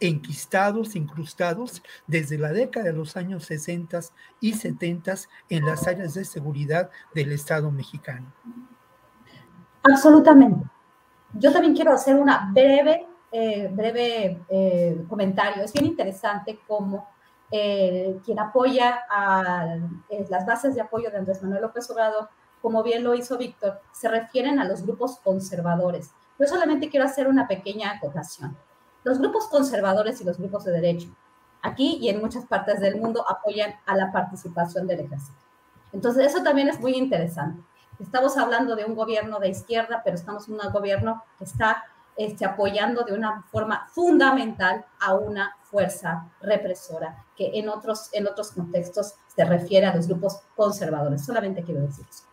enquistados, 0.00 0.96
incrustados 0.96 1.82
desde 2.06 2.38
la 2.38 2.50
década 2.50 2.86
de 2.86 2.92
los 2.94 3.14
años 3.18 3.44
60 3.44 4.00
y 4.40 4.54
70 4.54 5.16
en 5.50 5.66
las 5.66 5.86
áreas 5.86 6.14
de 6.14 6.24
seguridad 6.24 6.88
del 7.14 7.32
Estado 7.32 7.70
mexicano. 7.70 8.32
Absolutamente. 9.82 10.64
Yo 11.34 11.52
también 11.52 11.74
quiero 11.74 11.92
hacer 11.92 12.14
una 12.16 12.50
breve, 12.54 13.06
eh, 13.30 13.68
breve 13.70 14.40
eh, 14.48 15.04
comentario. 15.10 15.62
Es 15.62 15.74
bien 15.74 15.84
interesante 15.84 16.58
cómo 16.66 17.06
eh, 17.50 18.20
quien 18.24 18.38
apoya 18.38 19.00
a 19.10 19.76
eh, 20.08 20.26
las 20.28 20.44
bases 20.44 20.74
de 20.74 20.80
apoyo 20.80 21.10
de 21.10 21.18
Andrés 21.18 21.42
Manuel 21.42 21.62
López 21.62 21.90
Obrador, 21.90 22.28
como 22.60 22.82
bien 22.82 23.04
lo 23.04 23.14
hizo 23.14 23.38
Víctor, 23.38 23.80
se 23.92 24.08
refieren 24.08 24.58
a 24.58 24.64
los 24.64 24.82
grupos 24.82 25.18
conservadores. 25.18 26.10
Yo 26.38 26.46
solamente 26.46 26.90
quiero 26.90 27.06
hacer 27.06 27.28
una 27.28 27.48
pequeña 27.48 27.92
acotación. 27.92 28.56
Los 29.04 29.18
grupos 29.18 29.46
conservadores 29.48 30.20
y 30.20 30.24
los 30.24 30.38
grupos 30.38 30.64
de 30.64 30.72
derecho, 30.72 31.08
aquí 31.62 31.98
y 32.00 32.08
en 32.08 32.20
muchas 32.20 32.44
partes 32.44 32.80
del 32.80 33.00
mundo, 33.00 33.24
apoyan 33.28 33.74
a 33.86 33.96
la 33.96 34.12
participación 34.12 34.86
del 34.86 35.00
ejército. 35.00 35.38
Entonces, 35.92 36.26
eso 36.26 36.42
también 36.42 36.68
es 36.68 36.78
muy 36.80 36.94
interesante. 36.94 37.62
Estamos 37.98 38.36
hablando 38.36 38.76
de 38.76 38.84
un 38.84 38.94
gobierno 38.94 39.40
de 39.40 39.48
izquierda, 39.48 40.02
pero 40.04 40.16
estamos 40.16 40.48
en 40.48 40.54
un 40.54 40.72
gobierno 40.72 41.24
que 41.38 41.44
está 41.44 41.84
este, 42.18 42.44
apoyando 42.44 43.04
de 43.04 43.14
una 43.14 43.44
forma 43.44 43.86
fundamental 43.92 44.84
a 45.00 45.14
una 45.14 45.56
fuerza 45.62 46.28
represora 46.42 47.24
que 47.36 47.52
en 47.54 47.68
otros, 47.68 48.10
en 48.12 48.26
otros 48.26 48.50
contextos 48.50 49.14
se 49.28 49.44
refiere 49.44 49.86
a 49.86 49.94
los 49.94 50.08
grupos 50.08 50.40
conservadores. 50.56 51.24
Solamente 51.24 51.62
quiero 51.62 51.82
decir 51.82 52.04
eso. 52.10 52.24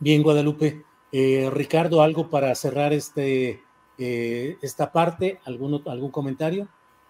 Bien, 0.00 0.20
Guadalupe. 0.20 0.84
Eh, 1.12 1.48
Ricardo, 1.52 2.02
¿algo 2.02 2.28
para 2.28 2.52
cerrar 2.56 2.92
este, 2.92 3.62
eh, 3.98 4.56
esta 4.62 4.90
parte? 4.90 5.38
¿Algún, 5.44 5.80
¿Algún 5.86 6.10
comentario? 6.10 6.66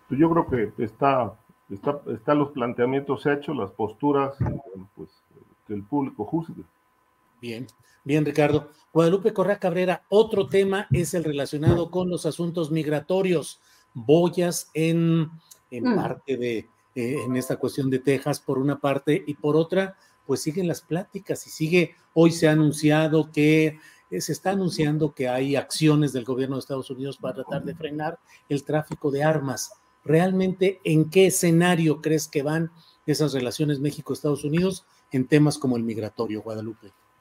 Pues 0.09 0.21
yo 0.21 0.29
creo 0.29 0.47
que 0.47 0.85
está, 0.85 1.33
está, 1.71 2.01
está 2.13 2.35
los 2.35 2.51
planteamientos 2.51 3.25
hechos, 3.25 3.57
las 3.57 3.71
posturas, 3.71 4.37
pues 4.95 5.09
que 5.67 5.73
el 5.73 5.85
público 5.85 6.27
juzgue. 6.27 6.65
Bien, 7.43 7.67
bien, 8.05 8.25
Ricardo. 8.25 8.71
Guadalupe 8.93 9.33
Correa 9.33 9.59
Cabrera, 9.59 10.05
otro 10.09 10.47
tema 10.47 10.87
es 10.93 11.13
el 11.13 11.25
relacionado 11.25 11.91
con 11.91 12.09
los 12.09 12.25
asuntos 12.25 12.71
migratorios. 12.71 13.61
Boyas 13.95 14.71
en, 14.75 15.29
en 15.73 15.85
mm. 15.85 15.97
parte 15.97 16.37
de, 16.37 16.59
eh, 16.95 17.17
en 17.27 17.37
esta 17.37 17.57
cuestión 17.57 17.91
de 17.91 17.99
Texas, 17.99 18.39
por 18.39 18.59
una 18.59 18.79
parte, 18.79 19.25
y 19.27 19.35
por 19.35 19.57
otra, 19.57 19.97
pues 20.25 20.41
siguen 20.41 20.69
las 20.69 20.83
pláticas 20.83 21.45
y 21.49 21.51
sigue, 21.51 21.97
hoy 22.15 22.31
se 22.31 22.47
ha 22.47 22.53
anunciado 22.53 23.33
que 23.33 23.77
eh, 24.13 24.21
se 24.21 24.31
está 24.31 24.53
anunciando 24.53 25.13
que 25.13 25.29
hay 25.29 25.57
acciones 25.57 26.13
del 26.13 26.25
gobierno 26.25 26.55
de 26.55 26.61
Estados 26.61 26.91
Unidos 26.91 27.17
para 27.17 27.35
tratar 27.35 27.65
de 27.65 27.75
frenar 27.75 28.21
el 28.49 28.63
tráfico 28.63 29.11
de 29.11 29.25
armas. 29.25 29.73
¿Realmente 30.05 30.81
en 30.85 31.11
qué 31.11 31.27
escenario 31.27 32.01
crees 32.01 32.29
que 32.29 32.45
van 32.45 32.71
esas 33.05 33.33
relaciones 33.33 33.81
México-Estados 33.81 34.45
Unidos 34.45 34.87
en 35.11 35.27
temas 35.27 35.59
como 35.59 35.77
el 35.77 35.83
migratorio, 35.83 36.41
Guadalupe? 36.41 36.93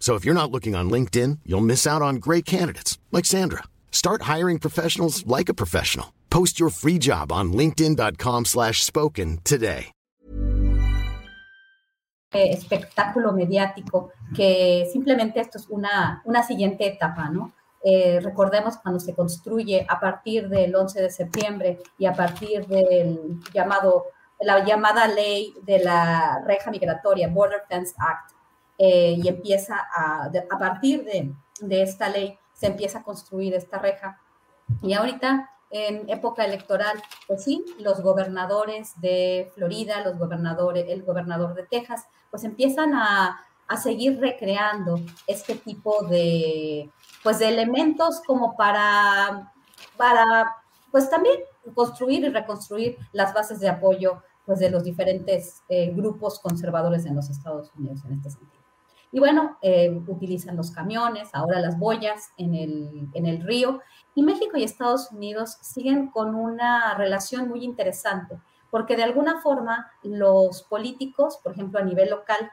So 0.00 0.16
if 0.16 0.24
you're 0.24 0.34
not 0.34 0.50
looking 0.50 0.74
on 0.74 0.90
LinkedIn, 0.90 1.40
you'll 1.44 1.60
miss 1.60 1.86
out 1.86 2.02
on 2.02 2.16
great 2.16 2.44
candidates 2.44 2.98
like 3.12 3.26
Sandra. 3.26 3.64
Start 3.92 4.22
hiring 4.22 4.58
professionals 4.58 5.24
like 5.26 5.48
a 5.48 5.54
professional. 5.54 6.06
Post 6.30 6.58
your 6.58 6.70
free 6.70 6.98
job 6.98 7.30
on 7.30 7.52
linkedin.com/spoken 7.52 9.38
today. 9.44 9.92
Espectáculo 12.32 13.32
mediático 13.32 14.12
que 14.34 14.88
simplemente 14.92 15.40
esto 15.40 15.58
es 15.58 15.66
una 15.68 16.22
una 16.24 16.44
siguiente 16.44 16.86
etapa, 16.86 17.28
¿no? 17.28 17.52
Eh, 17.82 18.20
recordemos 18.22 18.76
cuando 18.76 19.00
se 19.00 19.14
construye 19.14 19.84
a 19.88 19.98
partir 19.98 20.48
del 20.48 20.74
11 20.74 21.02
de 21.02 21.10
septiembre 21.10 21.78
y 21.98 22.06
a 22.06 22.12
partir 22.12 22.66
del 22.66 23.40
llamado 23.52 24.06
la 24.38 24.64
llamada 24.64 25.08
ley 25.08 25.54
de 25.62 25.80
la 25.80 26.42
reja 26.46 26.70
migratoria, 26.70 27.28
Border 27.28 27.62
Fence 27.68 27.94
Act, 27.98 28.32
eh, 28.82 29.14
y 29.22 29.28
empieza 29.28 29.76
a, 29.94 30.30
a 30.50 30.58
partir 30.58 31.04
de, 31.04 31.34
de, 31.60 31.82
esta 31.82 32.08
ley, 32.08 32.38
se 32.54 32.66
empieza 32.66 33.00
a 33.00 33.02
construir 33.02 33.52
esta 33.52 33.78
reja. 33.78 34.18
Y 34.80 34.94
ahorita, 34.94 35.50
en 35.68 36.08
época 36.08 36.46
electoral, 36.46 36.96
pues 37.26 37.44
sí, 37.44 37.62
los 37.78 38.00
gobernadores 38.00 38.98
de 39.02 39.52
Florida, 39.54 40.02
los 40.02 40.16
gobernadores, 40.16 40.86
el 40.88 41.02
gobernador 41.02 41.52
de 41.52 41.64
Texas, 41.64 42.06
pues 42.30 42.42
empiezan 42.44 42.94
a, 42.94 43.44
a 43.68 43.76
seguir 43.76 44.18
recreando 44.18 44.98
este 45.26 45.56
tipo 45.56 46.02
de, 46.06 46.90
pues 47.22 47.38
de 47.38 47.48
elementos 47.48 48.22
como 48.26 48.56
para, 48.56 49.52
para, 49.98 50.56
pues 50.90 51.10
también 51.10 51.36
construir 51.74 52.24
y 52.24 52.30
reconstruir 52.30 52.96
las 53.12 53.34
bases 53.34 53.60
de 53.60 53.68
apoyo 53.68 54.22
pues 54.46 54.58
de 54.58 54.70
los 54.70 54.84
diferentes 54.84 55.62
eh, 55.68 55.92
grupos 55.94 56.38
conservadores 56.38 57.04
en 57.04 57.14
los 57.14 57.28
Estados 57.28 57.70
Unidos 57.76 58.00
en 58.06 58.14
este 58.14 58.30
sentido. 58.30 58.59
Y 59.12 59.18
bueno, 59.18 59.58
eh, 59.60 59.90
utilizan 60.06 60.56
los 60.56 60.70
camiones, 60.70 61.28
ahora 61.32 61.60
las 61.60 61.78
boyas 61.78 62.30
en 62.36 62.54
el, 62.54 63.08
en 63.12 63.26
el 63.26 63.42
río. 63.42 63.80
Y 64.14 64.22
México 64.22 64.56
y 64.56 64.62
Estados 64.62 65.10
Unidos 65.10 65.58
siguen 65.60 66.10
con 66.10 66.34
una 66.34 66.94
relación 66.94 67.48
muy 67.48 67.64
interesante, 67.64 68.38
porque 68.70 68.96
de 68.96 69.02
alguna 69.02 69.40
forma 69.40 69.90
los 70.02 70.62
políticos, 70.62 71.38
por 71.42 71.52
ejemplo, 71.52 71.80
a 71.80 71.84
nivel 71.84 72.10
local, 72.10 72.50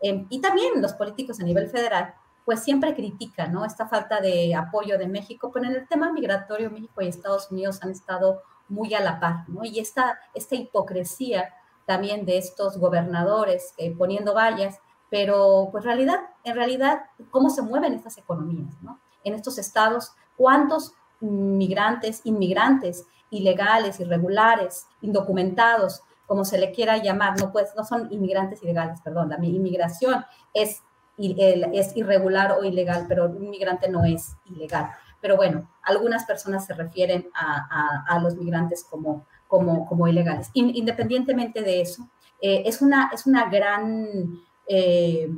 eh, 0.00 0.26
y 0.30 0.40
también 0.40 0.80
los 0.82 0.94
políticos 0.94 1.40
a 1.40 1.44
nivel 1.44 1.68
federal, 1.68 2.14
pues 2.44 2.64
siempre 2.64 2.94
critican 2.94 3.52
¿no? 3.52 3.64
esta 3.64 3.86
falta 3.86 4.20
de 4.20 4.54
apoyo 4.54 4.98
de 4.98 5.06
México, 5.06 5.50
pero 5.52 5.66
en 5.66 5.76
el 5.76 5.86
tema 5.86 6.12
migratorio 6.12 6.70
México 6.70 7.02
y 7.02 7.06
Estados 7.06 7.50
Unidos 7.50 7.80
han 7.82 7.90
estado 7.90 8.42
muy 8.68 8.94
a 8.94 9.00
la 9.00 9.20
par. 9.20 9.44
Y 9.62 9.78
esta, 9.78 10.18
esta 10.34 10.56
hipocresía 10.56 11.54
también 11.86 12.24
de 12.24 12.38
estos 12.38 12.78
gobernadores 12.78 13.74
eh, 13.76 13.94
poniendo 13.96 14.34
vallas, 14.34 14.78
pero 15.10 15.68
pues 15.72 15.84
realidad, 15.84 16.20
en 16.44 16.54
realidad, 16.54 17.02
cómo 17.30 17.50
se 17.50 17.62
mueven 17.62 17.92
estas 17.92 18.16
economías, 18.16 18.80
¿no? 18.80 19.00
En 19.24 19.34
estos 19.34 19.58
estados, 19.58 20.12
cuántos 20.36 20.94
migrantes, 21.20 22.22
inmigrantes, 22.24 23.06
ilegales, 23.30 24.00
irregulares, 24.00 24.86
indocumentados, 25.02 26.02
como 26.26 26.44
se 26.44 26.58
le 26.58 26.70
quiera 26.70 26.96
llamar, 26.98 27.40
no, 27.40 27.50
pues, 27.50 27.72
no 27.76 27.84
son 27.84 28.06
inmigrantes 28.12 28.62
ilegales, 28.62 29.00
perdón, 29.02 29.30
la 29.30 29.44
inmigración 29.44 30.24
es, 30.54 30.82
es 31.18 31.96
irregular 31.96 32.52
o 32.52 32.64
ilegal, 32.64 33.06
pero 33.08 33.26
un 33.26 33.44
inmigrante 33.44 33.88
no 33.88 34.04
es 34.04 34.36
ilegal. 34.44 34.90
pero 35.20 35.36
bueno, 35.36 35.68
algunas 35.82 36.24
personas 36.24 36.64
se 36.64 36.72
refieren 36.72 37.28
a, 37.34 38.18
los 38.22 38.36
migrantes 38.36 38.84
como, 38.84 39.26
como, 39.48 39.86
como 39.86 40.06
ilegales. 40.08 40.50
Independientemente 40.54 41.62
de 41.62 41.82
eso, 41.82 42.08
eh, 42.40 42.62
es, 42.64 42.80
una, 42.80 43.10
es 43.12 43.26
una, 43.26 43.50
gran, 43.50 44.40
eh, 44.66 45.28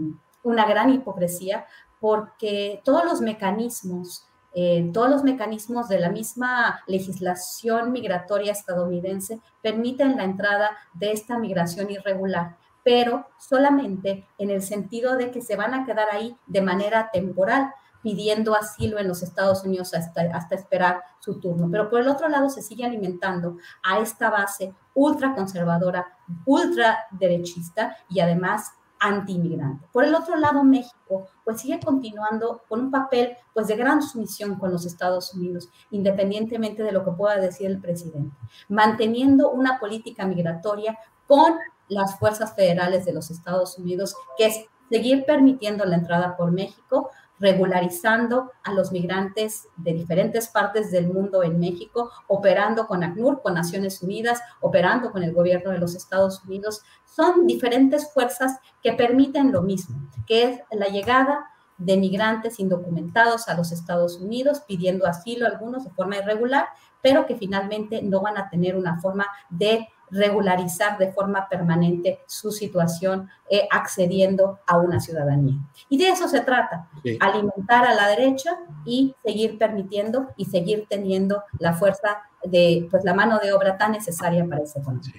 una 0.42 0.66
gran 0.66 0.90
hipocresía 0.90 1.66
porque 2.00 2.80
todos 2.84 3.04
los 3.04 3.20
mecanismos 3.20 4.26
eh, 4.54 4.90
todos 4.92 5.08
los 5.08 5.24
mecanismos 5.24 5.88
de 5.88 5.98
la 5.98 6.10
misma 6.10 6.82
legislación 6.86 7.90
migratoria 7.90 8.52
estadounidense 8.52 9.40
permiten 9.62 10.18
la 10.18 10.24
entrada 10.24 10.76
de 10.92 11.12
esta 11.12 11.38
migración 11.38 11.90
irregular, 11.90 12.56
pero 12.84 13.26
solamente 13.38 14.26
en 14.36 14.50
el 14.50 14.60
sentido 14.60 15.16
de 15.16 15.30
que 15.30 15.40
se 15.40 15.56
van 15.56 15.72
a 15.72 15.86
quedar 15.86 16.08
ahí 16.12 16.36
de 16.46 16.60
manera 16.60 17.08
temporal 17.10 17.72
pidiendo 18.02 18.54
asilo 18.54 18.98
en 18.98 19.08
los 19.08 19.22
Estados 19.22 19.64
Unidos 19.64 19.94
hasta, 19.94 20.22
hasta 20.34 20.56
esperar 20.56 21.02
su 21.20 21.40
turno. 21.40 21.68
Pero 21.70 21.88
por 21.88 22.00
el 22.00 22.08
otro 22.08 22.28
lado 22.28 22.50
se 22.50 22.60
sigue 22.60 22.84
alimentando 22.84 23.56
a 23.82 24.00
esta 24.00 24.28
base 24.28 24.74
ultraconservadora, 24.92 26.18
ultraderechista 26.44 27.96
y 28.10 28.20
además 28.20 28.72
anti-inmigrante. 29.02 29.86
Por 29.92 30.04
el 30.04 30.14
otro 30.14 30.36
lado, 30.36 30.62
México 30.64 31.26
pues 31.44 31.60
sigue 31.60 31.80
continuando 31.80 32.62
con 32.68 32.80
un 32.80 32.90
papel 32.90 33.36
pues 33.52 33.66
de 33.66 33.76
gran 33.76 34.00
sumisión 34.00 34.56
con 34.58 34.72
los 34.72 34.86
Estados 34.86 35.34
Unidos, 35.34 35.68
independientemente 35.90 36.82
de 36.82 36.92
lo 36.92 37.04
que 37.04 37.10
pueda 37.10 37.36
decir 37.36 37.66
el 37.66 37.80
presidente, 37.80 38.36
manteniendo 38.68 39.50
una 39.50 39.78
política 39.80 40.24
migratoria 40.24 40.96
con 41.26 41.54
las 41.88 42.18
fuerzas 42.18 42.54
federales 42.54 43.04
de 43.04 43.12
los 43.12 43.30
Estados 43.30 43.76
Unidos, 43.78 44.14
que 44.38 44.46
es 44.46 44.66
seguir 44.88 45.24
permitiendo 45.24 45.84
la 45.84 45.96
entrada 45.96 46.36
por 46.36 46.52
México, 46.52 47.10
regularizando 47.42 48.52
a 48.62 48.72
los 48.72 48.92
migrantes 48.92 49.68
de 49.76 49.92
diferentes 49.92 50.46
partes 50.46 50.92
del 50.92 51.08
mundo 51.08 51.42
en 51.42 51.58
México, 51.58 52.10
operando 52.28 52.86
con 52.86 53.02
ACNUR, 53.02 53.42
con 53.42 53.54
Naciones 53.54 54.00
Unidas, 54.00 54.40
operando 54.60 55.10
con 55.10 55.24
el 55.24 55.34
gobierno 55.34 55.72
de 55.72 55.78
los 55.78 55.96
Estados 55.96 56.42
Unidos. 56.44 56.82
Son 57.04 57.48
diferentes 57.48 58.10
fuerzas 58.12 58.60
que 58.80 58.92
permiten 58.92 59.50
lo 59.50 59.62
mismo, 59.62 60.08
que 60.24 60.44
es 60.44 60.60
la 60.70 60.86
llegada 60.86 61.50
de 61.78 61.96
migrantes 61.96 62.60
indocumentados 62.60 63.48
a 63.48 63.54
los 63.54 63.72
Estados 63.72 64.18
Unidos, 64.18 64.62
pidiendo 64.68 65.04
asilo 65.04 65.44
algunos 65.44 65.84
de 65.84 65.90
forma 65.90 66.18
irregular, 66.18 66.66
pero 67.02 67.26
que 67.26 67.34
finalmente 67.34 68.02
no 68.02 68.20
van 68.20 68.38
a 68.38 68.48
tener 68.50 68.76
una 68.76 69.00
forma 69.00 69.26
de 69.50 69.88
regularizar 70.12 70.98
de 70.98 71.10
forma 71.10 71.48
permanente 71.48 72.20
su 72.26 72.52
situación 72.52 73.28
eh, 73.50 73.66
accediendo 73.70 74.58
a 74.66 74.78
una 74.78 75.00
ciudadanía. 75.00 75.56
Y 75.88 75.98
de 75.98 76.10
eso 76.10 76.28
se 76.28 76.40
trata, 76.40 76.88
alimentar 77.18 77.86
a 77.86 77.94
la 77.94 78.08
derecha 78.08 78.58
y 78.84 79.14
seguir 79.24 79.58
permitiendo 79.58 80.28
y 80.36 80.44
seguir 80.44 80.86
teniendo 80.88 81.42
la 81.58 81.72
fuerza 81.72 82.18
de 82.44 82.86
pues, 82.90 83.04
la 83.04 83.14
mano 83.14 83.38
de 83.42 83.52
obra 83.52 83.78
tan 83.78 83.92
necesaria 83.92 84.46
para 84.46 84.62
ese 84.62 84.80
país. 84.80 85.10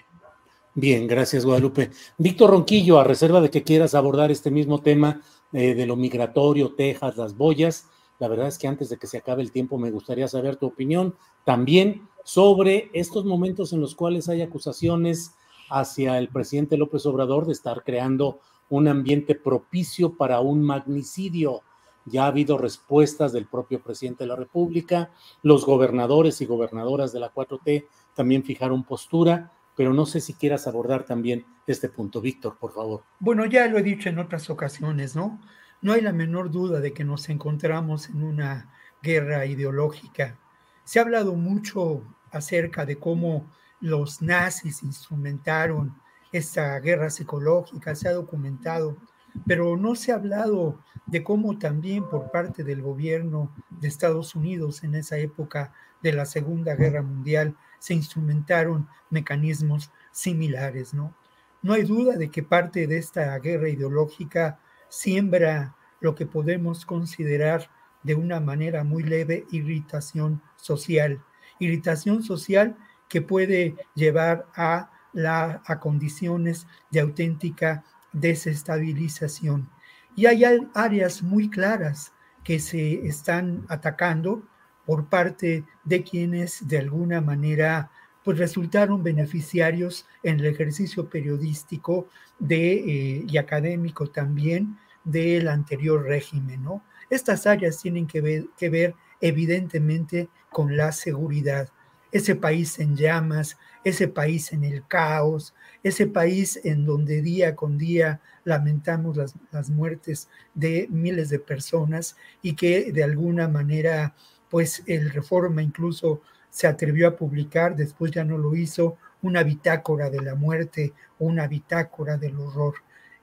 Bien, 0.76 1.08
gracias 1.08 1.46
Guadalupe. 1.46 1.92
Víctor 2.18 2.52
Ronquillo, 2.52 3.00
a 3.00 3.04
reserva 3.04 3.42
de 3.42 3.50
que 3.50 3.64
quieras 3.64 3.94
abordar 3.94 4.32
este 4.32 4.50
mismo 4.50 4.82
tema 4.82 5.22
eh, 5.52 5.76
de 5.76 5.86
lo 5.86 5.96
migratorio, 5.96 6.74
Texas, 6.74 7.18
las 7.18 7.36
boyas, 7.36 7.88
la 8.24 8.30
verdad 8.30 8.48
es 8.48 8.58
que 8.58 8.70
antes 8.70 8.88
de 8.88 8.96
que 8.96 9.06
se 9.06 9.18
acabe 9.18 9.42
el 9.42 9.52
tiempo 9.52 9.78
me 9.78 9.92
gustaría 9.92 10.30
saber 10.30 10.56
tu 10.56 10.68
opinión 10.68 11.14
también 11.44 12.08
sobre 12.24 12.90
estos 12.94 13.26
momentos 13.26 13.74
en 13.74 13.82
los 13.82 13.96
cuales 13.96 14.30
hay 14.30 14.42
acusaciones 14.42 15.36
hacia 15.70 16.18
el 16.20 16.30
presidente 16.30 16.78
López 16.78 17.06
Obrador 17.06 17.46
de 17.46 17.52
estar 17.52 17.84
creando 17.84 18.40
un 18.70 18.88
ambiente 18.88 19.36
propicio 19.36 20.16
para 20.16 20.40
un 20.40 20.64
magnicidio. 20.64 21.64
Ya 22.06 22.24
ha 22.24 22.28
habido 22.28 22.58
respuestas 22.58 23.34
del 23.34 23.46
propio 23.46 23.84
presidente 23.84 24.24
de 24.24 24.30
la 24.30 24.38
República, 24.38 25.12
los 25.42 25.66
gobernadores 25.66 26.40
y 26.40 26.46
gobernadoras 26.46 27.12
de 27.12 27.20
la 27.20 27.34
4T 27.34 27.88
también 28.16 28.46
fijaron 28.46 28.86
postura, 28.86 29.52
pero 29.76 29.94
no 29.94 30.06
sé 30.06 30.22
si 30.22 30.34
quieras 30.34 30.66
abordar 30.66 31.04
también 31.04 31.46
este 31.68 31.90
punto. 31.90 32.22
Víctor, 32.22 32.58
por 32.58 32.72
favor. 32.72 33.04
Bueno, 33.20 33.46
ya 33.46 33.68
lo 33.68 33.78
he 33.80 33.84
dicho 33.84 34.08
en 34.08 34.20
otras 34.20 34.50
ocasiones, 34.50 35.14
¿no? 35.14 35.42
No 35.84 35.94
hay 35.94 36.02
la 36.02 36.14
menor 36.14 36.50
duda 36.50 36.80
de 36.80 36.94
que 36.94 37.04
nos 37.04 37.30
encontramos 37.30 38.10
en 38.10 38.24
una 38.24 38.74
guerra 39.04 39.46
ideológica 39.46 40.40
se 40.84 41.00
ha 41.00 41.04
hablado 41.04 41.36
mucho 41.36 42.04
acerca 42.32 42.86
de 42.86 42.98
cómo 42.98 43.50
los 43.80 44.22
nazis 44.22 44.84
instrumentaron 44.84 45.96
esta 46.32 46.80
guerra 46.80 47.10
psicológica, 47.10 47.96
se 47.96 48.08
ha 48.08 48.14
documentado, 48.14 48.98
pero 49.46 49.78
no 49.78 49.96
se 49.96 50.12
ha 50.12 50.16
hablado 50.16 50.80
de 51.06 51.24
cómo 51.24 51.58
también 51.58 52.08
por 52.10 52.32
parte 52.32 52.64
del 52.64 52.82
gobierno 52.82 53.54
de 53.70 53.88
Estados 53.88 54.36
Unidos 54.36 54.84
en 54.84 54.96
esa 54.96 55.18
época 55.18 55.74
de 56.02 56.14
la 56.14 56.26
Segunda 56.26 56.76
Guerra 56.76 57.02
Mundial 57.02 57.56
se 57.80 57.94
instrumentaron 57.94 58.88
mecanismos 59.10 59.92
similares, 60.12 60.94
¿no? 60.94 61.14
No 61.62 61.74
hay 61.74 61.84
duda 61.84 62.18
de 62.18 62.30
que 62.30 62.44
parte 62.44 62.88
de 62.88 62.98
esta 62.98 63.38
guerra 63.40 63.70
ideológica 63.70 64.60
siembra 64.94 65.76
lo 66.02 66.14
que 66.14 66.28
podemos 66.28 66.86
considerar 66.86 67.70
de 68.04 68.14
una 68.14 68.40
manera 68.40 68.84
muy 68.84 69.02
leve 69.02 69.46
irritación 69.52 70.42
social. 70.56 71.20
Irritación 71.58 72.22
social 72.22 72.78
que 73.10 73.22
puede 73.22 73.76
llevar 73.96 74.46
a, 74.56 74.92
la, 75.12 75.64
a 75.66 75.80
condiciones 75.80 76.68
de 76.92 77.00
auténtica 77.00 77.84
desestabilización. 78.12 79.68
Y 80.16 80.28
hay 80.28 80.44
áreas 80.76 81.24
muy 81.24 81.50
claras 81.50 82.14
que 82.44 82.60
se 82.60 83.08
están 83.08 83.66
atacando 83.70 84.44
por 84.86 85.08
parte 85.08 85.64
de 85.84 86.04
quienes 86.04 86.68
de 86.68 86.78
alguna 86.78 87.20
manera 87.20 87.90
pues 88.24 88.38
resultaron 88.38 89.04
beneficiarios 89.04 90.06
en 90.22 90.40
el 90.40 90.46
ejercicio 90.46 91.10
periodístico 91.10 92.08
de, 92.40 92.74
eh, 92.74 93.26
y 93.28 93.38
académico 93.38 94.08
también 94.08 94.78
del 95.04 95.48
anterior 95.48 96.04
régimen, 96.04 96.64
¿no? 96.64 96.84
Estas 97.10 97.46
áreas 97.46 97.82
tienen 97.82 98.08
que 98.08 98.22
ver, 98.22 98.46
que 98.58 98.70
ver 98.70 98.96
evidentemente 99.22 100.30
con 100.50 100.76
la 100.78 100.92
seguridad. 100.92 101.70
Ese 102.12 102.36
país 102.36 102.80
en 102.80 102.96
llamas, 102.96 103.58
ese 103.84 104.08
país 104.08 104.54
en 104.54 104.64
el 104.64 104.88
caos, 104.88 105.54
ese 105.82 106.08
país 106.08 106.60
en 106.64 106.86
donde 106.86 107.22
día 107.22 107.56
con 107.56 107.78
día 107.78 108.22
lamentamos 108.44 109.18
las, 109.18 109.36
las 109.52 109.70
muertes 109.70 110.30
de 110.54 110.88
miles 110.90 111.30
de 111.30 111.40
personas 111.40 112.16
y 112.42 112.54
que 112.56 112.92
de 112.92 113.04
alguna 113.04 113.48
manera, 113.48 114.16
pues 114.50 114.84
el 114.86 115.10
Reforma 115.10 115.62
incluso 115.62 116.22
se 116.50 116.68
atrevió 116.68 117.08
a 117.08 117.16
publicar, 117.16 117.76
después 117.76 118.12
ya 118.12 118.24
no 118.24 118.38
lo 118.38 118.56
hizo, 118.56 118.98
una 119.24 119.42
bitácora 119.42 120.10
de 120.10 120.22
la 120.22 120.36
muerte 120.36 120.94
una 121.24 121.48
bitácora 121.48 122.18
del 122.18 122.40
horror. 122.40 122.76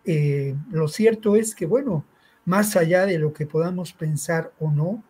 Eh, 0.05 0.55
lo 0.71 0.89
cierto 0.89 1.37
es 1.37 1.55
que, 1.55 1.67
bueno, 1.67 2.05
más 2.45 2.77
allá 2.77 3.07
de 3.07 3.19
lo 3.19 3.33
que 3.33 3.47
podamos 3.47 3.93
pensar 3.93 4.53
o 4.59 4.71
no, 4.71 5.05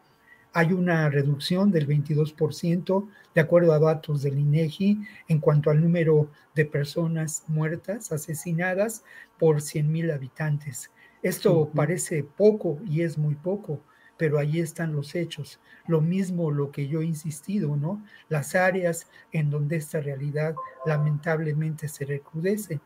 hay 0.53 0.73
una 0.73 1.09
reducción 1.09 1.71
del 1.71 1.87
22%, 1.87 3.09
de 3.35 3.41
acuerdo 3.41 3.73
a 3.73 3.79
datos 3.79 4.23
del 4.23 4.39
INEGI, 4.39 5.01
en 5.29 5.39
cuanto 5.39 5.71
al 5.71 5.81
número 5.81 6.31
de 6.55 6.65
personas 6.65 7.45
muertas, 7.47 8.11
asesinadas 8.11 9.05
por 9.39 9.61
100.000 9.61 10.13
habitantes. 10.13 10.91
Esto 11.23 11.71
parece 11.75 12.25
poco 12.25 12.79
y 12.85 13.03
es 13.03 13.17
muy 13.17 13.37
poco, 13.37 13.81
pero 14.17 14.39
ahí 14.39 14.59
están 14.59 14.93
los 14.93 15.15
hechos. 15.15 15.61
Lo 15.87 16.01
mismo 16.01 16.51
lo 16.51 16.73
que 16.73 16.89
yo 16.89 17.01
he 17.01 17.07
insistido, 17.07 17.77
¿no? 17.77 18.03
Las 18.29 18.55
áreas 18.55 19.07
en 19.33 19.51
donde 19.51 19.77
esta 19.77 20.01
realidad 20.01 20.55
lamentablemente 20.85 21.89
se 21.89 22.05
recrudece. 22.05 22.81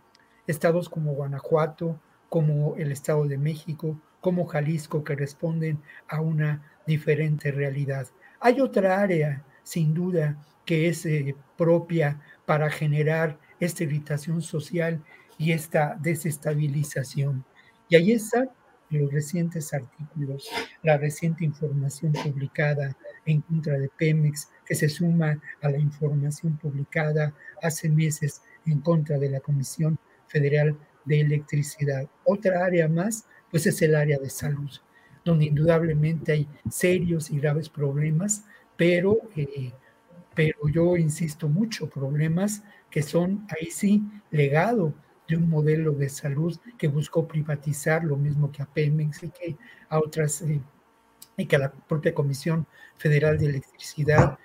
Estados 0.47 0.88
como 0.88 1.14
Guanajuato, 1.14 2.01
como 2.28 2.76
el 2.76 2.92
Estado 2.92 3.26
de 3.26 3.38
México, 3.38 4.01
como 4.20 4.47
Jalisco, 4.47 5.05
que 5.05 5.14
responden 5.14 5.80
a 6.09 6.20
una 6.20 6.62
diferente 6.86 7.51
realidad. 7.53 8.09
Hay 8.40 8.61
otra 8.61 9.01
área, 9.01 9.45
sin 9.62 9.95
duda, 9.95 10.36
que 10.64 10.88
es 10.88 11.07
eh, 11.07 11.36
propia 11.57 12.20
para 12.47 12.70
generar 12.70 13.38
esta 13.61 13.84
irritación 13.84 14.42
social 14.42 15.03
y 15.38 15.53
esta 15.53 15.97
desestabilización. 16.01 17.45
Y 17.88 17.97
ahí 17.97 18.12
están 18.12 18.51
los 18.90 19.12
recientes 19.12 19.72
artículos, 19.74 20.49
la 20.82 20.97
reciente 20.97 21.45
información 21.45 22.12
publicada 22.12 22.97
en 23.24 23.40
contra 23.40 23.78
de 23.78 23.88
Pemex, 23.88 24.51
que 24.64 24.74
se 24.74 24.88
suma 24.88 25.40
a 25.62 25.68
la 25.68 25.78
información 25.78 26.57
publicada 26.59 27.34
hace 27.62 27.88
meses 27.88 28.42
en 28.66 28.80
contra 28.80 29.18
de 29.18 29.30
la 29.30 29.40
Comisión 29.40 29.99
Federal 30.35 30.76
de 31.05 31.20
Electricidad. 31.20 32.09
Otra 32.24 32.64
área 32.64 32.89
más 32.89 33.24
pues 33.53 33.66
es 33.66 33.80
el 33.82 33.95
área 33.95 34.18
de 34.18 34.30
salud, 34.30 34.70
donde 35.24 35.45
indudablemente 35.45 36.32
hay 36.32 36.49
serios 36.68 37.30
y 37.30 37.39
graves 37.39 37.68
problemas, 37.68 38.45
pero, 38.76 39.18
eh, 39.37 39.72
pero 40.35 40.59
yo 40.72 40.97
insisto 40.97 41.49
mucho, 41.49 41.89
problemas 41.89 42.64
que 42.91 43.03
son 43.03 43.47
ahí 43.49 43.70
sí 43.70 44.03
legado 44.32 44.93
de 45.28 45.37
un 45.37 45.49
modelo 45.49 45.93
de 45.93 46.09
salud 46.09 46.59
que 46.76 46.89
buscó 46.89 47.28
privatizar 47.28 48.03
lo 48.03 48.16
mismo 48.16 48.51
que 48.51 48.62
a 48.62 48.66
Pemex 48.66 49.22
y 49.22 49.28
que 49.28 49.57
a 49.89 50.01
otras 50.01 50.43
eh, 50.43 50.61
y 51.37 51.47
que 51.47 51.59
la 51.59 51.70
propia 51.70 52.12
Comisión 52.12 52.66
Federal 52.97 53.39
de 53.39 53.47
Electricidad 53.47 54.37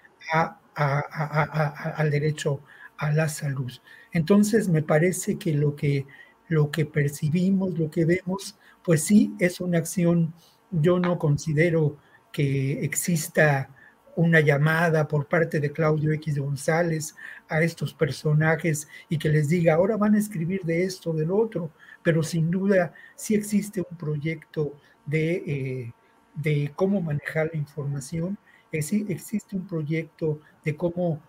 al 0.75 2.11
derecho 2.11 2.61
a 2.99 3.11
la 3.11 3.29
salud. 3.29 3.71
Entonces, 4.11 4.69
me 4.69 4.83
parece 4.83 5.37
que 5.37 5.53
lo 5.53 5.75
que 5.75 6.05
lo 6.49 6.71
que 6.71 6.85
percibimos, 6.85 7.77
lo 7.77 7.89
que 7.89 8.05
vemos, 8.05 8.57
pues 8.83 9.03
sí, 9.03 9.33
es 9.39 9.61
una 9.61 9.77
acción, 9.77 10.33
yo 10.71 10.99
no 10.99 11.17
considero 11.17 11.97
que 12.31 12.83
exista 12.83 13.69
una 14.15 14.41
llamada 14.41 15.07
por 15.07 15.27
parte 15.27 15.59
de 15.59 15.71
Claudio 15.71 16.11
X 16.13 16.39
González 16.39 17.15
a 17.47 17.61
estos 17.61 17.93
personajes 17.93 18.87
y 19.07 19.17
que 19.17 19.29
les 19.29 19.47
diga, 19.47 19.75
ahora 19.75 19.95
van 19.95 20.15
a 20.15 20.19
escribir 20.19 20.61
de 20.63 20.83
esto, 20.83 21.13
del 21.13 21.31
otro, 21.31 21.71
pero 22.03 22.23
sin 22.23 22.51
duda 22.51 22.93
sí 23.15 23.35
existe 23.35 23.81
un 23.89 23.97
proyecto 23.97 24.73
de, 25.05 25.31
eh, 25.45 25.93
de 26.35 26.71
cómo 26.75 26.99
manejar 27.01 27.49
la 27.53 27.59
información, 27.59 28.37
existe 28.71 29.55
un 29.55 29.67
proyecto 29.67 30.41
de 30.65 30.75
cómo 30.75 31.13
eh, 31.13 31.21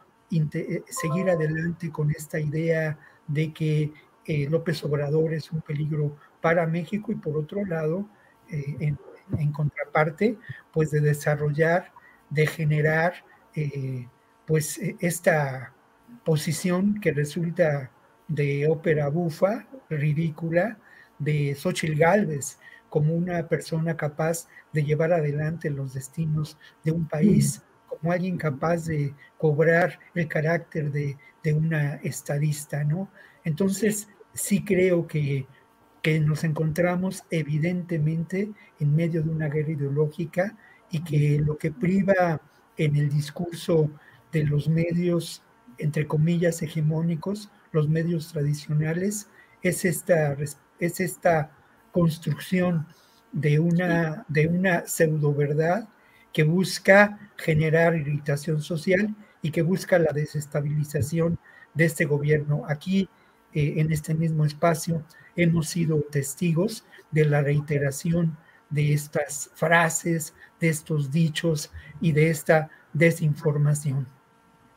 seguir 0.88 1.30
adelante 1.30 1.90
con 1.90 2.10
esta 2.10 2.38
idea 2.38 2.98
de 3.26 3.52
que 3.52 3.92
eh, 4.26 4.48
López 4.48 4.84
Obrador 4.84 5.34
es 5.34 5.50
un 5.50 5.60
peligro 5.60 6.16
para 6.40 6.66
México 6.66 7.12
y 7.12 7.16
por 7.16 7.36
otro 7.36 7.64
lado, 7.64 8.08
eh, 8.50 8.76
en, 9.38 9.52
contraparte, 9.52 10.36
pues 10.72 10.90
de 10.90 11.00
desarrollar, 11.00 11.92
de 12.30 12.46
generar 12.46 13.14
eh, 13.54 14.08
pues 14.46 14.80
esta 14.98 15.72
posición 16.24 17.00
que 17.00 17.12
resulta 17.12 17.90
de 18.26 18.66
ópera 18.68 19.08
bufa, 19.08 19.66
ridícula, 19.88 20.78
de 21.18 21.54
Xochitl 21.54 21.96
Galvez 21.96 22.58
como 22.88 23.14
una 23.14 23.46
persona 23.48 23.96
capaz 23.96 24.48
de 24.72 24.82
llevar 24.84 25.12
adelante 25.12 25.70
los 25.70 25.94
destinos 25.94 26.58
de 26.84 26.90
un 26.90 27.06
país, 27.06 27.62
como 28.00 28.12
alguien 28.12 28.36
capaz 28.36 28.86
de 28.86 29.14
cobrar 29.38 29.98
el 30.14 30.28
carácter 30.28 30.90
de, 30.90 31.16
de 31.42 31.54
una 31.54 31.96
estadista, 31.96 32.84
¿no? 32.84 33.08
Entonces, 33.44 34.08
sí 34.34 34.64
creo 34.64 35.06
que, 35.06 35.46
nos 36.22 36.44
encontramos 36.44 37.24
evidentemente 37.30 38.50
en 38.78 38.96
medio 38.96 39.22
de 39.22 39.28
una 39.28 39.48
guerra 39.50 39.72
ideológica 39.72 40.56
y 40.90 41.04
que 41.04 41.38
lo 41.44 41.58
que 41.58 41.70
priva 41.70 42.40
en 42.78 42.96
el 42.96 43.10
discurso 43.10 43.90
de 44.32 44.44
los 44.44 44.66
medios, 44.66 45.42
entre 45.76 46.06
comillas, 46.06 46.62
hegemónicos, 46.62 47.50
los 47.72 47.86
medios 47.90 48.32
tradicionales, 48.32 49.28
es 49.62 49.84
esta, 49.84 50.34
es 50.78 51.00
esta 51.00 51.50
construcción 51.92 52.86
de 53.32 53.58
una, 53.58 54.24
de 54.28 54.46
una 54.46 54.86
pseudo 54.86 55.34
verdad 55.34 55.86
que 56.32 56.44
busca 56.44 57.18
generar 57.36 57.94
irritación 57.96 58.60
social 58.62 59.14
y 59.42 59.50
que 59.50 59.62
busca 59.62 59.98
la 59.98 60.12
desestabilización 60.12 61.38
de 61.74 61.84
este 61.84 62.04
gobierno. 62.04 62.62
Aquí 62.68 63.08
eh, 63.52 63.74
en 63.76 63.92
este 63.92 64.14
mismo 64.14 64.44
espacio 64.44 65.02
hemos 65.36 65.68
sido 65.68 66.00
testigos 66.10 66.84
de 67.10 67.24
la 67.24 67.42
reiteración 67.42 68.36
de 68.68 68.92
estas 68.92 69.50
frases, 69.54 70.34
de 70.60 70.68
estos 70.68 71.10
dichos 71.10 71.70
y 72.00 72.12
de 72.12 72.30
esta 72.30 72.70
desinformación. 72.92 74.06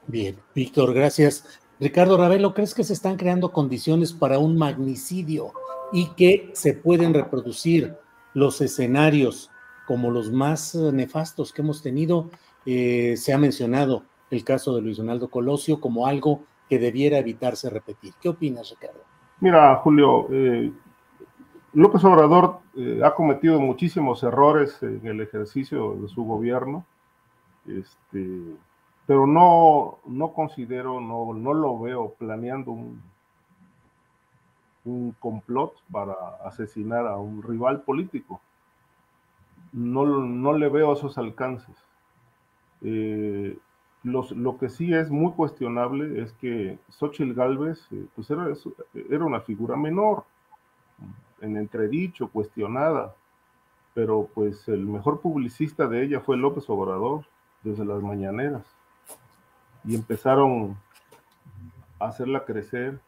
Bien, 0.07 0.37
Víctor, 0.53 0.93
gracias. 0.93 1.59
Ricardo 1.79 2.17
Ravelo, 2.17 2.53
¿crees 2.53 2.73
que 2.73 2.83
se 2.83 2.93
están 2.93 3.17
creando 3.17 3.51
condiciones 3.51 4.13
para 4.13 4.39
un 4.39 4.57
magnicidio 4.57 5.53
y 5.91 6.09
que 6.15 6.51
se 6.53 6.73
pueden 6.73 7.13
reproducir 7.13 7.95
los 8.33 8.61
escenarios 8.61 9.51
como 9.87 10.11
los 10.11 10.31
más 10.31 10.75
nefastos 10.75 11.53
que 11.53 11.61
hemos 11.61 11.81
tenido? 11.81 12.29
Eh, 12.65 13.15
se 13.17 13.33
ha 13.33 13.37
mencionado 13.37 14.03
el 14.29 14.43
caso 14.43 14.75
de 14.75 14.81
Luis 14.81 14.97
Donaldo 14.97 15.29
Colosio 15.29 15.79
como 15.79 16.07
algo 16.07 16.41
que 16.69 16.79
debiera 16.79 17.17
evitarse 17.17 17.69
repetir. 17.69 18.13
¿Qué 18.21 18.29
opinas, 18.29 18.69
Ricardo? 18.69 19.01
Mira, 19.39 19.75
Julio, 19.77 20.27
eh, 20.31 20.71
López 21.73 22.03
Obrador 22.03 22.59
eh, 22.75 23.01
ha 23.03 23.13
cometido 23.13 23.59
muchísimos 23.59 24.23
errores 24.23 24.81
en 24.81 25.05
el 25.05 25.21
ejercicio 25.21 25.95
de 25.95 26.07
su 26.07 26.23
gobierno, 26.23 26.85
este, 27.67 28.55
pero 29.05 29.27
no, 29.27 29.99
no 30.05 30.33
considero, 30.33 31.01
no, 31.01 31.33
no 31.33 31.53
lo 31.53 31.79
veo 31.79 32.13
planeando 32.17 32.71
un, 32.71 33.01
un 34.85 35.15
complot 35.19 35.73
para 35.91 36.13
asesinar 36.45 37.07
a 37.07 37.17
un 37.17 37.43
rival 37.43 37.81
político. 37.81 38.39
No, 39.73 40.05
no 40.05 40.53
le 40.53 40.69
veo 40.69 40.93
esos 40.93 41.17
alcances. 41.17 41.75
Eh, 42.81 43.57
lo 44.03 44.57
que 44.57 44.69
sí 44.69 44.93
es 44.93 45.09
muy 45.09 45.31
cuestionable 45.31 46.21
es 46.21 46.33
que 46.33 46.77
Xochitl 46.89 47.33
Galvez 47.33 47.87
eh, 47.91 48.05
pues 48.15 48.29
era, 48.29 48.47
era 49.09 49.23
una 49.23 49.39
figura 49.41 49.75
menor, 49.77 50.25
en 51.41 51.57
entredicho, 51.57 52.29
cuestionada, 52.29 53.15
pero 53.93 54.29
pues 54.33 54.67
el 54.67 54.85
mejor 54.85 55.21
publicista 55.21 55.87
de 55.87 56.03
ella 56.03 56.19
fue 56.19 56.37
López 56.37 56.69
Obrador 56.69 57.25
desde 57.63 57.85
las 57.85 58.01
mañaneras 58.01 58.65
y 59.83 59.95
empezaron 59.95 60.77
a 61.99 62.07
hacerla 62.07 62.45
crecer, 62.45 62.99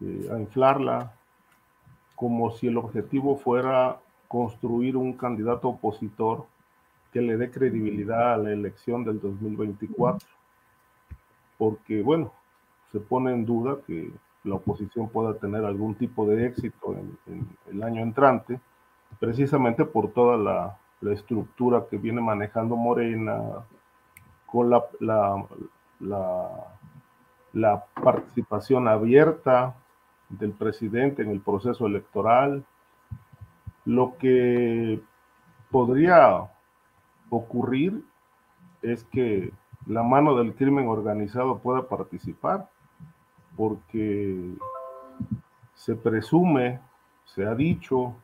eh, 0.00 0.28
a 0.32 0.38
inflarla, 0.38 1.14
como 2.14 2.50
si 2.50 2.66
el 2.66 2.76
objetivo 2.78 3.36
fuera 3.36 4.00
construir 4.28 4.96
un 4.96 5.12
candidato 5.14 5.68
opositor 5.68 6.46
que 7.12 7.20
le 7.20 7.36
dé 7.36 7.50
credibilidad 7.50 8.34
a 8.34 8.36
la 8.36 8.52
elección 8.52 9.04
del 9.04 9.20
2024. 9.20 10.28
Porque, 11.58 12.02
bueno, 12.02 12.32
se 12.92 13.00
pone 13.00 13.32
en 13.32 13.46
duda 13.46 13.78
que 13.86 14.10
la 14.44 14.56
oposición 14.56 15.08
pueda 15.08 15.34
tener 15.34 15.64
algún 15.64 15.94
tipo 15.94 16.26
de 16.26 16.46
éxito 16.46 16.94
en, 17.26 17.48
el 17.70 17.82
año 17.82 18.02
entrante, 18.02 18.60
precisamente 19.18 19.84
por 19.84 20.12
toda 20.12 20.36
la, 20.36 20.78
estructura 21.12 21.84
que 21.88 21.98
viene 21.98 22.20
manejando 22.20 22.74
Morena, 22.74 23.40
con 24.46 24.68
la, 24.70 24.84
la, 27.52 27.84
participación 28.02 28.88
abierta 28.88 29.76
del 30.28 30.50
presidente 30.50 31.22
en 31.22 31.30
el 31.30 31.40
proceso 31.40 31.86
electoral, 31.86 32.64
lo 33.86 34.18
que 34.18 35.00
podría 35.70 36.50
ocurrir 37.30 38.04
es 38.82 39.04
que 39.04 39.52
la 39.86 40.02
mano 40.02 40.36
del 40.36 40.54
crimen 40.54 40.88
organizado 40.88 41.58
pueda 41.58 41.88
participar, 41.88 42.68
porque 43.56 44.54
se 45.74 45.94
presume, 45.94 46.80
se 47.24 47.46
ha 47.46 47.54
dicho 47.54 48.16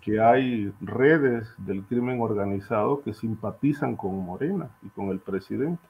que 0.00 0.18
hay 0.18 0.72
redes 0.80 1.52
del 1.58 1.84
crimen 1.84 2.20
organizado 2.22 3.02
que 3.02 3.12
simpatizan 3.12 3.96
con 3.96 4.24
Morena 4.24 4.70
y 4.82 4.88
con 4.88 5.10
el 5.10 5.20
presidente. 5.20 5.82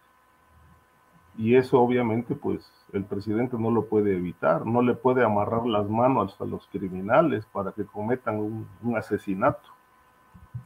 Y 1.41 1.57
eso 1.57 1.81
obviamente 1.81 2.35
pues 2.35 2.71
el 2.93 3.05
presidente 3.05 3.57
no 3.59 3.71
lo 3.71 3.87
puede 3.87 4.15
evitar, 4.15 4.67
no 4.67 4.83
le 4.83 4.93
puede 4.93 5.25
amarrar 5.25 5.65
las 5.65 5.89
manos 5.89 6.39
a 6.39 6.45
los 6.45 6.67
criminales 6.67 7.47
para 7.47 7.73
que 7.73 7.87
cometan 7.87 8.67
un, 8.83 8.95
asesinato. 8.95 9.71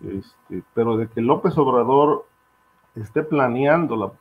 Este, 0.01 0.65
pero 0.75 0.97
de 0.97 1.07
que 1.07 1.21
López 1.21 1.57
Obrador 1.59 2.27
esté 2.97 3.23
planeando 3.23 4.17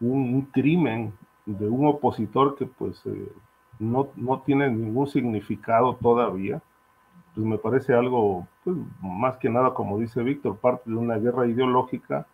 un, 0.00 0.42
crimen 0.46 1.12
de 1.46 1.68
un 1.68 1.86
opositor 1.86 2.56
que 2.56 2.66
pues 2.66 3.00
eh, 3.06 3.32
no, 3.78 4.10
tiene 4.44 4.70
ningún 4.70 5.06
significado 5.06 5.94
todavía, 6.02 6.60
pues 7.32 7.46
me 7.46 7.58
parece 7.58 7.94
algo, 7.94 8.48
pues, 8.64 8.76
más 9.00 9.36
que 9.36 9.48
nada, 9.48 9.72
como 9.72 10.00
dice 10.00 10.20
Víctor, 10.24 10.56
parte 10.56 10.90
de 10.90 10.96
una 10.96 11.18
guerra 11.18 11.46
ideológica 11.46 12.26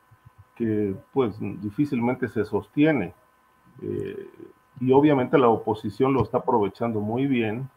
que 0.55 0.97
pues 1.13 1.39
difícilmente 1.39 2.29
se 2.29 2.47
sostiene. 2.47 3.13
Eh, 3.83 4.31
y 4.81 4.93
obviamente 4.93 5.39
la 5.39 5.49
oposición 5.49 6.13
lo 6.13 6.23
está 6.23 6.39
aprovechando 6.39 7.01
muy 7.01 7.27
bien 7.27 7.69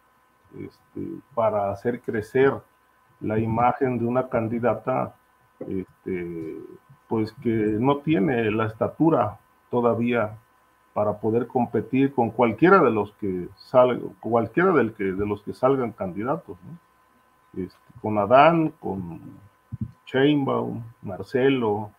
este, 0.57 1.01
para 1.33 1.71
hacer 1.71 2.01
crecer 2.01 2.53
la 3.19 3.39
imagen 3.39 3.99
de 3.99 4.05
una 4.05 4.27
candidata 4.27 5.15
este, 5.59 6.57
pues 7.07 7.31
que 7.43 7.49
no 7.49 7.97
tiene 7.97 8.51
la 8.51 8.65
estatura 8.65 9.39
todavía 9.69 10.37
para 10.93 11.19
poder 11.19 11.47
competir 11.47 12.13
con 12.13 12.31
cualquiera 12.31 12.79
de 12.79 12.91
los 12.91 13.13
que 13.13 13.47
salgan, 13.55 14.13
cualquiera 14.19 14.71
del 14.71 14.93
que, 14.93 15.05
de 15.05 15.25
los 15.25 15.41
que 15.43 15.53
salgan 15.53 15.91
candidatos, 15.93 16.57
este, 17.55 17.77
con 18.01 18.17
Adán, 18.17 18.73
con 18.79 19.19
Chainbaum, 20.05 20.83
Marcelo, 21.01 21.91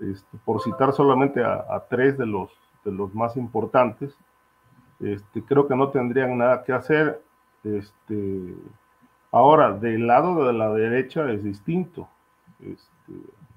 este, 0.00 0.38
por 0.44 0.62
citar 0.62 0.92
solamente 0.92 1.42
a, 1.44 1.84
tres 1.88 2.16
de 2.18 2.26
los, 2.26 2.50
de 2.84 2.92
los 2.92 3.14
más 3.14 3.36
importantes, 3.36 4.16
este, 5.00 5.42
creo 5.42 5.66
que 5.66 5.76
no 5.76 5.88
tendrían 5.90 6.38
nada 6.38 6.62
que 6.64 6.72
hacer. 6.72 7.22
Este, 7.64 8.54
Ahora, 9.32 9.72
del 9.72 10.06
lado 10.06 10.44
de 10.46 10.52
la 10.52 10.70
derecha 10.70 11.30
es 11.30 11.44
distinto. 11.44 12.08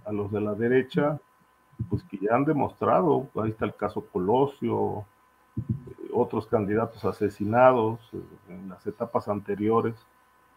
a 0.06 0.12
los 0.12 0.32
de 0.32 0.42
la 0.42 0.54
derecha, 0.54 1.20
pues 1.90 2.04
que 2.04 2.18
ya 2.18 2.36
han 2.36 2.46
demostrado, 2.46 3.28
ahí 3.36 3.52
está 3.52 3.66
el 3.66 3.76
caso 3.76 4.06
Colosio, 4.12 5.06
eh, 5.58 6.10
otros 6.14 6.48
candidatos 6.48 7.04
asesinados 7.06 8.00
eh, 8.14 8.22
en 8.50 8.70
las 8.70 8.86
etapas 8.86 9.28
anteriores, 9.28 9.96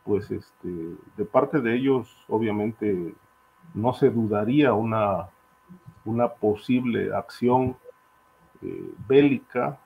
pues 0.04 0.30
este, 0.30 0.96
de 1.16 1.24
parte 1.24 1.60
de 1.60 1.76
ellos 1.76 2.24
obviamente 2.28 3.14
no 3.74 3.92
se 3.92 4.10
dudaría 4.10 4.72
una, 4.74 5.28
una 6.06 6.28
posible 6.28 7.14
acción 7.14 7.76
eh, 8.62 8.94
bélica, 9.06 9.78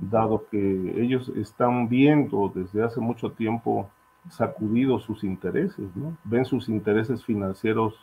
dado 0.00 0.46
que 0.50 1.02
ellos 1.02 1.28
están 1.30 1.88
viendo 1.88 2.50
desde 2.54 2.84
hace 2.84 3.00
mucho 3.00 3.32
tiempo 3.32 3.90
sacudidos 4.28 5.02
sus 5.02 5.24
intereses, 5.24 5.94
¿no? 5.96 6.16
ven 6.24 6.44
sus 6.44 6.68
intereses 6.68 7.24
financieros 7.24 7.94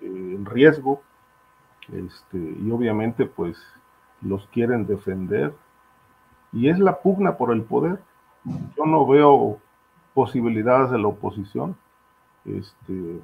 en 0.00 0.44
riesgo, 0.44 1.02
este, 1.92 2.38
y 2.38 2.70
obviamente 2.70 3.26
pues 3.26 3.58
los 4.20 4.46
quieren 4.48 4.86
defender. 4.86 5.54
Y 6.52 6.68
es 6.68 6.78
la 6.78 7.00
pugna 7.00 7.36
por 7.36 7.52
el 7.52 7.62
poder. 7.62 8.00
Yo 8.76 8.86
no 8.86 9.06
veo 9.06 9.58
posibilidades 10.14 10.90
de 10.90 10.98
la 10.98 11.08
oposición. 11.08 11.76
Este, 12.44 13.20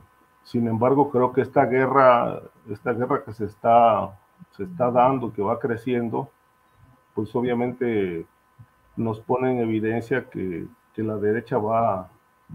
sin 0.47 0.69
embargo, 0.69 1.11
creo 1.11 1.33
que 1.33 1.41
esta 1.41 1.67
guerra, 1.67 2.41
esta 2.71 2.93
guerra 2.93 3.25
que 3.25 3.33
se 3.33 3.47
está, 3.47 4.17
se 4.53 4.63
está 4.63 4.93
dando, 4.93 5.33
que 5.33 5.43
va 5.43 5.59
creciendo, 5.59 6.31
pues 7.15 7.35
obviamente 7.35 8.25
nos 8.97 9.19
pone 9.19 9.51
en 9.51 9.59
evidencia 9.59 10.31
que, 10.31 10.67
que 10.95 11.03
la 11.03 11.17
derecha 11.17 11.59
va, 11.59 12.09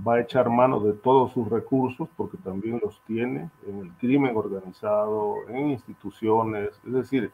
va 0.07 0.15
a 0.15 0.21
echar 0.21 0.49
mano 0.49 0.79
de 0.79 0.93
todos 0.93 1.33
sus 1.33 1.49
recursos, 1.49 2.07
porque 2.15 2.37
también 2.37 2.79
los 2.81 3.01
tiene 3.01 3.49
en 3.67 3.79
el 3.79 3.91
crimen 3.95 4.37
organizado, 4.37 5.35
en 5.49 5.71
instituciones, 5.71 6.69
es 6.87 6.93
decir, 6.93 7.29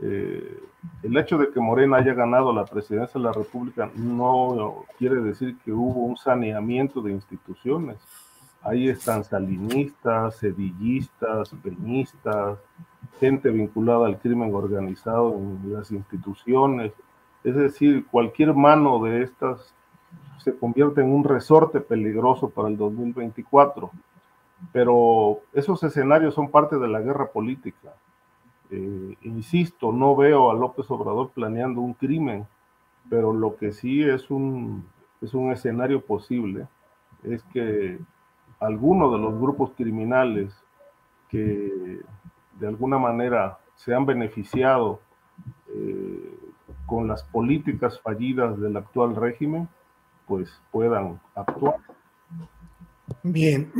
eh, 0.00 0.62
el 1.02 1.16
hecho 1.16 1.38
de 1.38 1.50
que 1.50 1.58
Morena 1.58 1.96
haya 1.96 2.14
ganado 2.14 2.52
la 2.52 2.64
presidencia 2.64 3.18
de 3.18 3.26
la 3.26 3.32
República 3.32 3.90
no 3.96 4.84
quiere 4.96 5.16
decir 5.16 5.56
que 5.64 5.72
hubo 5.72 6.04
un 6.04 6.16
saneamiento 6.16 7.02
de 7.02 7.10
instituciones. 7.10 7.96
Ahí 8.68 8.88
están 8.88 9.24
salinistas, 9.24 10.36
sedillistas, 10.36 11.50
peñistas, 11.62 12.58
gente 13.18 13.50
vinculada 13.50 14.06
al 14.06 14.18
crimen 14.18 14.54
organizado 14.54 15.34
en 15.34 15.72
las 15.72 15.90
instituciones. 15.90 16.92
Es 17.44 17.54
decir, 17.54 18.06
cualquier 18.06 18.54
mano 18.54 19.02
de 19.02 19.22
estas 19.22 19.74
se 20.38 20.56
convierte 20.56 21.00
en 21.00 21.10
un 21.10 21.24
resorte 21.24 21.80
peligroso 21.80 22.50
para 22.50 22.68
el 22.68 22.76
2024. 22.76 23.90
Pero 24.72 25.40
esos 25.52 25.82
escenarios 25.82 26.34
son 26.34 26.50
parte 26.50 26.76
de 26.78 26.88
la 26.88 27.00
guerra 27.00 27.28
política. 27.28 27.94
Eh, 28.70 29.16
insisto, 29.22 29.92
no 29.92 30.14
veo 30.14 30.50
a 30.50 30.54
López 30.54 30.90
Obrador 30.90 31.30
planeando 31.30 31.80
un 31.80 31.94
crimen, 31.94 32.46
pero 33.08 33.32
lo 33.32 33.56
que 33.56 33.72
sí 33.72 34.02
es 34.02 34.30
un, 34.30 34.84
es 35.22 35.32
un 35.32 35.52
escenario 35.52 36.04
posible 36.04 36.66
es 37.22 37.42
que 37.44 37.98
algunos 38.60 39.12
de 39.12 39.18
los 39.18 39.40
grupos 39.40 39.72
criminales 39.76 40.52
que 41.28 42.00
de 42.58 42.66
alguna 42.66 42.98
manera 42.98 43.58
se 43.76 43.94
han 43.94 44.06
beneficiado 44.06 45.00
eh, 45.68 46.38
con 46.86 47.06
las 47.06 47.22
políticas 47.22 48.00
fallidas 48.00 48.58
del 48.60 48.76
actual 48.76 49.14
régimen, 49.14 49.68
pues 50.26 50.50
puedan 50.72 51.20
actuar. 51.34 51.76
Bien, 53.22 53.70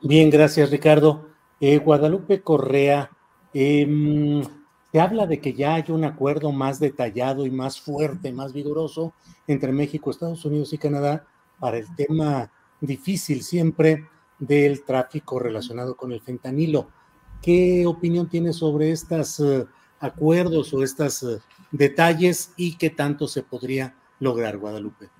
bien, 0.00 0.30
gracias 0.30 0.70
Ricardo. 0.70 1.28
Eh, 1.60 1.78
Guadalupe 1.78 2.42
Correa, 2.42 3.10
eh, 3.52 4.42
se 4.90 5.00
habla 5.00 5.26
de 5.26 5.40
que 5.40 5.54
ya 5.54 5.74
hay 5.74 5.84
un 5.88 6.04
acuerdo 6.04 6.52
más 6.52 6.80
detallado 6.80 7.46
y 7.46 7.50
más 7.50 7.80
fuerte, 7.80 8.32
más 8.32 8.52
vigoroso 8.52 9.12
entre 9.46 9.72
México, 9.72 10.10
Estados 10.10 10.44
Unidos 10.44 10.72
y 10.72 10.78
Canadá 10.78 11.24
para 11.58 11.78
el 11.78 11.94
tema 11.94 12.50
difícil 12.82 13.42
siempre 13.42 14.08
del 14.38 14.84
tráfico 14.84 15.38
relacionado 15.38 15.96
con 15.96 16.12
el 16.12 16.20
fentanilo. 16.20 16.88
¿Qué 17.40 17.86
opinión 17.86 18.28
tienes 18.28 18.56
sobre 18.56 18.90
estos 18.90 19.40
uh, 19.40 19.66
acuerdos 20.00 20.74
o 20.74 20.82
estos 20.82 21.22
uh, 21.22 21.40
detalles 21.70 22.52
y 22.56 22.76
qué 22.76 22.90
tanto 22.90 23.26
se 23.26 23.42
podría 23.42 23.94
lograr, 24.20 24.58
Guadalupe? 24.58 25.10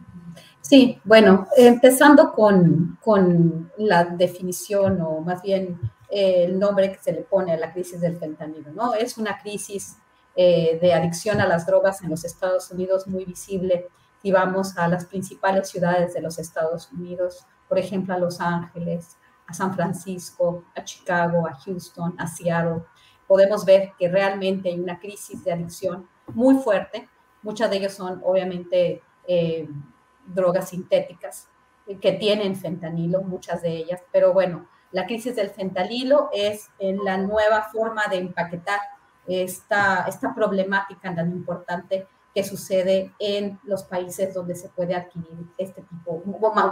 Sí, 0.60 1.00
bueno, 1.04 1.46
empezando 1.56 2.32
con, 2.32 2.98
con 3.02 3.70
la 3.78 4.04
definición 4.04 5.00
o 5.00 5.20
más 5.20 5.42
bien 5.42 5.78
eh, 6.08 6.44
el 6.44 6.58
nombre 6.58 6.92
que 6.92 6.98
se 6.98 7.12
le 7.12 7.22
pone 7.22 7.52
a 7.52 7.56
la 7.56 7.72
crisis 7.72 8.00
del 8.00 8.16
fentanilo, 8.16 8.70
¿no? 8.72 8.94
Es 8.94 9.18
una 9.18 9.38
crisis 9.38 9.96
eh, 10.36 10.78
de 10.80 10.94
adicción 10.94 11.40
a 11.40 11.46
las 11.46 11.66
drogas 11.66 12.02
en 12.02 12.10
los 12.10 12.24
Estados 12.24 12.70
Unidos 12.70 13.06
muy 13.06 13.24
visible 13.24 13.88
y 14.22 14.30
vamos 14.30 14.76
a 14.78 14.88
las 14.88 15.06
principales 15.06 15.68
ciudades 15.68 16.14
de 16.14 16.22
los 16.22 16.38
Estados 16.38 16.90
Unidos, 16.92 17.44
por 17.72 17.78
ejemplo, 17.78 18.12
a 18.12 18.18
Los 18.18 18.38
Ángeles, 18.38 19.16
a 19.46 19.54
San 19.54 19.72
Francisco, 19.72 20.64
a 20.76 20.84
Chicago, 20.84 21.46
a 21.46 21.54
Houston, 21.54 22.14
a 22.18 22.26
Seattle. 22.26 22.82
Podemos 23.26 23.64
ver 23.64 23.92
que 23.98 24.10
realmente 24.10 24.68
hay 24.68 24.78
una 24.78 25.00
crisis 25.00 25.42
de 25.42 25.52
adicción 25.52 26.06
muy 26.34 26.56
fuerte 26.56 27.08
Muchas 27.42 27.70
de 27.70 27.76
ellas 27.76 27.94
son 27.94 28.20
obviamente 28.24 29.02
eh, 29.26 29.68
drogas 30.26 30.68
sintéticas 30.68 31.48
que 32.00 32.12
tienen 32.12 32.54
fentanilo, 32.54 33.22
muchas 33.22 33.62
de 33.62 33.76
ellas, 33.76 34.00
pero 34.12 34.32
bueno, 34.32 34.68
la 34.92 35.06
crisis 35.06 35.34
del 35.34 35.50
fentanilo 35.50 36.30
es 36.32 36.70
la 36.78 37.18
nueva 37.18 37.62
forma 37.72 38.06
de 38.06 38.18
empaquetar 38.18 38.78
esta, 39.26 40.04
esta 40.06 40.32
problemática 40.34 41.12
tan 41.14 41.32
importante 41.32 42.06
que 42.34 42.44
sucede 42.44 43.12
en 43.18 43.60
los 43.64 43.84
países 43.84 44.32
donde 44.32 44.54
se 44.54 44.68
puede 44.70 44.94
adquirir 44.94 45.46
este 45.58 45.82
tipo 45.82 46.22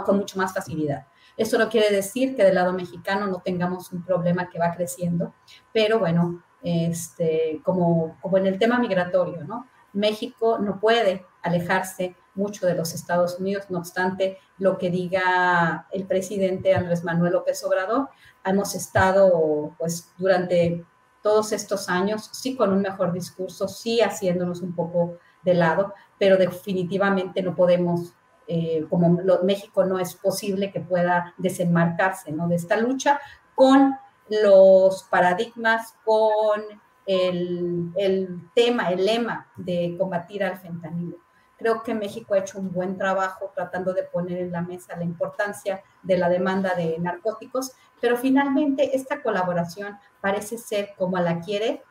con 0.05 0.17
mucho 0.17 0.37
más 0.37 0.53
facilidad. 0.53 1.05
Eso 1.37 1.57
no 1.57 1.69
quiere 1.69 1.93
decir 1.93 2.35
que 2.35 2.43
del 2.43 2.55
lado 2.55 2.73
mexicano 2.73 3.27
no 3.27 3.41
tengamos 3.41 3.91
un 3.91 4.03
problema 4.03 4.49
que 4.49 4.59
va 4.59 4.73
creciendo, 4.73 5.33
pero 5.71 5.99
bueno, 5.99 6.43
este, 6.61 7.61
como, 7.63 8.17
como 8.21 8.37
en 8.37 8.47
el 8.47 8.59
tema 8.59 8.79
migratorio, 8.79 9.43
¿no? 9.43 9.67
México 9.93 10.57
no 10.59 10.79
puede 10.79 11.25
alejarse 11.41 12.15
mucho 12.33 12.65
de 12.65 12.75
los 12.75 12.93
Estados 12.93 13.39
Unidos, 13.39 13.65
no 13.69 13.79
obstante 13.79 14.37
lo 14.57 14.77
que 14.77 14.89
diga 14.89 15.87
el 15.91 16.05
presidente 16.05 16.73
Andrés 16.73 17.03
Manuel 17.03 17.33
López 17.33 17.63
Obrador, 17.63 18.09
hemos 18.45 18.73
estado 18.73 19.75
pues 19.77 20.13
durante 20.17 20.85
todos 21.21 21.51
estos 21.51 21.89
años, 21.89 22.29
sí 22.31 22.55
con 22.55 22.71
un 22.71 22.81
mejor 22.81 23.11
discurso, 23.11 23.67
sí 23.67 24.01
haciéndonos 24.01 24.61
un 24.61 24.73
poco 24.73 25.17
de 25.43 25.53
lado, 25.53 25.93
pero 26.17 26.37
definitivamente 26.37 27.41
no 27.41 27.55
podemos, 27.55 28.13
eh, 28.47 28.85
como 28.89 29.09
México 29.43 29.85
no 29.85 29.99
es 29.99 30.15
posible 30.15 30.71
que 30.71 30.79
pueda 30.79 31.33
desenmarcarse 31.37 32.31
¿no? 32.31 32.47
de 32.47 32.55
esta 32.55 32.77
lucha 32.77 33.19
con 33.55 33.95
los 34.29 35.03
paradigmas, 35.03 35.95
con 36.05 36.61
el, 37.05 38.41
tema, 38.53 38.89
el 38.91 39.05
lema 39.05 39.47
de 39.55 39.95
combatir 39.97 40.43
al 40.43 40.57
fentanilo. 40.57 41.17
Creo 41.57 41.83
que 41.83 41.93
México 41.93 42.33
ha 42.33 42.39
hecho 42.39 42.59
un 42.59 42.71
buen 42.71 42.97
trabajo 42.97 43.51
tratando 43.53 43.93
de 43.93 44.03
poner 44.03 44.39
en 44.39 44.51
la 44.51 44.61
mesa 44.61 44.95
la 44.95 45.03
importancia 45.03 45.83
de 46.01 46.17
la 46.17 46.29
demanda 46.29 46.73
de 46.73 46.97
narcóticos, 46.99 47.73
pero 47.99 48.17
finalmente 48.17 48.95
esta 48.95 49.21
colaboración 49.21 49.97
parece 50.21 50.57
ser 50.57 50.93
como 50.97 51.19
la 51.19 51.39
quiere 51.39 51.83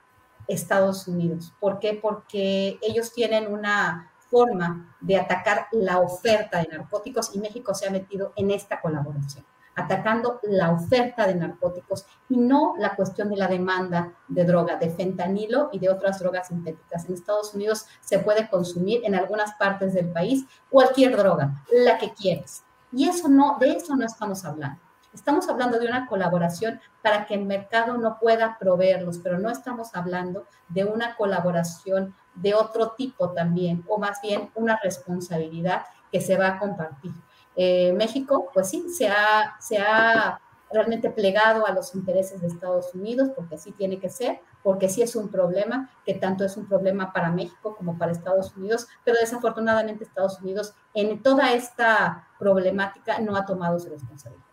Estados 0.49 1.07
Unidos. 1.09 1.53
¿Por 1.61 1.79
qué? 1.79 1.99
Porque 2.01 2.79
ellos 2.83 3.13
tienen 3.13 3.53
una 3.53 4.13
forma 4.31 4.97
de 5.01 5.17
atacar 5.17 5.67
la 5.73 5.99
oferta 5.99 6.59
de 6.59 6.69
narcóticos 6.69 7.35
y 7.35 7.41
México 7.41 7.75
se 7.75 7.87
ha 7.87 7.91
metido 7.91 8.33
en 8.37 8.51
esta 8.51 8.81
colaboración 8.81 9.45
atacando 9.81 10.41
la 10.43 10.71
oferta 10.71 11.27
de 11.27 11.35
narcóticos 11.35 12.07
y 12.29 12.37
no 12.37 12.75
la 12.79 12.95
cuestión 12.97 13.31
de 13.31 13.37
la 13.37 13.49
demanda 13.49 14.13
de 14.29 14.45
droga, 14.45 14.77
de 14.77 14.91
fentanilo 14.91 15.71
y 15.73 15.79
de 15.79 15.89
otras 15.89 16.19
drogas 16.19 16.49
sintéticas. 16.49 17.07
En 17.07 17.15
Estados 17.15 17.55
Unidos 17.55 17.87
se 18.01 18.19
puede 18.19 18.49
consumir 18.49 19.01
en 19.05 19.15
algunas 19.15 19.55
partes 19.55 19.95
del 19.95 20.11
país 20.11 20.45
cualquier 20.69 21.17
droga, 21.17 21.65
la 21.73 21.99
que 21.99 22.13
quieras. 22.13 22.65
Y 22.93 23.09
eso 23.09 23.29
no, 23.29 23.57
de 23.59 23.73
eso 23.73 23.97
no 23.97 24.05
estamos 24.05 24.45
hablando. 24.45 24.81
Estamos 25.13 25.49
hablando 25.49 25.79
de 25.79 25.87
una 25.87 26.07
colaboración 26.07 26.81
para 27.03 27.27
que 27.27 27.35
el 27.35 27.45
mercado 27.45 27.99
no 27.99 28.19
pueda 28.21 28.59
proveerlos, 28.59 29.19
pero 29.19 29.39
no 29.39 29.51
estamos 29.51 29.95
hablando 29.95 30.47
de 30.69 30.85
una 30.85 31.17
colaboración 31.17 32.15
de 32.35 32.55
otro 32.55 32.93
tipo 32.93 33.31
también, 33.31 33.85
o 33.89 33.99
más 33.99 34.21
bien 34.23 34.51
una 34.55 34.79
responsabilidad 34.83 35.85
que 36.13 36.21
se 36.21 36.37
va 36.37 36.49
a 36.49 36.59
compartir. 36.59 37.13
Eh, 37.57 37.93
México, 37.93 38.51
pues 38.55 38.69
sí, 38.69 38.89
se 38.89 39.09
ha, 39.09 39.57
se 39.59 39.79
ha 39.79 40.41
realmente 40.73 41.11
plegado 41.11 41.67
a 41.67 41.73
los 41.73 41.95
intereses 41.95 42.41
de 42.41 42.47
Estados 42.47 42.95
Unidos, 42.95 43.31
porque 43.35 43.57
así 43.57 43.73
tiene 43.73 43.99
que 43.99 44.09
ser, 44.09 44.41
porque 44.63 44.89
sí 44.89 45.03
es 45.03 45.17
un 45.17 45.29
problema, 45.29 45.91
que 46.05 46.15
tanto 46.15 46.45
es 46.45 46.57
un 46.57 46.67
problema 46.67 47.13
para 47.13 47.31
México 47.31 47.75
como 47.77 47.99
para 47.99 48.13
Estados 48.13 48.57
Unidos, 48.57 48.87
pero 49.05 49.19
desafortunadamente 49.19 50.05
Estados 50.05 50.41
Unidos 50.41 50.75
en 50.95 51.23
toda 51.23 51.53
esta 51.53 52.29
problemática 52.39 53.19
no 53.19 53.37
ha 53.37 53.45
tomado 53.45 53.79
su 53.81 53.91
responsabilidad. 53.91 54.50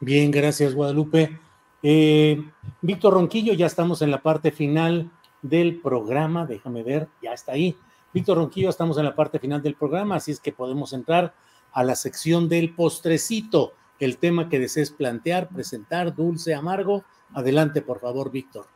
Bien, 0.00 0.30
gracias 0.30 0.74
Guadalupe. 0.74 1.38
Eh, 1.82 2.42
Víctor 2.80 3.14
Ronquillo, 3.14 3.52
ya 3.52 3.66
estamos 3.66 4.02
en 4.02 4.10
la 4.10 4.22
parte 4.22 4.50
final 4.50 5.10
del 5.42 5.80
programa, 5.80 6.46
déjame 6.46 6.82
ver, 6.82 7.08
ya 7.22 7.32
está 7.32 7.52
ahí. 7.52 7.76
Víctor 8.12 8.38
Ronquillo, 8.38 8.70
estamos 8.70 8.96
en 8.98 9.04
la 9.04 9.14
parte 9.14 9.38
final 9.38 9.62
del 9.62 9.74
programa, 9.74 10.16
así 10.16 10.30
es 10.30 10.40
que 10.40 10.52
podemos 10.52 10.92
entrar 10.92 11.34
a 11.72 11.84
la 11.84 11.94
sección 11.94 12.48
del 12.48 12.74
postrecito, 12.74 13.74
el 13.98 14.18
tema 14.18 14.48
que 14.48 14.58
desees 14.58 14.90
plantear, 14.90 15.48
presentar, 15.48 16.14
dulce, 16.14 16.54
amargo. 16.54 17.04
Adelante, 17.32 17.82
por 17.82 18.00
favor, 18.00 18.30
Víctor. 18.30 18.66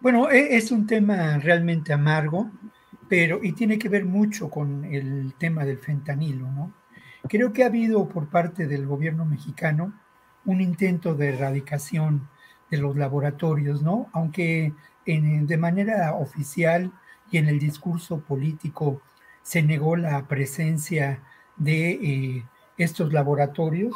Bueno, 0.00 0.30
e, 0.30 0.56
es 0.56 0.70
un 0.70 0.86
tema 0.86 1.38
realmente 1.38 1.92
amargo, 1.92 2.50
pero 3.08 3.42
y 3.42 3.52
tiene 3.52 3.78
que 3.78 3.88
ver 3.88 4.04
mucho 4.04 4.50
con 4.50 4.84
el 4.84 5.34
tema 5.38 5.64
del 5.64 5.78
fentanilo, 5.78 6.50
¿no? 6.50 6.74
Creo 7.28 7.52
que 7.52 7.62
ha 7.62 7.66
habido 7.66 8.06
por 8.08 8.28
parte 8.28 8.66
del 8.66 8.86
gobierno 8.86 9.24
mexicano 9.24 9.94
un 10.44 10.60
intento 10.60 11.14
de 11.14 11.30
erradicación 11.30 12.28
de 12.70 12.78
los 12.78 12.96
laboratorios, 12.96 13.82
¿no? 13.82 14.08
Aunque 14.12 14.72
de 15.06 15.56
manera 15.56 16.14
oficial 16.14 16.92
y 17.30 17.38
en 17.38 17.48
el 17.48 17.58
discurso 17.58 18.20
político 18.20 19.02
se 19.42 19.62
negó 19.62 19.96
la 19.96 20.26
presencia 20.26 21.22
de 21.56 21.90
eh, 21.90 22.44
estos 22.78 23.12
laboratorios. 23.12 23.94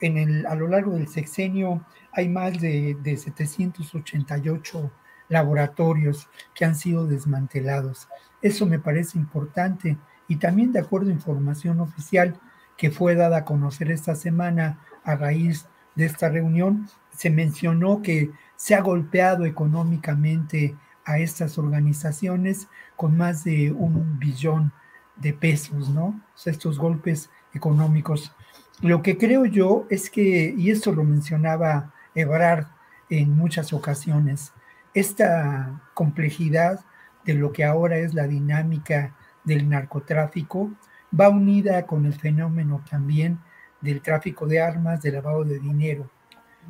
En 0.00 0.18
el, 0.18 0.46
a 0.46 0.54
lo 0.54 0.68
largo 0.68 0.92
del 0.92 1.08
sexenio 1.08 1.84
hay 2.12 2.28
más 2.28 2.60
de, 2.60 2.96
de 3.02 3.16
788 3.16 4.90
laboratorios 5.28 6.28
que 6.54 6.64
han 6.64 6.76
sido 6.76 7.06
desmantelados. 7.06 8.08
Eso 8.42 8.66
me 8.66 8.78
parece 8.78 9.18
importante 9.18 9.96
y 10.28 10.36
también 10.36 10.72
de 10.72 10.80
acuerdo 10.80 11.10
a 11.10 11.14
información 11.14 11.80
oficial 11.80 12.38
que 12.76 12.90
fue 12.90 13.14
dada 13.14 13.38
a 13.38 13.44
conocer 13.44 13.90
esta 13.90 14.14
semana 14.14 14.78
a 15.04 15.16
raíz 15.16 15.66
de 15.94 16.04
esta 16.04 16.28
reunión, 16.28 16.88
se 17.10 17.30
mencionó 17.30 18.02
que 18.02 18.30
se 18.56 18.74
ha 18.74 18.80
golpeado 18.80 19.44
económicamente 19.44 20.76
a 21.04 21.18
estas 21.18 21.56
organizaciones 21.58 22.68
con 22.96 23.16
más 23.16 23.44
de 23.44 23.72
un 23.72 24.18
billón 24.18 24.72
de 25.16 25.32
pesos, 25.32 25.88
¿no? 25.90 26.20
estos 26.44 26.78
golpes 26.78 27.30
económicos. 27.54 28.34
Lo 28.82 29.02
que 29.02 29.16
creo 29.16 29.46
yo 29.46 29.86
es 29.88 30.10
que, 30.10 30.54
y 30.56 30.70
esto 30.70 30.92
lo 30.92 31.04
mencionaba 31.04 31.94
Ebrard 32.14 32.66
en 33.08 33.36
muchas 33.36 33.72
ocasiones, 33.72 34.52
esta 34.92 35.80
complejidad 35.94 36.80
de 37.24 37.34
lo 37.34 37.52
que 37.52 37.64
ahora 37.64 37.96
es 37.98 38.14
la 38.14 38.26
dinámica 38.26 39.14
del 39.44 39.68
narcotráfico 39.68 40.70
va 41.18 41.28
unida 41.28 41.86
con 41.86 42.06
el 42.06 42.14
fenómeno 42.14 42.84
también 42.88 43.38
del 43.80 44.00
tráfico 44.00 44.46
de 44.46 44.60
armas, 44.60 45.02
del 45.02 45.14
lavado 45.14 45.44
de 45.44 45.58
dinero. 45.58 46.10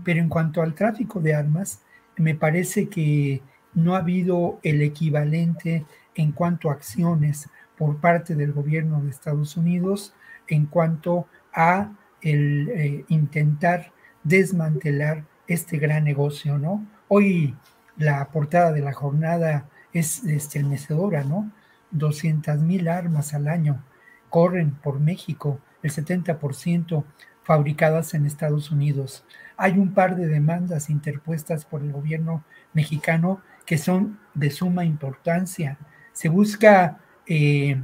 Pero 0.04 0.20
en 0.20 0.28
cuanto 0.28 0.62
al 0.62 0.74
tráfico 0.74 1.20
de 1.20 1.34
armas, 1.34 1.80
me 2.16 2.34
parece 2.34 2.88
que 2.88 3.42
no 3.74 3.94
ha 3.94 3.98
habido 3.98 4.58
el 4.62 4.82
equivalente 4.82 5.84
en 6.14 6.32
cuanto 6.32 6.70
a 6.70 6.74
acciones 6.74 7.48
por 7.76 7.98
parte 7.98 8.34
del 8.34 8.52
gobierno 8.52 9.02
de 9.02 9.10
Estados 9.10 9.56
Unidos 9.56 10.14
en 10.48 10.66
cuanto 10.66 11.26
a 11.52 11.92
el 12.22 12.68
eh, 12.70 13.04
intentar 13.08 13.92
desmantelar 14.24 15.24
este 15.46 15.78
gran 15.78 16.04
negocio, 16.04 16.58
¿no? 16.58 16.86
Hoy 17.08 17.54
la 17.96 18.28
portada 18.30 18.72
de 18.72 18.80
la 18.80 18.92
jornada 18.92 19.68
es 19.92 20.24
estremecedora, 20.24 21.24
¿no? 21.24 21.50
200 21.92 22.58
mil 22.60 22.88
armas 22.88 23.32
al 23.34 23.48
año 23.48 23.84
corren 24.30 24.72
por 24.72 25.00
México, 25.00 25.60
el 25.82 25.92
70% 25.92 27.04
fabricadas 27.42 28.14
en 28.14 28.26
Estados 28.26 28.70
Unidos. 28.70 29.24
Hay 29.56 29.78
un 29.78 29.94
par 29.94 30.16
de 30.16 30.26
demandas 30.26 30.90
interpuestas 30.90 31.64
por 31.64 31.82
el 31.82 31.92
gobierno 31.92 32.44
mexicano 32.72 33.40
que 33.64 33.78
son 33.78 34.18
de 34.34 34.50
suma 34.50 34.84
importancia. 34.84 35.78
Se 36.12 36.28
busca 36.28 36.98
eh, 37.26 37.80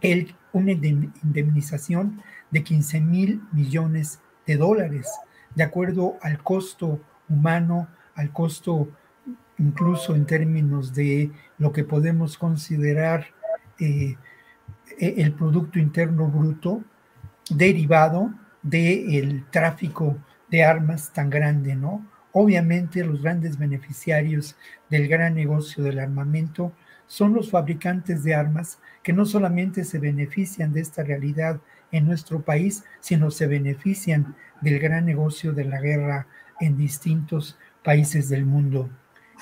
el, 0.00 0.34
una 0.52 0.72
indemnización 0.72 2.22
de 2.50 2.62
15 2.62 3.00
mil 3.00 3.42
millones 3.52 4.20
de 4.46 4.56
dólares, 4.56 5.08
de 5.54 5.62
acuerdo 5.62 6.16
al 6.20 6.42
costo 6.42 7.00
humano, 7.28 7.88
al 8.14 8.32
costo 8.32 8.90
incluso 9.58 10.14
en 10.14 10.26
términos 10.26 10.92
de 10.92 11.30
lo 11.58 11.72
que 11.72 11.84
podemos 11.84 12.36
considerar 12.36 13.26
eh, 13.78 14.16
el 14.98 15.32
Producto 15.32 15.78
Interno 15.78 16.28
Bruto 16.28 16.82
derivado 17.50 18.32
del 18.62 19.44
tráfico 19.50 20.16
de 20.50 20.64
armas 20.64 21.12
tan 21.12 21.30
grande, 21.30 21.74
¿no? 21.74 22.06
Obviamente 22.32 23.04
los 23.04 23.22
grandes 23.22 23.58
beneficiarios 23.58 24.56
del 24.88 25.08
gran 25.08 25.34
negocio 25.34 25.84
del 25.84 25.98
armamento 25.98 26.72
son 27.06 27.34
los 27.34 27.50
fabricantes 27.50 28.24
de 28.24 28.34
armas 28.34 28.78
que 29.02 29.12
no 29.12 29.26
solamente 29.26 29.84
se 29.84 29.98
benefician 29.98 30.72
de 30.72 30.80
esta 30.80 31.02
realidad 31.02 31.60
en 31.90 32.06
nuestro 32.06 32.40
país, 32.40 32.84
sino 33.00 33.30
se 33.30 33.46
benefician 33.46 34.34
del 34.62 34.78
gran 34.78 35.04
negocio 35.04 35.52
de 35.52 35.64
la 35.64 35.80
guerra 35.80 36.26
en 36.58 36.78
distintos 36.78 37.58
países 37.84 38.30
del 38.30 38.46
mundo. 38.46 38.88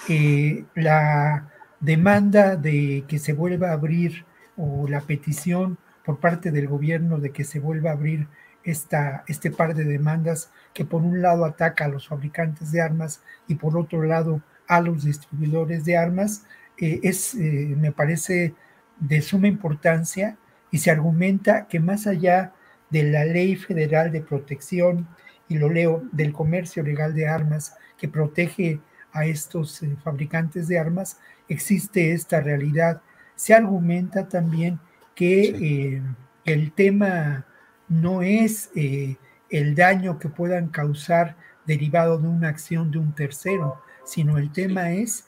Eh, 0.09 0.65
la 0.75 1.49
demanda 1.79 2.57
de 2.57 3.05
que 3.07 3.19
se 3.19 3.33
vuelva 3.35 3.71
a 3.71 3.75
abrir 3.75 4.25
o 4.57 4.87
la 4.89 5.01
petición 5.01 5.79
por 6.05 6.19
parte 6.19 6.51
del 6.51 6.69
gobierno 6.69 7.19
de 7.19 7.31
que 7.31 7.45
se 7.45 7.61
vuelva 7.61 7.91
a 7.91 7.95
abrir 7.95 8.29
esta, 8.65 9.25
este 9.27 9.51
par 9.51 9.75
de 9.75 9.85
demandas 9.85 10.51
que 10.75 10.85
por 10.85 11.03
un 11.03 11.23
lado 11.23 11.45
ataca 11.45 11.87
a 11.87 11.89
los 11.89 12.09
fabricantes 12.09 12.73
de 12.73 12.81
armas 12.81 13.23
y 13.49 13.55
por 13.55 13.77
otro 13.77 14.03
lado 14.03 14.43
a 14.67 14.81
los 14.81 15.05
distribuidores 15.05 15.85
de 15.85 15.97
armas, 15.97 16.45
eh, 16.79 17.01
es, 17.03 17.35
eh, 17.35 17.75
me 17.77 17.93
parece 17.93 18.55
de 18.99 19.23
suma 19.23 19.49
importancia 19.49 20.37
y 20.71 20.79
se 20.79 20.91
argumenta 20.91 21.67
que 21.67 21.81
más 21.81 22.07
allá 22.07 22.53
de 22.91 23.05
la 23.05 23.25
ley 23.25 23.57
federal 23.57 24.13
de 24.13 24.21
protección, 24.21 25.09
y 25.49 25.59
lo 25.59 25.69
leo, 25.69 26.05
del 26.13 26.33
comercio 26.33 26.83
legal 26.83 27.15
de 27.15 27.27
armas 27.27 27.75
que 27.99 28.09
protege 28.09 28.81
a 29.13 29.25
estos 29.25 29.83
eh, 29.83 29.97
fabricantes 30.05 30.69
de 30.69 30.79
armas, 30.79 31.19
existe 31.49 32.13
esta 32.13 32.41
realidad. 32.41 33.03
Se 33.41 33.55
argumenta 33.55 34.29
también 34.29 34.79
que 35.15 36.03
el 36.45 36.73
tema 36.73 37.47
no 37.89 38.21
es 38.21 38.69
eh, 38.75 39.17
el 39.49 39.75
daño 39.75 40.19
que 40.19 40.29
puedan 40.29 40.69
causar 40.69 41.37
derivado 41.65 42.19
de 42.19 42.29
una 42.29 42.51
acción 42.51 42.91
de 42.91 42.99
un 42.99 43.15
tercero, 43.15 43.81
sino 44.05 44.37
el 44.37 44.53
tema 44.53 44.91
es 44.91 45.25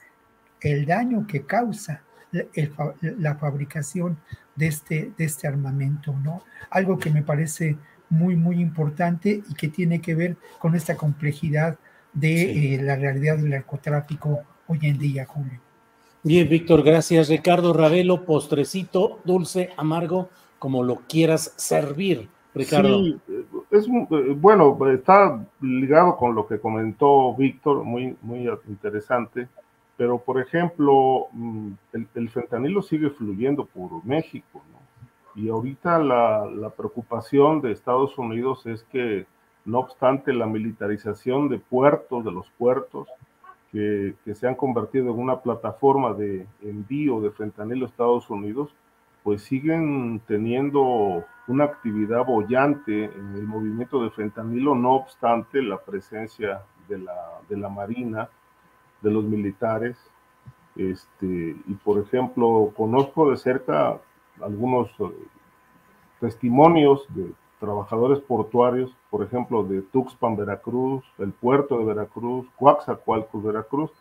el 0.61 0.85
daño 0.85 1.25
que 1.25 1.47
causa 1.47 2.03
la, 2.31 3.33
fabricación 3.33 4.19
de 4.55 4.67
este, 4.67 5.11
de 5.17 5.25
este 5.25 5.47
armamento, 5.47 6.15
¿no? 6.23 6.43
Algo 6.69 6.99
que 6.99 7.09
me 7.09 7.23
parece 7.23 7.77
muy, 8.11 8.35
muy 8.35 8.61
importante 8.61 9.41
y 9.49 9.55
que 9.55 9.69
tiene 9.69 10.01
que 10.01 10.13
ver 10.13 10.37
con 10.59 10.75
esta 10.75 10.95
complejidad 10.95 11.79
de 12.13 12.75
eh, 12.75 12.83
la 12.83 12.95
realidad 12.95 13.37
del 13.37 13.49
narcotráfico 13.49 14.43
hoy 14.67 14.81
en 14.83 14.99
día, 14.99 15.25
Julio. 15.25 15.72
Bien, 16.25 16.47
Víctor, 16.47 16.83
gracias. 16.83 17.27
Ricardo 17.27 17.73
Ravelo, 17.73 18.23
postrecito, 18.23 19.19
dulce, 19.25 19.71
amargo, 19.75 20.29
como 20.57 20.81
lo 20.81 21.01
quieras 21.09 21.53
servir. 21.57 22.29
Ricardo. 22.55 23.03
Sí, 23.03 23.19
es 23.71 23.87
eh, 23.87 24.35
bueno, 24.37 24.77
está 24.93 25.45
ligado 25.59 26.15
con 26.15 26.33
lo 26.33 26.47
que 26.47 26.59
comentó 26.59 27.35
Víctor, 27.35 27.83
muy, 27.83 28.15
muy 28.21 28.47
interesante, 28.69 29.49
pero 29.97 30.17
por 30.17 30.39
ejemplo, 30.39 31.27
mm, 31.33 31.71
el, 32.15 32.29
fentanilo 32.29 32.81
sigue 32.81 33.09
fluyendo 33.09 33.65
por 33.65 34.05
México, 34.05 34.63
¿no? 34.71 35.41
Y 35.41 35.49
ahorita 35.49 35.99
la, 35.99 36.45
la, 36.45 36.69
preocupación 36.69 37.59
de 37.59 37.71
Estados 37.71 38.17
Unidos 38.17 38.65
es 38.65 38.83
que, 38.83 39.25
no 39.65 39.79
obstante 39.79 40.31
la 40.31 40.45
militarización 40.45 41.49
de 41.49 41.57
puertos, 41.57 42.23
de 42.23 42.31
los 42.31 42.49
puertos, 42.57 43.07
que, 43.73 44.15
que 44.23 44.35
se 44.35 44.47
han 44.47 44.55
convertido 44.55 45.11
en 45.11 45.19
una 45.19 45.41
plataforma 45.41 46.13
de 46.13 46.47
envío 46.61 47.19
de 47.19 47.31
fentanilo 47.31 47.85
a 47.85 47.89
Estados 47.89 48.29
Unidos, 48.29 48.73
pues 49.23 49.41
siguen 49.41 50.21
teniendo 50.27 51.25
una 51.47 51.63
actividad 51.65 52.25
bollante 52.25 53.05
en 53.05 53.35
el 53.35 53.43
movimiento 53.43 54.03
de 54.03 54.11
fentanilo, 54.11 54.75
no 54.75 54.93
obstante 54.93 55.61
la 55.61 55.77
presencia 55.77 56.61
de 56.87 56.99
la, 56.99 57.39
de 57.49 57.57
la 57.57 57.69
Marina, 57.69 58.29
de 59.01 59.11
los 59.11 59.23
militares. 59.23 59.97
Este, 60.75 61.55
y 61.65 61.73
por 61.83 61.99
ejemplo, 61.99 62.71
conozco 62.75 63.31
de 63.31 63.37
cerca 63.37 63.99
algunos 64.41 64.89
eh, 64.99 65.03
testimonios 66.19 67.05
de 67.09 67.31
trabajadores 67.65 68.19
portuarios, 68.19 68.91
por 69.09 69.23
ejemplo, 69.23 69.63
de 69.63 69.81
Tuxpan, 69.81 70.35
Veracruz, 70.35 71.03
el 71.17 71.31
puerto 71.31 71.77
de 71.77 71.85
Veracruz, 71.85 72.45
Coaxacualcos, 72.57 73.43
Veracruz, 73.43 73.91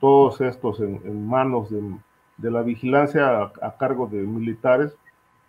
todos 0.00 0.40
estos 0.40 0.80
en 0.80 1.26
manos 1.26 1.70
de 1.70 1.80
de 2.38 2.50
la 2.50 2.62
vigilancia 2.62 3.42
a, 3.60 3.76
cargo 3.76 4.06
de 4.06 4.18
militares, 4.18 4.96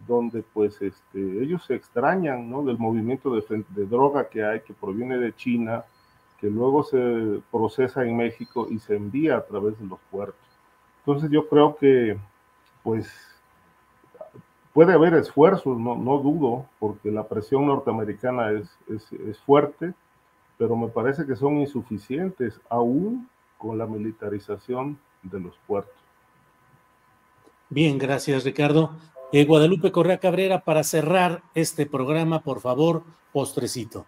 donde 0.07 0.43
pues 0.53 0.81
este, 0.81 1.19
ellos 1.19 1.63
se 1.65 1.75
extrañan 1.75 2.49
¿no? 2.49 2.63
del 2.63 2.77
movimiento 2.77 3.33
de, 3.33 3.63
de 3.69 3.85
droga 3.85 4.27
que 4.27 4.43
hay, 4.43 4.61
que 4.61 4.73
proviene 4.73 5.17
de 5.17 5.35
China, 5.35 5.85
que 6.39 6.49
luego 6.49 6.83
se 6.83 7.41
procesa 7.51 8.03
en 8.03 8.17
México 8.17 8.67
y 8.69 8.79
se 8.79 8.95
envía 8.95 9.37
a 9.37 9.45
través 9.45 9.79
de 9.79 9.85
los 9.85 9.99
puertos. 10.11 10.39
Entonces 10.99 11.29
yo 11.31 11.47
creo 11.47 11.75
que 11.75 12.17
pues 12.81 13.07
puede 14.79 14.93
haber 14.93 15.13
esfuerzos, 15.15 15.77
no, 15.77 15.97
no 15.97 16.19
dudo, 16.19 16.65
porque 16.79 17.11
la 17.11 17.27
presión 17.27 17.67
norteamericana 17.67 18.51
es, 18.51 18.69
es, 18.87 19.11
es, 19.27 19.37
fuerte, 19.39 19.93
pero 20.57 20.77
me 20.77 20.87
parece 20.87 21.25
que 21.25 21.35
son 21.35 21.57
insuficientes 21.57 22.61
aún 22.69 23.29
con 23.57 23.77
la 23.77 23.85
militarización 23.85 24.97
de 25.21 25.41
los 25.41 25.53
puertos. 25.67 25.93
Bien, 27.67 27.97
gracias 27.97 28.45
Ricardo. 28.45 28.91
Eh, 29.33 29.43
Guadalupe 29.43 29.91
Correa 29.91 30.17
Cabrera, 30.17 30.61
para 30.61 30.85
cerrar 30.85 31.43
este 31.53 31.85
programa, 31.85 32.41
por 32.41 32.61
favor, 32.61 33.03
postrecito. 33.33 34.05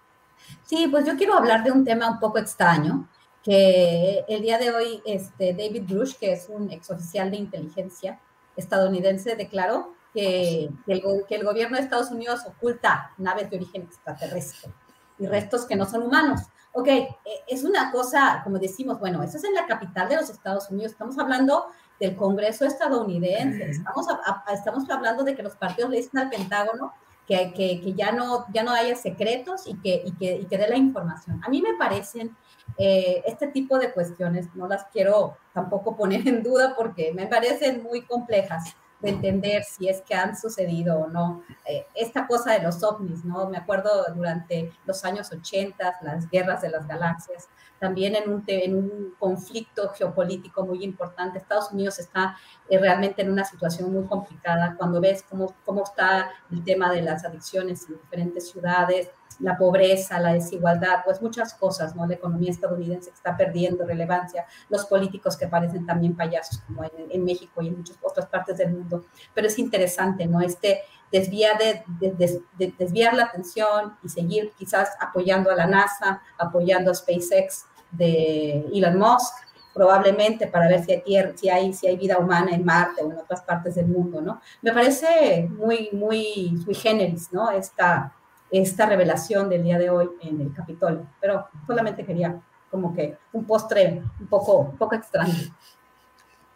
Sí, 0.63 0.87
pues 0.89 1.05
yo 1.05 1.17
quiero 1.17 1.33
hablar 1.33 1.65
de 1.65 1.73
un 1.73 1.83
tema 1.83 2.09
un 2.09 2.19
poco 2.21 2.37
extraño, 2.37 3.09
que 3.43 4.23
el 4.29 4.41
día 4.41 4.57
de 4.57 4.71
hoy 4.71 5.01
este, 5.05 5.51
David 5.51 5.83
Bruce, 5.85 6.15
que 6.17 6.31
es 6.31 6.47
un 6.47 6.71
exoficial 6.71 7.29
de 7.29 7.35
inteligencia 7.35 8.21
estadounidense, 8.55 9.35
declaró 9.35 9.99
que, 10.13 10.69
que, 10.85 10.93
el, 10.93 11.01
que, 11.27 11.35
el, 11.35 11.43
gobierno 11.43 11.77
de 11.77 11.83
Estados 11.83 12.11
Unidos 12.11 12.41
oculta 12.45 13.11
naves 13.17 13.49
de 13.49 13.57
origen 13.57 13.83
extraterrestre 13.83 14.71
y 15.19 15.27
restos 15.27 15.65
que 15.65 15.75
no 15.75 15.85
son 15.85 16.03
humanos. 16.03 16.41
Ok, 16.73 16.87
eh, 16.87 17.15
es 17.47 17.63
una 17.63 17.91
cosa, 17.91 18.41
como 18.43 18.57
decimos, 18.57 18.99
bueno, 18.99 19.21
eso 19.23 19.37
es 19.37 19.43
en 19.43 19.53
la 19.53 19.65
capital 19.65 20.07
de 20.09 20.15
los 20.15 20.29
Estados 20.29 20.69
Unidos, 20.69 20.93
estamos 20.93 21.17
hablando 21.19 21.67
del 21.99 22.15
Congreso 22.15 22.65
estadounidense, 22.65 23.69
estamos, 23.69 24.07
a, 24.09 24.43
a, 24.45 24.53
estamos 24.53 24.89
hablando 24.89 25.23
de 25.23 25.35
que 25.35 25.43
los 25.43 25.55
partidos 25.55 25.91
le 25.91 25.97
dicen 25.97 26.19
al 26.19 26.29
Pentágono 26.29 26.93
que, 27.27 27.53
que, 27.53 27.81
que, 27.81 27.93
ya, 27.93 28.11
no, 28.11 28.45
ya 28.53 28.63
no 28.63 28.71
haya 28.71 28.95
secretos 28.95 29.67
y 29.67 29.75
que, 29.79 30.01
y 30.05 30.11
que, 30.13 30.35
y 30.37 30.45
que 30.45 30.57
dé 30.57 30.67
la 30.67 30.77
información. 30.77 31.41
A 31.43 31.49
mí 31.49 31.61
me 31.61 31.75
parecen 31.77 32.35
eh, 32.77 33.21
este 33.25 33.47
tipo 33.47 33.77
de 33.77 33.91
cuestiones, 33.91 34.47
no 34.55 34.67
las 34.67 34.85
quiero 34.85 35.37
tampoco 35.53 35.95
poner 35.95 36.27
en 36.27 36.41
duda 36.41 36.73
porque 36.75 37.13
me 37.13 37.27
parecen 37.27 37.83
muy 37.83 38.01
complejas 38.01 38.75
de 39.01 39.09
entender 39.09 39.63
si 39.63 39.89
es 39.89 40.01
que 40.01 40.13
han 40.13 40.37
sucedido 40.37 40.99
o 40.99 41.07
no. 41.07 41.43
Eh, 41.65 41.85
esta 41.95 42.27
cosa 42.27 42.53
de 42.53 42.61
los 42.61 42.83
ovnis, 42.83 43.25
¿no? 43.25 43.49
Me 43.49 43.57
acuerdo 43.57 44.05
durante 44.15 44.71
los 44.85 45.03
años 45.03 45.31
80, 45.31 45.99
las 46.01 46.29
guerras 46.29 46.61
de 46.61 46.69
las 46.69 46.87
galaxias, 46.87 47.49
también 47.79 48.15
en 48.15 48.29
un, 48.31 48.43
en 48.45 48.75
un 48.75 49.15
conflicto 49.17 49.89
geopolítico 49.89 50.65
muy 50.65 50.83
importante. 50.83 51.39
Estados 51.39 51.71
Unidos 51.71 51.97
está 51.99 52.37
eh, 52.69 52.77
realmente 52.77 53.23
en 53.23 53.31
una 53.31 53.43
situación 53.43 53.91
muy 53.91 54.05
complicada 54.05 54.75
cuando 54.77 55.01
ves 55.01 55.23
cómo, 55.27 55.55
cómo 55.65 55.83
está 55.83 56.29
el 56.51 56.63
tema 56.63 56.91
de 56.91 57.01
las 57.01 57.25
adicciones 57.25 57.87
en 57.89 57.97
diferentes 57.97 58.51
ciudades, 58.51 59.09
la 59.41 59.57
pobreza, 59.57 60.19
la 60.19 60.33
desigualdad, 60.33 61.01
pues 61.03 61.21
muchas 61.21 61.53
cosas, 61.53 61.95
¿no? 61.95 62.05
La 62.05 62.15
economía 62.15 62.51
estadounidense 62.51 63.09
está 63.09 63.35
perdiendo 63.35 63.85
relevancia, 63.85 64.45
los 64.69 64.85
políticos 64.85 65.37
que 65.37 65.47
parecen 65.47 65.85
también 65.85 66.15
payasos, 66.15 66.59
como 66.67 66.83
en, 66.83 66.91
en 67.09 67.23
México 67.23 67.61
y 67.61 67.67
en 67.67 67.77
muchas 67.77 67.97
otras 68.01 68.27
partes 68.27 68.57
del 68.57 68.71
mundo. 68.71 69.05
Pero 69.33 69.47
es 69.47 69.57
interesante, 69.57 70.25
¿no? 70.27 70.41
Este 70.41 70.81
desviar, 71.11 71.57
de, 71.57 71.83
de, 71.99 72.41
de, 72.57 72.73
desviar 72.77 73.13
la 73.13 73.25
atención 73.25 73.97
y 74.03 74.09
seguir 74.09 74.53
quizás 74.57 74.89
apoyando 74.99 75.51
a 75.51 75.55
la 75.55 75.67
NASA, 75.67 76.21
apoyando 76.37 76.91
a 76.91 76.95
SpaceX 76.95 77.65
de 77.91 78.65
Elon 78.73 78.97
Musk, 78.97 79.33
probablemente 79.73 80.47
para 80.47 80.67
ver 80.67 80.83
si 80.83 80.93
hay, 80.93 81.01
tierra, 81.01 81.31
si 81.35 81.49
hay, 81.49 81.73
si 81.73 81.87
hay 81.87 81.97
vida 81.97 82.17
humana 82.17 82.51
en 82.51 82.63
Marte 82.63 83.03
o 83.03 83.11
en 83.11 83.17
otras 83.17 83.41
partes 83.41 83.75
del 83.75 83.87
mundo, 83.87 84.21
¿no? 84.21 84.41
Me 84.61 84.73
parece 84.73 85.47
muy, 85.49 85.89
muy 85.93 86.57
sui 86.63 86.75
generis, 86.75 87.31
¿no? 87.31 87.51
Esta, 87.51 88.13
esta 88.51 88.85
revelación 88.85 89.49
del 89.49 89.63
día 89.63 89.79
de 89.79 89.89
hoy 89.89 90.09
en 90.21 90.41
el 90.41 90.53
Capitolio, 90.53 91.07
pero 91.19 91.47
solamente 91.65 92.05
quería 92.05 92.41
como 92.69 92.93
que 92.93 93.17
un 93.33 93.45
postre 93.45 94.01
un 94.19 94.27
poco, 94.27 94.59
un 94.59 94.77
poco 94.77 94.95
extraño. 94.95 95.33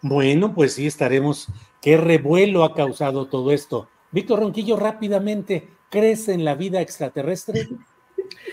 Bueno, 0.01 0.53
pues 0.53 0.73
sí, 0.73 0.85
estaremos. 0.87 1.47
¿Qué 1.81 1.97
revuelo 1.97 2.63
ha 2.63 2.73
causado 2.73 3.27
todo 3.27 3.51
esto? 3.51 3.89
Víctor 4.11 4.39
Ronquillo, 4.39 4.77
rápidamente, 4.77 5.69
¿crees 5.89 6.27
en 6.29 6.45
la 6.45 6.55
vida 6.55 6.81
extraterrestre? 6.81 7.67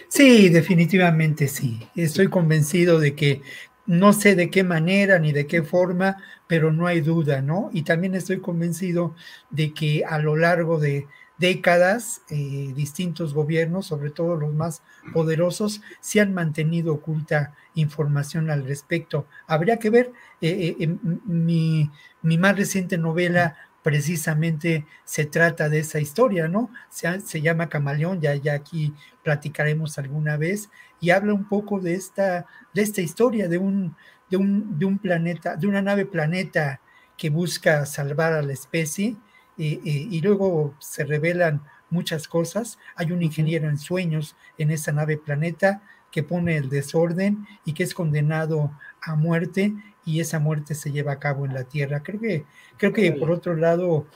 Sí, 0.08 0.48
definitivamente 0.48 1.48
sí. 1.48 1.88
Estoy 1.94 2.28
convencido 2.28 2.98
de 2.98 3.14
que 3.14 3.42
no 3.86 4.12
sé 4.12 4.34
de 4.34 4.50
qué 4.50 4.64
manera 4.64 5.18
ni 5.18 5.32
de 5.32 5.46
qué 5.46 5.62
forma, 5.62 6.16
pero 6.46 6.72
no 6.72 6.86
hay 6.86 7.00
duda, 7.00 7.42
¿no? 7.42 7.70
Y 7.72 7.82
también 7.82 8.14
estoy 8.14 8.40
convencido 8.40 9.14
de 9.50 9.72
que 9.72 10.04
a 10.04 10.18
lo 10.18 10.36
largo 10.36 10.78
de 10.78 11.06
décadas, 11.38 12.22
eh, 12.30 12.72
distintos 12.74 13.34
gobiernos, 13.34 13.86
sobre 13.86 14.10
todo 14.10 14.36
los 14.36 14.54
más 14.54 14.82
poderosos, 15.12 15.82
se 16.00 16.20
han 16.20 16.34
mantenido 16.34 16.94
oculta 16.94 17.54
información 17.74 18.50
al 18.50 18.64
respecto. 18.64 19.26
Habría 19.46 19.78
que 19.78 19.90
ver, 19.90 20.12
eh, 20.40 20.76
eh, 20.78 20.96
mi, 21.24 21.90
mi, 22.22 22.38
más 22.38 22.56
reciente 22.56 22.98
novela 22.98 23.56
precisamente 23.82 24.86
se 25.04 25.24
trata 25.24 25.68
de 25.68 25.80
esa 25.80 25.98
historia, 25.98 26.46
¿no? 26.46 26.70
Se, 26.88 27.20
se, 27.20 27.40
llama 27.40 27.68
Camaleón, 27.68 28.20
ya, 28.20 28.34
ya 28.36 28.54
aquí 28.54 28.94
platicaremos 29.24 29.98
alguna 29.98 30.36
vez, 30.36 30.70
y 31.00 31.10
habla 31.10 31.34
un 31.34 31.48
poco 31.48 31.80
de 31.80 31.94
esta, 31.94 32.46
de 32.72 32.82
esta 32.82 33.00
historia 33.00 33.48
de 33.48 33.58
un, 33.58 33.96
de, 34.30 34.36
un, 34.36 34.78
de 34.78 34.84
un 34.84 34.98
planeta, 34.98 35.56
de 35.56 35.66
una 35.66 35.82
nave 35.82 36.06
planeta 36.06 36.80
que 37.16 37.30
busca 37.30 37.84
salvar 37.86 38.32
a 38.32 38.42
la 38.42 38.52
especie, 38.52 39.16
y 39.56 40.20
luego 40.20 40.74
se 40.78 41.04
revelan 41.04 41.62
muchas 41.90 42.26
cosas. 42.26 42.78
Hay 42.96 43.12
un 43.12 43.22
ingeniero 43.22 43.68
en 43.68 43.78
sueños 43.78 44.34
en 44.58 44.70
esa 44.70 44.92
nave 44.92 45.18
planeta 45.18 45.82
que 46.10 46.22
pone 46.22 46.56
el 46.56 46.68
desorden 46.68 47.46
y 47.64 47.72
que 47.72 47.82
es 47.82 47.94
condenado 47.94 48.72
a 49.00 49.14
muerte 49.14 49.74
y 50.04 50.20
esa 50.20 50.38
muerte 50.38 50.74
se 50.74 50.90
lleva 50.90 51.12
a 51.12 51.18
cabo 51.18 51.46
en 51.46 51.54
la 51.54 51.64
Tierra. 51.64 52.02
Creo 52.02 52.20
que, 52.20 52.44
creo 52.76 52.92
que 52.92 53.12
por 53.12 53.30
otro 53.30 53.56
lado, 53.56 54.06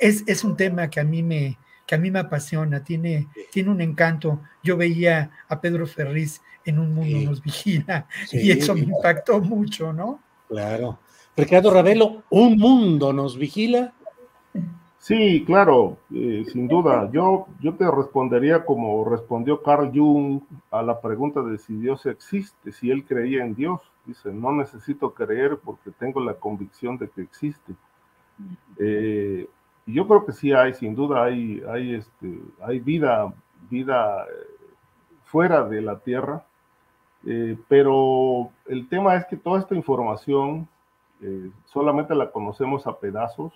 es, 0.00 0.24
es 0.26 0.44
un 0.44 0.56
tema 0.56 0.88
que 0.90 1.00
a 1.00 1.04
mí 1.04 1.22
me, 1.22 1.58
que 1.86 1.94
a 1.94 1.98
mí 1.98 2.10
me 2.10 2.18
apasiona, 2.18 2.84
tiene, 2.84 3.28
tiene 3.50 3.70
un 3.70 3.80
encanto. 3.80 4.40
Yo 4.62 4.76
veía 4.76 5.30
a 5.48 5.60
Pedro 5.60 5.86
Ferriz 5.86 6.40
en 6.64 6.78
Un 6.78 6.94
Mundo 6.94 7.30
Nos 7.30 7.42
Vigila 7.42 8.06
sí. 8.26 8.38
y 8.42 8.50
eso 8.50 8.74
me 8.74 8.80
impactó 8.80 9.40
mucho, 9.40 9.92
¿no? 9.92 10.20
Claro. 10.48 10.98
Ricardo 11.36 11.70
Ravelo, 11.70 12.24
Un 12.30 12.56
Mundo 12.56 13.12
Nos 13.12 13.38
Vigila. 13.38 13.92
Sí, 15.06 15.44
claro, 15.46 15.98
eh, 16.12 16.44
sin 16.48 16.66
duda. 16.66 17.08
Yo, 17.12 17.46
yo 17.60 17.76
te 17.76 17.88
respondería 17.88 18.64
como 18.64 19.04
respondió 19.04 19.62
Carl 19.62 19.92
Jung 19.94 20.42
a 20.72 20.82
la 20.82 21.00
pregunta 21.00 21.42
de 21.42 21.58
si 21.58 21.76
Dios 21.76 22.06
existe, 22.06 22.72
si 22.72 22.90
él 22.90 23.04
creía 23.04 23.44
en 23.44 23.54
Dios. 23.54 23.80
Dice, 24.04 24.32
no 24.32 24.50
necesito 24.50 25.14
creer 25.14 25.60
porque 25.62 25.92
tengo 25.92 26.18
la 26.18 26.34
convicción 26.34 26.98
de 26.98 27.08
que 27.08 27.22
existe. 27.22 27.74
Eh, 28.78 29.48
y 29.86 29.94
yo 29.94 30.08
creo 30.08 30.26
que 30.26 30.32
sí 30.32 30.52
hay, 30.52 30.74
sin 30.74 30.96
duda 30.96 31.22
hay, 31.22 31.62
hay, 31.70 31.94
este, 31.94 32.40
hay 32.60 32.80
vida, 32.80 33.32
vida 33.70 34.24
eh, 34.24 34.74
fuera 35.22 35.62
de 35.68 35.82
la 35.82 36.00
Tierra, 36.00 36.44
pero 37.68 38.50
el 38.66 38.88
tema 38.88 39.14
es 39.14 39.24
que 39.26 39.36
toda 39.36 39.60
esta 39.60 39.76
información 39.76 40.66
solamente 41.66 42.14
la 42.14 42.32
conocemos 42.32 42.88
a 42.88 42.98
pedazos. 42.98 43.52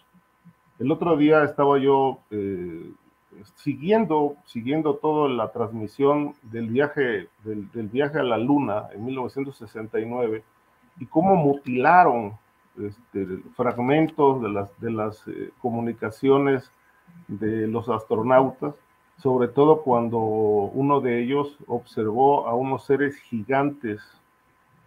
El 0.81 0.91
otro 0.91 1.14
día 1.18 1.45
estaba 1.45 1.78
yo 1.78 2.20
eh, 2.31 2.91
siguiendo, 3.57 4.37
siguiendo 4.47 4.95
toda 4.97 5.28
la 5.28 5.53
transmisión 5.53 6.35
del 6.43 6.70
viaje, 6.70 7.28
del, 7.45 7.89
viaje 7.89 8.18
a 8.18 8.22
la 8.22 8.39
Luna 8.39 8.87
en 8.95 9.05
1969 9.05 10.43
y 10.99 11.05
cómo 11.05 11.37
mutilaron 11.37 12.33
este, 12.78 13.26
fragmentos 13.55 14.41
de 14.41 14.49
las, 14.49 14.81
de 14.81 14.91
las 14.91 15.28
eh, 15.28 15.51
comunicaciones 15.61 16.72
de 17.28 17.66
los 17.66 17.91
astronautas, 17.91 18.74
sobre 19.18 19.49
todo 19.49 19.83
cuando 19.83 20.18
uno 20.18 21.03
de 21.03 21.22
ellos 21.22 21.59
observó 21.66 22.47
a 22.49 22.55
unos 22.55 22.87
seres 22.87 23.16
gigantes 23.16 24.01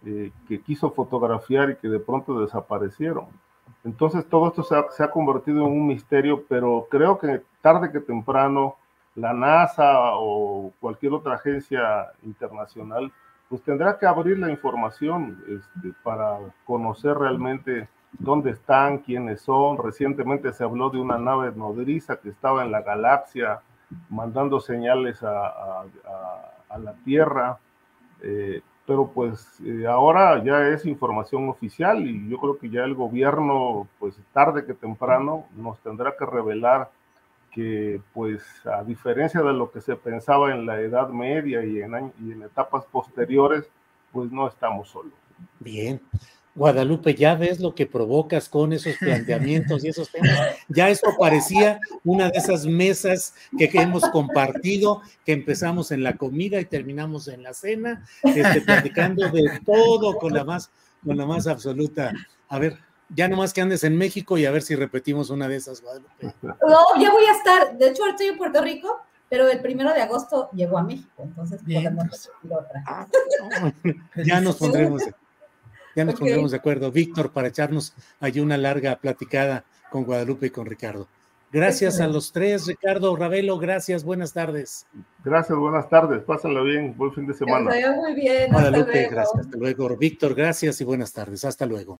eh, 0.04 0.32
que 0.48 0.60
quiso 0.60 0.90
fotografiar 0.90 1.70
y 1.70 1.76
que 1.76 1.88
de 1.88 2.00
pronto 2.00 2.40
desaparecieron. 2.40 3.26
Entonces 3.84 4.26
todo 4.26 4.48
esto 4.48 4.62
se 4.62 5.04
ha, 5.04 5.10
convertido 5.10 5.66
en 5.66 5.72
un 5.72 5.86
misterio, 5.86 6.44
pero 6.48 6.86
creo 6.90 7.18
que 7.18 7.42
tarde 7.60 7.92
que 7.92 8.00
temprano 8.00 8.76
la 9.14 9.32
NASA 9.32 10.14
o 10.14 10.72
cualquier 10.80 11.12
otra 11.12 11.34
agencia 11.34 12.10
internacional 12.22 13.12
pues 13.48 13.62
tendrá 13.62 13.98
que 13.98 14.06
abrir 14.06 14.38
la 14.38 14.50
información 14.50 15.44
este, 15.46 15.94
para 16.02 16.38
conocer 16.64 17.16
realmente 17.16 17.88
dónde 18.18 18.50
están, 18.50 18.98
quiénes 18.98 19.42
son. 19.42 19.76
Recientemente 19.76 20.52
se 20.52 20.64
habló 20.64 20.88
de 20.88 20.98
una 20.98 21.18
nave 21.18 21.52
nodriza 21.54 22.16
que 22.16 22.30
estaba 22.30 22.64
en 22.64 22.72
la 22.72 22.80
galaxia 22.80 23.60
mandando 24.08 24.60
señales 24.60 25.22
a, 25.22 25.84
a 26.74 26.78
la 26.78 26.94
Tierra, 27.04 27.58
eh, 28.22 28.62
pero 28.86 29.08
pues 29.08 29.46
eh, 29.64 29.86
ahora 29.86 30.42
ya 30.44 30.68
es 30.68 30.84
información 30.84 31.48
oficial 31.48 32.06
y 32.06 32.28
yo 32.28 32.38
creo 32.38 32.58
que 32.58 32.68
ya 32.68 32.84
el 32.84 32.94
gobierno, 32.94 33.88
pues 33.98 34.14
tarde 34.32 34.64
que 34.66 34.74
temprano, 34.74 35.46
nos 35.56 35.78
tendrá 35.80 36.14
que 36.16 36.26
revelar 36.26 36.90
que 37.50 38.00
pues 38.12 38.42
a 38.66 38.82
diferencia 38.82 39.40
de 39.40 39.52
lo 39.52 39.70
que 39.70 39.80
se 39.80 39.96
pensaba 39.96 40.52
en 40.52 40.66
la 40.66 40.80
Edad 40.80 41.08
Media 41.08 41.64
y 41.64 41.80
en, 41.80 42.12
y 42.20 42.32
en 42.32 42.42
etapas 42.42 42.84
posteriores, 42.86 43.64
pues 44.12 44.30
no 44.30 44.48
estamos 44.48 44.88
solos. 44.88 45.14
Bien. 45.60 46.00
Guadalupe, 46.54 47.14
ya 47.14 47.34
ves 47.34 47.58
lo 47.58 47.74
que 47.74 47.86
provocas 47.86 48.48
con 48.48 48.72
esos 48.72 48.96
planteamientos 48.96 49.84
y 49.84 49.88
esos 49.88 50.08
temas. 50.10 50.38
Ya 50.68 50.88
esto 50.88 51.10
parecía 51.18 51.80
una 52.04 52.30
de 52.30 52.38
esas 52.38 52.64
mesas 52.64 53.34
que, 53.58 53.68
hemos 53.74 54.08
compartido, 54.10 55.02
que 55.24 55.32
empezamos 55.32 55.90
en 55.90 56.04
la 56.04 56.16
comida 56.16 56.60
y 56.60 56.64
terminamos 56.64 57.26
en 57.26 57.42
la 57.42 57.54
cena, 57.54 58.06
este, 58.22 58.60
platicando 58.60 59.28
de 59.30 59.60
todo 59.66 60.16
con 60.16 60.32
la 60.32 60.44
más, 60.44 60.70
con 61.04 61.16
la 61.16 61.26
más 61.26 61.48
absoluta. 61.48 62.12
A 62.48 62.58
ver, 62.60 62.78
ya 63.08 63.26
nomás 63.26 63.52
que 63.52 63.60
andes 63.60 63.82
en 63.82 63.96
México 63.96 64.38
y 64.38 64.46
a 64.46 64.52
ver 64.52 64.62
si 64.62 64.76
repetimos 64.76 65.30
una 65.30 65.48
de 65.48 65.56
esas, 65.56 65.80
Guadalupe. 65.82 66.34
No, 66.42 67.00
ya 67.00 67.10
voy 67.10 67.24
a 67.24 67.32
estar, 67.32 67.76
de 67.76 67.88
hecho 67.88 68.06
estoy 68.06 68.26
en 68.26 68.38
Puerto 68.38 68.62
Rico, 68.62 69.00
pero 69.28 69.48
el 69.48 69.60
primero 69.60 69.92
de 69.92 70.02
agosto 70.02 70.50
llegó 70.52 70.78
a 70.78 70.84
México, 70.84 71.24
entonces 71.24 71.60
podemos 71.64 72.06
pues. 72.08 72.30
repetir 72.42 72.52
otra. 72.52 72.84
Ah, 72.86 73.08
ya 74.24 74.40
nos 74.40 74.56
pondremos. 74.56 75.02
Ya 75.94 76.04
nos 76.04 76.16
pondremos 76.16 76.50
de 76.50 76.56
acuerdo, 76.56 76.90
Víctor, 76.90 77.32
para 77.32 77.48
echarnos 77.48 77.94
allí 78.20 78.40
una 78.40 78.56
larga 78.56 78.96
platicada 78.96 79.64
con 79.90 80.04
Guadalupe 80.04 80.46
y 80.46 80.50
con 80.50 80.66
Ricardo. 80.66 81.06
Gracias 81.52 82.00
a 82.00 82.08
los 82.08 82.32
tres, 82.32 82.66
Ricardo, 82.66 83.14
Ravelo, 83.14 83.58
gracias, 83.58 84.02
buenas 84.02 84.32
tardes. 84.32 84.88
Gracias, 85.24 85.56
buenas 85.56 85.88
tardes, 85.88 86.24
pásenlo 86.24 86.64
bien, 86.64 86.96
buen 86.96 87.12
fin 87.12 87.28
de 87.28 87.34
semana. 87.34 87.70
muy 87.94 88.14
bien. 88.14 88.50
Guadalupe, 88.50 89.08
gracias, 89.08 89.46
hasta 89.46 89.56
luego. 89.56 89.96
Víctor, 89.96 90.34
gracias 90.34 90.80
y 90.80 90.84
buenas 90.84 91.12
tardes, 91.12 91.44
hasta 91.44 91.64
luego. 91.64 92.00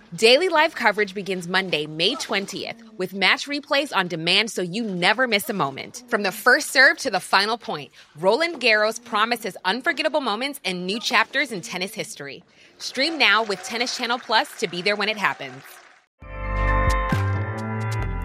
Daily 0.15 0.49
live 0.49 0.75
coverage 0.75 1.13
begins 1.13 1.47
Monday, 1.47 1.87
May 1.87 2.15
20th, 2.15 2.75
with 2.97 3.13
match 3.13 3.47
replays 3.47 3.95
on 3.95 4.09
demand 4.09 4.51
so 4.51 4.61
you 4.61 4.83
never 4.83 5.25
miss 5.25 5.49
a 5.49 5.53
moment. 5.53 6.03
From 6.09 6.23
the 6.23 6.33
first 6.33 6.71
serve 6.71 6.97
to 6.97 7.09
the 7.09 7.21
final 7.21 7.57
point, 7.57 7.93
Roland 8.19 8.59
Garros 8.59 9.01
promises 9.01 9.55
unforgettable 9.63 10.19
moments 10.19 10.59
and 10.65 10.85
new 10.85 10.99
chapters 10.99 11.53
in 11.53 11.61
tennis 11.61 11.93
history. 11.93 12.43
Stream 12.77 13.17
now 13.17 13.43
with 13.43 13.63
Tennis 13.63 13.95
Channel 13.95 14.19
Plus 14.19 14.59
to 14.59 14.67
be 14.67 14.81
there 14.81 14.97
when 14.97 15.07
it 15.07 15.15
happens. 15.15 15.63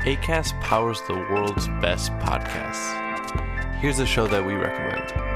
ACAST 0.03 0.61
powers 0.63 1.01
the 1.07 1.15
world's 1.15 1.69
best 1.81 2.11
podcasts. 2.15 3.79
Here's 3.79 4.01
a 4.01 4.07
show 4.07 4.27
that 4.27 4.45
we 4.45 4.55
recommend. 4.55 5.36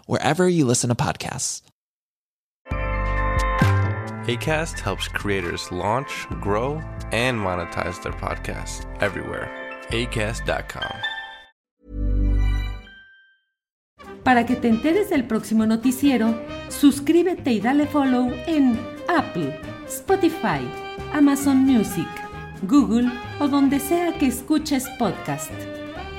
wherever 0.05 0.47
you 0.47 0.65
listen 0.65 0.89
to 0.89 0.95
podcasts. 0.95 1.61
ACAST 4.27 4.79
helps 4.79 5.07
creators 5.07 5.71
launch, 5.71 6.27
grow, 6.41 6.79
and 7.11 7.39
monetize 7.39 8.01
their 8.03 8.13
podcasts 8.13 8.85
everywhere. 9.01 9.49
ACAST.com. 9.89 10.93
Para 14.23 14.45
que 14.45 14.55
te 14.55 14.67
enteres 14.67 15.09
del 15.09 15.25
próximo 15.25 15.65
noticiero, 15.65 16.39
suscríbete 16.69 17.51
y 17.51 17.59
dale 17.59 17.87
follow 17.87 18.31
en 18.45 18.79
Apple, 19.07 19.59
Spotify, 19.87 20.61
Amazon 21.13 21.57
Music, 21.57 22.07
Google 22.61 23.11
o 23.39 23.47
donde 23.47 23.79
sea 23.79 24.13
que 24.19 24.27
escuches 24.27 24.87
podcast 24.99 25.51